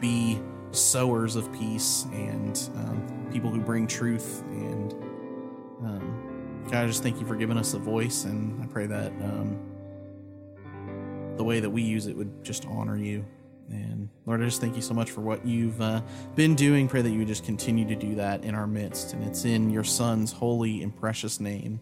be 0.00 0.40
sowers 0.70 1.34
of 1.34 1.52
peace 1.52 2.06
and 2.12 2.56
people 3.38 3.50
who 3.52 3.60
bring 3.60 3.86
truth. 3.86 4.42
And 4.50 4.92
um, 5.80 6.64
God, 6.68 6.82
I 6.82 6.86
just 6.88 7.04
thank 7.04 7.20
you 7.20 7.26
for 7.26 7.36
giving 7.36 7.56
us 7.56 7.72
a 7.72 7.78
voice. 7.78 8.24
And 8.24 8.60
I 8.60 8.66
pray 8.66 8.86
that 8.86 9.12
um, 9.22 9.56
the 11.36 11.44
way 11.44 11.60
that 11.60 11.70
we 11.70 11.82
use 11.82 12.08
it 12.08 12.16
would 12.16 12.42
just 12.42 12.66
honor 12.66 12.96
you. 12.96 13.24
And 13.68 14.08
Lord, 14.26 14.42
I 14.42 14.46
just 14.46 14.60
thank 14.60 14.74
you 14.74 14.82
so 14.82 14.92
much 14.92 15.12
for 15.12 15.20
what 15.20 15.46
you've 15.46 15.80
uh, 15.80 16.00
been 16.34 16.56
doing. 16.56 16.88
Pray 16.88 17.00
that 17.00 17.10
you 17.10 17.20
would 17.20 17.28
just 17.28 17.44
continue 17.44 17.86
to 17.86 17.94
do 17.94 18.16
that 18.16 18.42
in 18.42 18.56
our 18.56 18.66
midst. 18.66 19.12
And 19.12 19.22
it's 19.22 19.44
in 19.44 19.70
your 19.70 19.84
Son's 19.84 20.32
holy 20.32 20.82
and 20.82 20.92
precious 20.96 21.38
name. 21.38 21.78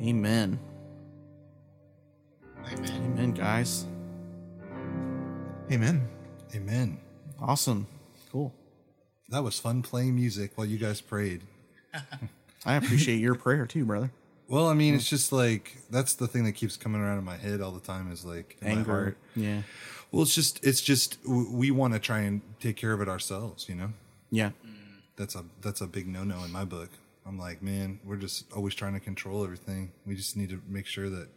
Amen. 0.00 0.58
Amen. 2.66 3.12
Amen, 3.12 3.30
guys. 3.30 3.86
Amen. 5.70 6.08
Amen. 6.52 6.98
Awesome. 7.38 7.86
Cool. 8.32 8.52
That 9.32 9.42
was 9.42 9.58
fun 9.58 9.80
playing 9.80 10.14
music 10.14 10.52
while 10.56 10.66
you 10.66 10.76
guys 10.76 11.00
prayed. 11.00 11.40
I 12.66 12.74
appreciate 12.74 13.16
your 13.16 13.34
prayer 13.34 13.66
too, 13.66 13.86
brother. 13.86 14.10
Well, 14.46 14.68
I 14.68 14.74
mean, 14.74 14.94
it's 14.94 15.08
just 15.08 15.32
like 15.32 15.78
that's 15.90 16.12
the 16.14 16.26
thing 16.26 16.44
that 16.44 16.52
keeps 16.52 16.76
coming 16.76 17.00
around 17.00 17.16
in 17.16 17.24
my 17.24 17.38
head 17.38 17.62
all 17.62 17.72
the 17.72 17.80
time 17.80 18.12
is 18.12 18.26
like 18.26 18.58
Anger. 18.60 19.16
Yeah. 19.34 19.62
Well, 20.10 20.20
it's 20.20 20.34
just 20.34 20.62
it's 20.62 20.82
just 20.82 21.16
we 21.26 21.70
want 21.70 21.94
to 21.94 21.98
try 21.98 22.20
and 22.20 22.42
take 22.60 22.76
care 22.76 22.92
of 22.92 23.00
it 23.00 23.08
ourselves, 23.08 23.70
you 23.70 23.74
know. 23.74 23.94
Yeah. 24.30 24.50
That's 25.16 25.34
a 25.34 25.46
that's 25.62 25.80
a 25.80 25.86
big 25.86 26.06
no 26.06 26.24
no 26.24 26.44
in 26.44 26.52
my 26.52 26.66
book. 26.66 26.90
I'm 27.26 27.38
like, 27.38 27.62
man, 27.62 28.00
we're 28.04 28.16
just 28.16 28.52
always 28.52 28.74
trying 28.74 28.92
to 28.92 29.00
control 29.00 29.44
everything. 29.44 29.92
We 30.04 30.14
just 30.14 30.36
need 30.36 30.50
to 30.50 30.60
make 30.68 30.84
sure 30.84 31.08
that 31.08 31.28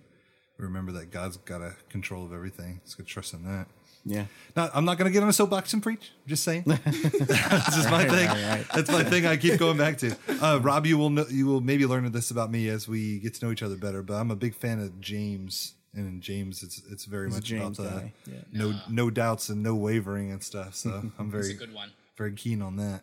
we 0.57 0.65
remember 0.65 0.91
that 0.93 1.11
God's 1.11 1.37
got 1.37 1.61
a 1.61 1.75
control 1.87 2.25
of 2.25 2.33
everything. 2.33 2.81
Let's 2.83 2.95
get 2.95 3.07
trust 3.07 3.33
in 3.33 3.45
that. 3.45 3.67
Yeah. 4.05 4.25
Now, 4.55 4.69
I'm 4.73 4.85
not 4.85 4.97
going 4.97 5.09
to 5.09 5.11
get 5.13 5.23
on 5.23 5.29
a 5.29 5.33
soapbox 5.33 5.73
and 5.73 5.81
preach. 5.81 6.11
Just 6.27 6.43
saying. 6.43 6.63
That's 6.65 7.75
just 7.75 7.89
my 7.89 8.05
thing. 8.07 8.27
right, 8.27 8.49
right. 8.57 8.65
That's 8.73 8.89
my 8.91 9.03
thing. 9.03 9.25
I 9.25 9.35
keep 9.37 9.59
going 9.59 9.77
back 9.77 9.97
to. 9.99 10.15
Uh, 10.41 10.59
Rob, 10.61 10.85
you 10.85 10.97
will 10.97 11.09
know, 11.09 11.25
you 11.29 11.45
will 11.47 11.61
maybe 11.61 11.85
learn 11.85 12.09
this 12.11 12.31
about 12.31 12.51
me 12.51 12.69
as 12.69 12.87
we 12.87 13.19
get 13.19 13.33
to 13.35 13.45
know 13.45 13.51
each 13.51 13.63
other 13.63 13.75
better. 13.75 14.03
But 14.03 14.15
I'm 14.15 14.31
a 14.31 14.35
big 14.35 14.53
fan 14.55 14.79
of 14.79 15.01
James, 15.01 15.73
and 15.93 16.07
in 16.07 16.21
James, 16.21 16.61
it's 16.61 16.81
it's 16.91 17.05
very 17.05 17.27
He's 17.27 17.35
much 17.35 17.43
James 17.45 17.79
about 17.79 18.03
the 18.25 18.31
yeah. 18.31 18.37
no 18.53 18.73
no 18.89 19.09
doubts 19.09 19.49
and 19.49 19.63
no 19.63 19.73
wavering 19.75 20.31
and 20.31 20.43
stuff. 20.43 20.75
So 20.75 20.89
I'm 20.91 21.11
It's 21.17 21.19
a 21.19 21.23
very 21.23 21.53
good 21.53 21.73
one. 21.73 21.89
very 22.17 22.33
keen 22.33 22.61
on 22.61 22.75
that. 22.77 23.01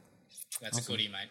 That's 0.60 0.78
a 0.78 0.82
goodie, 0.90 1.08
mate. 1.08 1.28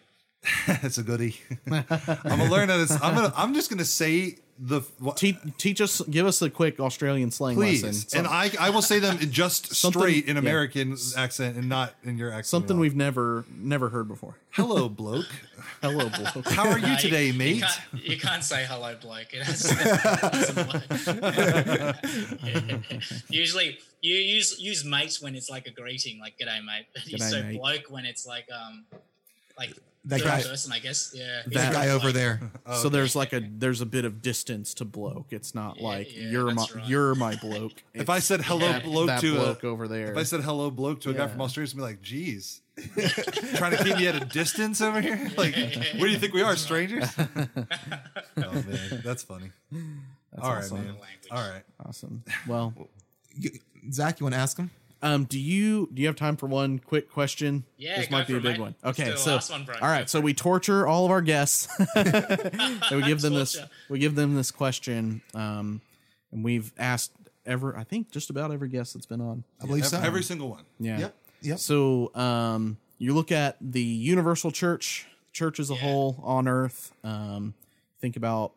That's 0.82 0.98
a 0.98 1.02
goodie. 1.02 1.36
I'm 1.70 1.84
gonna 1.88 2.50
learn 2.50 2.68
that. 2.68 2.80
It's, 2.80 2.90
I'm 3.02 3.14
gonna. 3.14 3.32
I'm 3.36 3.54
just 3.54 3.70
gonna 3.70 3.84
say 3.84 4.36
the. 4.64 4.80
What, 4.98 5.16
Teach, 5.16 5.36
teach 5.58 5.80
us, 5.80 6.00
give 6.02 6.26
us 6.26 6.40
a 6.40 6.48
quick 6.48 6.78
Australian 6.78 7.30
slang 7.30 7.56
please, 7.56 7.82
lesson. 7.82 8.18
and 8.20 8.28
I 8.28 8.50
I 8.60 8.70
will 8.70 8.82
say 8.82 9.00
them 9.00 9.18
in 9.20 9.32
just 9.32 9.66
Something- 9.74 10.00
straight 10.00 10.26
in 10.26 10.36
yeah. 10.36 10.40
American 10.40 10.96
accent 11.16 11.56
and 11.56 11.68
not 11.68 11.94
in 12.04 12.16
your 12.16 12.30
accent. 12.30 12.46
Something 12.46 12.78
we've 12.78 12.94
never 12.96 13.44
never 13.56 13.88
heard 13.88 14.06
before. 14.08 14.36
Hello, 14.50 14.88
bloke. 15.00 15.26
Hello, 15.80 16.08
bloke. 16.08 16.46
How 16.50 16.68
are 16.68 16.78
you 16.78 16.86
No, 16.86 16.96
today, 16.98 17.26
you, 17.28 17.34
mate? 17.34 17.56
You 17.56 17.62
can't, 17.62 17.80
you 18.10 18.16
can't 18.18 18.44
say 18.44 18.64
hello, 18.68 18.94
bloke. 19.00 19.32
It 19.32 19.42
has, 19.42 19.64
it. 19.68 20.82
Usually, 23.28 23.78
you 24.00 24.14
use 24.14 24.60
use 24.60 24.84
mate 24.84 25.18
when 25.20 25.34
it's 25.34 25.50
like 25.50 25.66
a 25.66 25.70
greeting, 25.70 26.18
like 26.20 26.38
"G'day, 26.38 26.64
mate." 26.64 26.86
But 26.94 27.06
you 27.06 27.18
G'day, 27.18 27.30
say 27.30 27.42
mate. 27.42 27.58
bloke 27.58 27.84
when 27.90 28.04
it's 28.04 28.26
like 28.26 28.46
um, 28.54 28.84
like 29.58 29.72
That 30.06 30.18
third 30.20 30.26
guy- 30.26 30.42
person, 30.42 30.72
I 30.72 30.78
guess. 30.80 31.12
Yeah, 31.14 31.42
that 31.46 31.52
That- 31.52 31.72
guy 31.72 31.88
over 31.90 32.10
there. 32.12 32.40
Oh, 32.66 32.80
so 32.82 32.88
there's 32.88 33.14
like 33.16 33.32
a 33.32 33.40
there's 33.40 33.80
a 33.80 33.86
bit 33.86 34.04
of 34.04 34.22
distance 34.22 34.74
to 34.74 34.84
bloke. 34.84 35.26
It's 35.32 35.54
not 35.54 35.80
like 35.80 36.14
yeah, 36.16 36.30
you're 36.30 36.50
my 36.52 36.66
right. 36.74 36.86
you're 36.86 37.14
my 37.14 37.36
bloke. 37.36 37.82
If 37.94 38.08
I 38.10 38.18
said 38.20 38.40
hello 38.42 38.60
that, 38.68 38.84
bloke 38.84 39.06
that 39.08 39.20
to 39.20 39.34
bloke 39.34 39.62
a, 39.64 39.66
over 39.68 39.86
there, 39.88 40.12
if 40.12 40.16
I 40.18 40.22
said 40.24 40.40
hello 40.42 40.70
bloke 40.70 41.00
to 41.02 41.10
a 41.10 41.14
guy 41.14 41.26
from 41.28 41.40
Australia, 41.40 41.64
it's 41.64 41.72
gonna 41.72 41.86
be 41.86 41.92
like, 41.92 42.02
geez, 42.02 42.60
trying 43.56 43.76
to 43.76 43.84
keep 43.84 43.96
me 43.96 44.06
at 44.08 44.14
a 44.20 44.24
distance 44.24 44.80
over 44.80 45.00
here. 45.00 45.30
Like, 45.36 45.54
where 45.54 46.06
do 46.06 46.08
you 46.10 46.18
think 46.18 46.34
we 46.34 46.42
are, 46.42 46.56
strangers? 46.56 47.08
oh 47.18 47.26
man, 48.36 49.02
that's 49.04 49.22
funny. 49.24 49.50
All 50.40 50.50
right, 50.54 50.58
awesome. 50.64 50.76
man. 50.78 50.86
Language. 50.86 51.28
All 51.30 51.48
right. 51.50 51.62
awesome. 51.84 52.24
Well, 52.46 52.72
Zak, 53.92 54.20
you 54.20 54.24
want 54.24 54.34
to 54.34 54.40
ask 54.40 54.56
him? 54.56 54.70
Um, 55.02 55.24
do 55.24 55.38
you 55.38 55.88
do 55.92 56.00
you 56.00 56.06
have 56.08 56.16
time 56.16 56.36
for 56.36 56.46
one 56.46 56.78
quick 56.78 57.10
question? 57.10 57.64
Yeah, 57.76 57.98
this 57.98 58.10
might 58.10 58.26
be 58.26 58.36
a 58.36 58.40
big 58.40 58.52
mate. 58.52 58.60
one. 58.60 58.74
Let's 58.84 59.00
Okay, 59.00 59.16
so 59.16 59.34
last 59.34 59.50
one, 59.50 59.64
bro. 59.64 59.74
all 59.74 59.80
Go 59.80 59.86
right, 59.86 60.08
so 60.08 60.20
we 60.20 60.32
torture 60.32 60.86
all 60.86 61.04
of 61.04 61.10
our 61.10 61.20
guests. 61.22 61.68
and 61.96 62.82
we 62.92 63.02
give 63.02 63.20
them 63.20 63.34
this 63.34 63.58
we 63.88 63.98
give 63.98 64.14
them 64.14 64.34
this 64.36 64.50
question, 64.50 65.20
um, 65.34 65.80
and 66.30 66.44
we've 66.44 66.72
asked 66.78 67.12
ever 67.44 67.76
I 67.76 67.82
think 67.84 68.10
just 68.12 68.30
about 68.30 68.52
every 68.52 68.68
guest 68.68 68.94
that's 68.94 69.06
been 69.06 69.20
on. 69.20 69.44
I 69.60 69.66
believe 69.66 69.84
Every, 69.84 69.98
so. 69.98 70.04
every 70.06 70.22
single 70.22 70.48
one. 70.50 70.64
Yeah. 70.78 70.98
Yep. 71.00 71.14
Yep. 71.42 71.58
So 71.58 72.14
um, 72.14 72.76
you 72.98 73.12
look 73.14 73.32
at 73.32 73.56
the 73.60 73.82
universal 73.82 74.52
church, 74.52 75.08
church 75.32 75.58
as 75.58 75.70
a 75.70 75.74
whole 75.74 76.20
on 76.22 76.46
earth. 76.46 76.92
Um, 77.02 77.54
think 78.00 78.16
about 78.16 78.52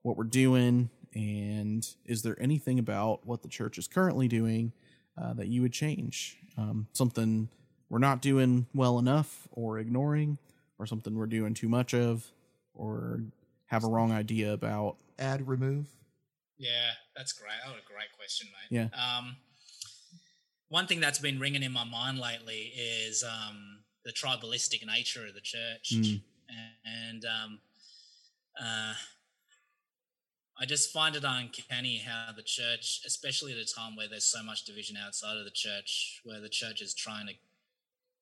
what 0.00 0.16
we're 0.16 0.24
doing, 0.24 0.88
and 1.14 1.86
is 2.06 2.22
there 2.22 2.40
anything 2.40 2.78
about 2.78 3.26
what 3.26 3.42
the 3.42 3.48
church 3.48 3.76
is 3.76 3.86
currently 3.86 4.26
doing 4.28 4.72
uh, 5.16 5.32
that 5.34 5.48
you 5.48 5.62
would 5.62 5.72
change? 5.72 6.36
Um, 6.58 6.88
something 6.92 7.48
we're 7.88 7.98
not 7.98 8.20
doing 8.22 8.66
well 8.74 8.98
enough, 8.98 9.48
or 9.52 9.78
ignoring, 9.78 10.38
or 10.78 10.86
something 10.86 11.16
we're 11.16 11.26
doing 11.26 11.54
too 11.54 11.68
much 11.68 11.94
of, 11.94 12.30
or 12.74 13.20
have 13.66 13.84
a 13.84 13.88
wrong 13.88 14.12
idea 14.12 14.52
about. 14.52 14.96
Add, 15.18 15.46
remove. 15.48 15.86
Yeah, 16.58 16.90
that's 17.16 17.32
great. 17.32 17.52
That 17.64 17.72
was 17.72 17.82
a 17.82 17.92
great 17.92 18.12
question, 18.16 18.48
mate. 18.48 18.90
Yeah. 18.92 19.18
Um, 19.18 19.36
one 20.68 20.86
thing 20.86 21.00
that's 21.00 21.18
been 21.18 21.38
ringing 21.40 21.62
in 21.62 21.72
my 21.72 21.84
mind 21.84 22.18
lately 22.18 22.72
is 22.76 23.24
um, 23.24 23.80
the 24.04 24.12
tribalistic 24.12 24.86
nature 24.86 25.26
of 25.26 25.34
the 25.34 25.40
church, 25.40 25.92
Mm. 25.94 26.20
and 26.84 27.24
um, 27.24 27.60
uh, 28.62 28.94
I 30.60 30.66
just 30.66 30.92
find 30.92 31.16
it 31.16 31.24
uncanny 31.26 31.96
how 31.98 32.32
the 32.36 32.42
church, 32.42 33.00
especially 33.06 33.52
at 33.52 33.58
a 33.58 33.64
time 33.64 33.96
where 33.96 34.08
there's 34.08 34.26
so 34.26 34.42
much 34.42 34.64
division 34.64 34.96
outside 35.02 35.38
of 35.38 35.44
the 35.44 35.50
church, 35.50 36.20
where 36.24 36.40
the 36.40 36.50
church 36.50 36.82
is 36.82 36.92
trying 36.92 37.26
to 37.28 37.32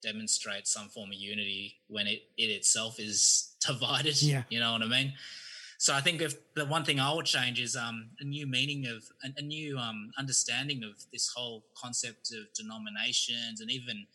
demonstrate 0.01 0.65
some 0.65 0.87
form 0.87 1.09
of 1.09 1.15
unity 1.15 1.75
when 1.87 2.07
it, 2.07 2.21
it 2.37 2.45
itself 2.45 2.97
is 2.97 3.55
divided. 3.67 4.21
Yeah. 4.21 4.43
You 4.49 4.61
know 4.61 4.71
what 4.71 4.83
I 4.83 4.87
mean? 4.87 5.13
So 5.79 5.93
I 5.93 6.01
think 6.01 6.21
if 6.21 6.35
the 6.55 6.65
one 6.65 6.83
thing 6.83 6.99
I 6.99 7.13
would 7.13 7.25
change 7.25 7.59
is 7.59 7.75
um, 7.75 8.09
a 8.19 8.25
new 8.25 8.47
meaning 8.47 8.85
of 8.85 9.03
a, 9.23 9.29
a 9.37 9.41
new 9.41 9.77
um, 9.77 10.11
understanding 10.17 10.83
of 10.83 10.91
this 11.11 11.31
whole 11.33 11.65
concept 11.75 12.31
of 12.33 12.53
denominations 12.53 13.61
and 13.61 13.71
even 13.71 14.05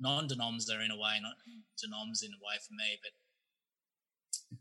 non-denoms 0.00 0.70
are 0.70 0.80
in 0.80 0.90
a 0.90 0.96
way 0.96 1.18
not 1.22 1.34
denoms 1.80 2.22
in 2.22 2.30
a 2.30 2.40
way 2.44 2.56
for 2.66 2.74
me, 2.74 2.98
but 3.02 3.12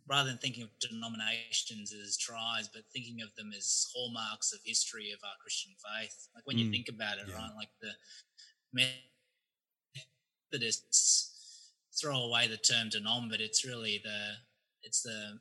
rather 0.08 0.30
than 0.30 0.38
thinking 0.38 0.64
of 0.64 0.70
denominations 0.80 1.94
as 1.94 2.18
tribes, 2.18 2.70
but 2.74 2.84
thinking 2.94 3.22
of 3.22 3.34
them 3.36 3.52
as 3.56 3.88
hallmarks 3.94 4.52
of 4.54 4.60
history 4.66 5.12
of 5.12 5.20
our 5.24 5.36
Christian 5.42 5.74
faith. 5.78 6.28
Like 6.36 6.46
when 6.46 6.58
you 6.58 6.66
Mm. 6.68 6.72
think 6.72 6.90
about 6.90 7.18
it, 7.20 7.28
Yeah. 7.28 7.36
right? 7.36 7.56
Like 7.56 7.70
the 7.80 7.96
Methodists 10.52 11.74
throw 12.00 12.24
away 12.24 12.48
the 12.48 12.58
term 12.58 12.90
denom, 12.90 13.30
but 13.30 13.42
it's 13.42 13.64
really 13.66 13.98
the 14.00 14.38
it's 14.84 15.02
the 15.02 15.40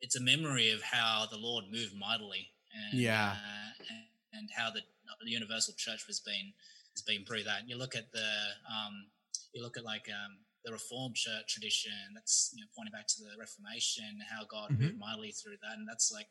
it's 0.00 0.16
a 0.16 0.20
memory 0.20 0.70
of 0.70 0.82
how 0.82 1.26
the 1.30 1.36
Lord 1.38 1.64
moved 1.70 1.94
mightily, 1.94 2.52
and, 2.74 2.98
Yeah. 3.00 3.32
uh, 3.32 3.72
and, 3.90 4.04
and 4.32 4.50
how 4.50 4.70
the, 4.70 4.82
the 5.24 5.30
universal 5.30 5.74
church 5.74 6.06
has 6.06 6.20
been 6.20 6.52
has 6.94 7.02
been 7.02 7.24
through 7.24 7.44
that. 7.44 7.68
You 7.68 7.76
look 7.76 7.94
at 7.96 8.12
the 8.12 8.28
um, 8.70 9.10
you 9.52 9.62
look 9.62 9.76
at 9.76 9.84
like 9.84 10.08
um, 10.10 10.38
the 10.66 10.72
Reformed 10.72 11.14
church 11.14 11.46
tradition. 11.54 11.92
That's 12.14 12.52
you 12.54 12.60
know 12.62 12.68
pointing 12.76 12.92
back 12.92 13.06
to 13.06 13.22
the 13.22 13.38
Reformation, 13.38 14.18
how 14.28 14.44
God 14.44 14.72
Mm-hmm. 14.72 14.82
moved 14.82 14.98
mightily 14.98 15.30
through 15.30 15.56
that, 15.62 15.78
and 15.78 15.88
that's 15.88 16.10
like 16.12 16.26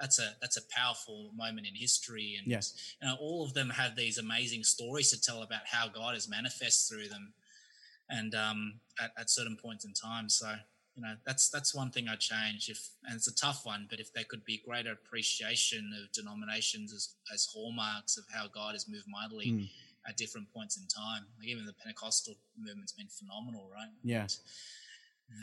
that's 0.00 0.18
a 0.18 0.34
that's 0.42 0.56
a 0.58 0.68
powerful 0.74 1.30
moment 1.34 1.66
in 1.66 1.74
history. 1.74 2.36
And 2.38 2.50
Yes. 2.50 2.74
you 3.00 3.08
know, 3.08 3.16
all 3.20 3.44
of 3.46 3.54
them 3.54 3.70
have 3.70 3.96
these 3.96 4.18
amazing 4.18 4.64
stories 4.64 5.10
to 5.12 5.20
tell 5.20 5.42
about 5.42 5.62
how 5.66 5.88
God 5.88 6.14
has 6.14 6.28
manifest 6.28 6.90
through 6.90 7.08
them, 7.08 7.32
and 8.10 8.34
um, 8.34 8.80
at, 9.00 9.12
at 9.16 9.30
certain 9.30 9.56
points 9.56 9.84
in 9.84 9.92
time. 9.94 10.28
So 10.28 10.52
you 10.96 11.02
know, 11.02 11.14
that's 11.24 11.48
that's 11.50 11.74
one 11.74 11.90
thing 11.90 12.08
I'd 12.08 12.20
change. 12.20 12.68
If 12.68 12.88
and 13.04 13.14
it's 13.16 13.28
a 13.28 13.34
tough 13.34 13.64
one, 13.64 13.86
but 13.88 14.00
if 14.00 14.12
there 14.12 14.24
could 14.24 14.44
be 14.44 14.62
greater 14.66 14.92
appreciation 14.92 15.92
of 16.02 16.10
denominations 16.12 16.92
as 16.92 17.14
as 17.32 17.46
hallmarks 17.52 18.16
of 18.16 18.24
how 18.32 18.48
God 18.48 18.72
has 18.74 18.88
moved 18.88 19.06
mightily 19.08 19.52
Mm. 19.52 19.68
At 20.08 20.16
different 20.16 20.52
points 20.52 20.76
in 20.76 20.86
time, 20.86 21.26
like 21.38 21.48
even 21.48 21.64
the 21.66 21.72
Pentecostal 21.72 22.34
movement's 22.58 22.92
been 22.92 23.08
phenomenal, 23.08 23.68
right? 23.72 23.88
Yeah. 24.02 24.20
And, 24.22 24.30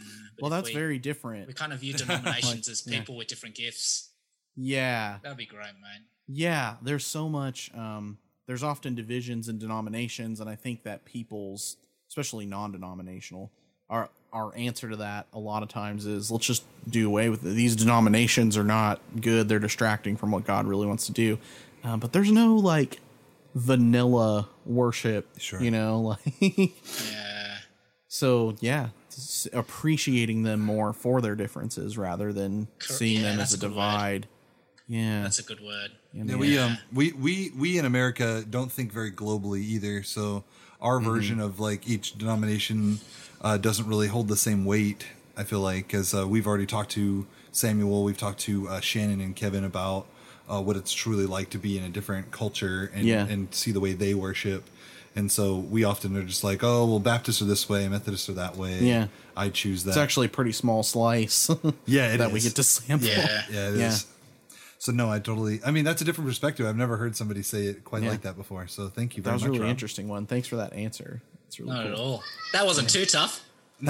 uh, 0.01 0.29
Well, 0.41 0.51
that's 0.51 0.69
we- 0.69 0.73
very 0.73 0.99
different. 0.99 1.47
We 1.47 1.53
kind 1.53 1.73
of 1.73 1.79
view 1.79 1.93
denominations 1.97 2.67
as 2.69 2.85
yeah. 2.85 2.99
people 2.99 3.17
with 3.17 3.27
different 3.27 3.55
gifts. 3.55 4.09
Yeah. 4.55 5.17
That'd 5.23 5.37
be 5.37 5.45
great, 5.45 5.73
mate. 5.81 6.05
Yeah, 6.27 6.75
there's 6.81 7.05
so 7.05 7.27
much. 7.27 7.71
Um, 7.75 8.17
there's 8.47 8.63
often 8.63 8.95
divisions 8.95 9.49
in 9.49 9.57
denominations, 9.57 10.39
and 10.39 10.49
I 10.49 10.55
think 10.55 10.83
that 10.83 11.05
people's, 11.05 11.77
especially 12.09 12.45
non-denominational, 12.45 13.51
our 13.89 14.09
our 14.31 14.55
answer 14.55 14.89
to 14.89 14.95
that 14.95 15.27
a 15.33 15.37
lot 15.39 15.61
of 15.61 15.69
times 15.69 16.05
is 16.07 16.31
let's 16.31 16.45
just 16.47 16.63
do 16.89 17.05
away 17.07 17.29
with 17.29 17.45
it. 17.45 17.49
These 17.51 17.75
denominations 17.75 18.57
are 18.57 18.63
not 18.63 18.99
good; 19.19 19.47
they're 19.49 19.59
distracting 19.59 20.15
from 20.17 20.31
what 20.31 20.45
God 20.45 20.65
really 20.65 20.87
wants 20.87 21.05
to 21.07 21.11
do. 21.11 21.37
Um, 21.83 21.99
but 21.99 22.13
there's 22.13 22.31
no 22.31 22.55
like 22.55 22.99
vanilla 23.55 24.49
worship, 24.65 25.27
Sure. 25.39 25.61
you 25.61 25.71
know, 25.71 25.99
like 26.25 26.71
Yeah. 27.11 27.57
so. 28.07 28.55
Yeah, 28.59 28.89
appreciating 29.53 30.43
them 30.43 30.59
more 30.59 30.91
for 30.93 31.21
their 31.21 31.35
differences 31.35 31.97
rather 31.97 32.33
than 32.33 32.67
Cor- 32.79 32.95
seeing 32.97 33.21
yeah, 33.21 33.31
them 33.31 33.39
as 33.39 33.53
a 33.53 33.57
a 33.57 33.59
good 33.59 33.67
word. 33.69 33.73
divide. 33.75 34.27
Yeah, 34.87 35.23
That's 35.23 35.39
a 35.39 35.43
good 35.43 35.61
word. 35.63 35.91
yeah, 36.13 36.23
Yeah, 36.25 36.35
we 36.35 36.57
um 36.57 36.77
we 36.91 37.11
we 37.13 37.51
we 37.57 37.77
in 37.77 37.85
America 37.85 38.43
don't 38.49 38.71
think 38.71 38.91
very 38.91 39.11
globally 39.11 39.61
either. 39.61 40.03
So 40.03 40.43
our 40.81 40.99
Mm-hmm. 40.99 41.09
version 41.09 41.39
of 41.39 41.59
like 41.59 41.87
each 41.87 42.17
denomination 42.17 42.99
uh, 43.41 43.57
doesn't 43.57 43.87
really 43.87 44.07
hold 44.07 44.27
the 44.27 44.35
same 44.35 44.65
weight. 44.65 45.05
I 45.37 45.43
feel 45.43 45.61
like 45.61 45.93
as 45.93 46.13
uh, 46.13 46.27
we've 46.27 46.45
already 46.45 46.65
talked 46.65 46.91
to 46.91 47.25
Samuel, 47.51 48.03
we've 48.03 48.17
talked 48.17 48.39
to 48.41 48.67
uh, 48.67 48.79
Shannon 48.81 49.21
and 49.21 49.35
Kevin 49.35 49.63
about 49.63 50.07
uh, 50.49 50.61
what 50.61 50.75
it's 50.75 50.91
truly 50.93 51.25
like 51.25 51.49
to 51.51 51.57
be 51.57 51.77
in 51.77 51.83
a 51.83 51.89
different 51.89 52.31
culture 52.31 52.91
and 52.93 53.05
Yeah. 53.05 53.25
and 53.27 53.53
see 53.53 53.71
the 53.71 53.79
way 53.79 53.93
they 53.93 54.13
worship. 54.13 54.63
And 55.15 55.31
so 55.31 55.57
we 55.57 55.83
often 55.83 56.17
are 56.17 56.23
just 56.23 56.43
like, 56.43 56.63
oh, 56.63 56.85
well, 56.85 56.99
Baptists 56.99 57.39
are 57.41 57.45
this 57.45 57.69
way, 57.69 57.87
Methodists 57.87 58.27
are 58.29 58.33
that 58.33 58.57
way. 58.57 58.79
Yeah. 58.79 59.07
I 59.37 59.49
choose 59.49 59.83
that. 59.83 59.91
It's 59.91 59.97
actually 59.97 60.25
a 60.25 60.29
pretty 60.29 60.51
small 60.53 60.81
slice. 60.83 61.49
Yeah, 61.85 62.13
it 62.13 62.17
that 62.17 62.31
we 62.31 62.39
get 62.39 62.55
to 62.55 62.63
sample. 62.63 63.07
Yeah. 63.07 63.43
Yeah, 63.51 63.67
it 63.69 63.73
is. 63.75 63.79
Yeah. 63.79 64.55
So 64.79 64.91
no, 64.91 65.09
I 65.11 65.19
totally. 65.19 65.59
I 65.65 65.71
mean, 65.71 65.85
that's 65.85 66.01
a 66.01 66.05
different 66.05 66.27
perspective. 66.29 66.65
I've 66.65 66.75
never 66.75 66.97
heard 66.97 67.15
somebody 67.15 67.41
say 67.43 67.65
it 67.67 67.83
quite 67.85 68.03
Yeah. 68.03 68.09
like 68.09 68.21
that 68.23 68.35
before. 68.35 68.67
So 68.67 68.89
thank 68.89 69.15
you 69.15 69.23
That 69.23 69.29
very 69.29 69.33
was 69.35 69.43
a 69.43 69.45
much. 69.45 69.51
really 69.51 69.61
Rob. 69.61 69.69
interesting 69.69 70.07
one. 70.09 70.25
Thanks 70.25 70.47
for 70.47 70.55
that 70.57 70.73
answer. 70.73 71.21
It's 71.47 71.59
really 71.59 71.71
Not 71.73 71.83
cool. 71.83 71.93
at 71.93 71.99
all. 71.99 72.23
That 72.53 72.65
wasn't 72.65 72.89
too 72.89 73.05
tough. 73.05 73.43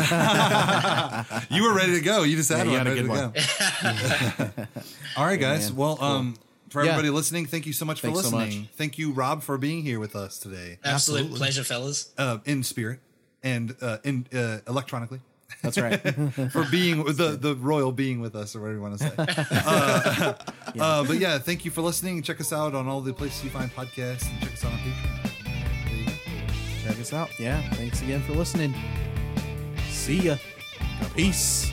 You 1.50 1.64
were 1.64 1.74
ready 1.74 1.94
to 1.94 2.02
go. 2.02 2.24
You 2.24 2.36
just 2.36 2.50
had 2.50 2.66
Yeah, 2.68 2.72
you 2.74 2.78
one 2.78 2.78
had 2.78 2.88
a 2.88 2.90
ready 2.90 3.08
good 3.08 3.34
to 3.34 4.66
go. 4.66 4.66
All 5.18 5.26
right, 5.26 5.40
guys. 5.40 5.70
man. 5.70 5.78
Well, 5.78 6.04
um, 6.04 6.36
for 6.74 6.84
Yeah. 6.84 6.92
everybody 6.92 7.10
listening, 7.12 7.46
thank 7.46 7.66
you 7.66 7.72
so 7.74 7.86
much 7.86 8.02
for 8.02 8.08
Thanks 8.08 8.22
so 8.28 8.36
listening. 8.36 8.62
much. 8.64 8.70
Thank 8.76 8.98
you, 8.98 9.12
Rob, 9.14 9.44
for 9.44 9.58
being 9.58 9.84
here 9.84 10.00
with 10.00 10.16
us 10.16 10.38
today, 10.40 10.80
Absolute 10.84 11.20
Absolutely. 11.22 11.38
pleasure, 11.38 11.64
fellas. 11.64 12.10
uh, 12.18 12.40
in 12.46 12.64
spirit 12.64 13.00
and 13.44 13.76
uh, 13.82 13.98
in 14.04 14.26
uh, 14.34 14.58
electronically. 14.68 15.22
That's 15.62 15.78
right. 15.78 16.00
for 16.52 16.66
being 16.72 17.04
the 17.06 17.38
the 17.40 17.56
royal 17.56 17.92
being 17.92 18.20
with 18.20 18.36
us, 18.36 18.56
or 18.56 18.62
whatever 18.62 18.78
you 18.78 18.82
want 18.82 18.98
to 19.00 19.04
say. 19.08 19.14
uh, 19.66 20.34
uh, 20.80 21.04
but 21.06 21.18
yeah, 21.20 21.38
thank 21.38 21.64
you 21.64 21.72
for 21.72 21.82
listening. 21.82 22.22
Check 22.24 22.42
us 22.42 22.52
out 22.52 22.74
on 22.76 22.88
all 22.88 23.00
the 23.02 23.14
places 23.14 23.44
you 23.44 23.50
find 23.52 23.72
podcasts, 23.74 24.28
and 24.30 24.42
check 24.42 24.54
us 24.54 24.66
out 24.66 24.74
on 24.74 24.80
Patreon. 24.80 25.86
There 25.86 25.96
you 25.96 26.06
go. 26.08 26.90
Check 26.90 27.00
us 27.00 27.14
out. 27.14 27.30
Yeah. 27.40 27.62
Thanks 27.76 28.02
again 28.02 28.22
for 28.24 28.34
listening. 28.34 28.74
See 29.90 30.22
ya. 30.22 30.36
Peace. 31.16 31.72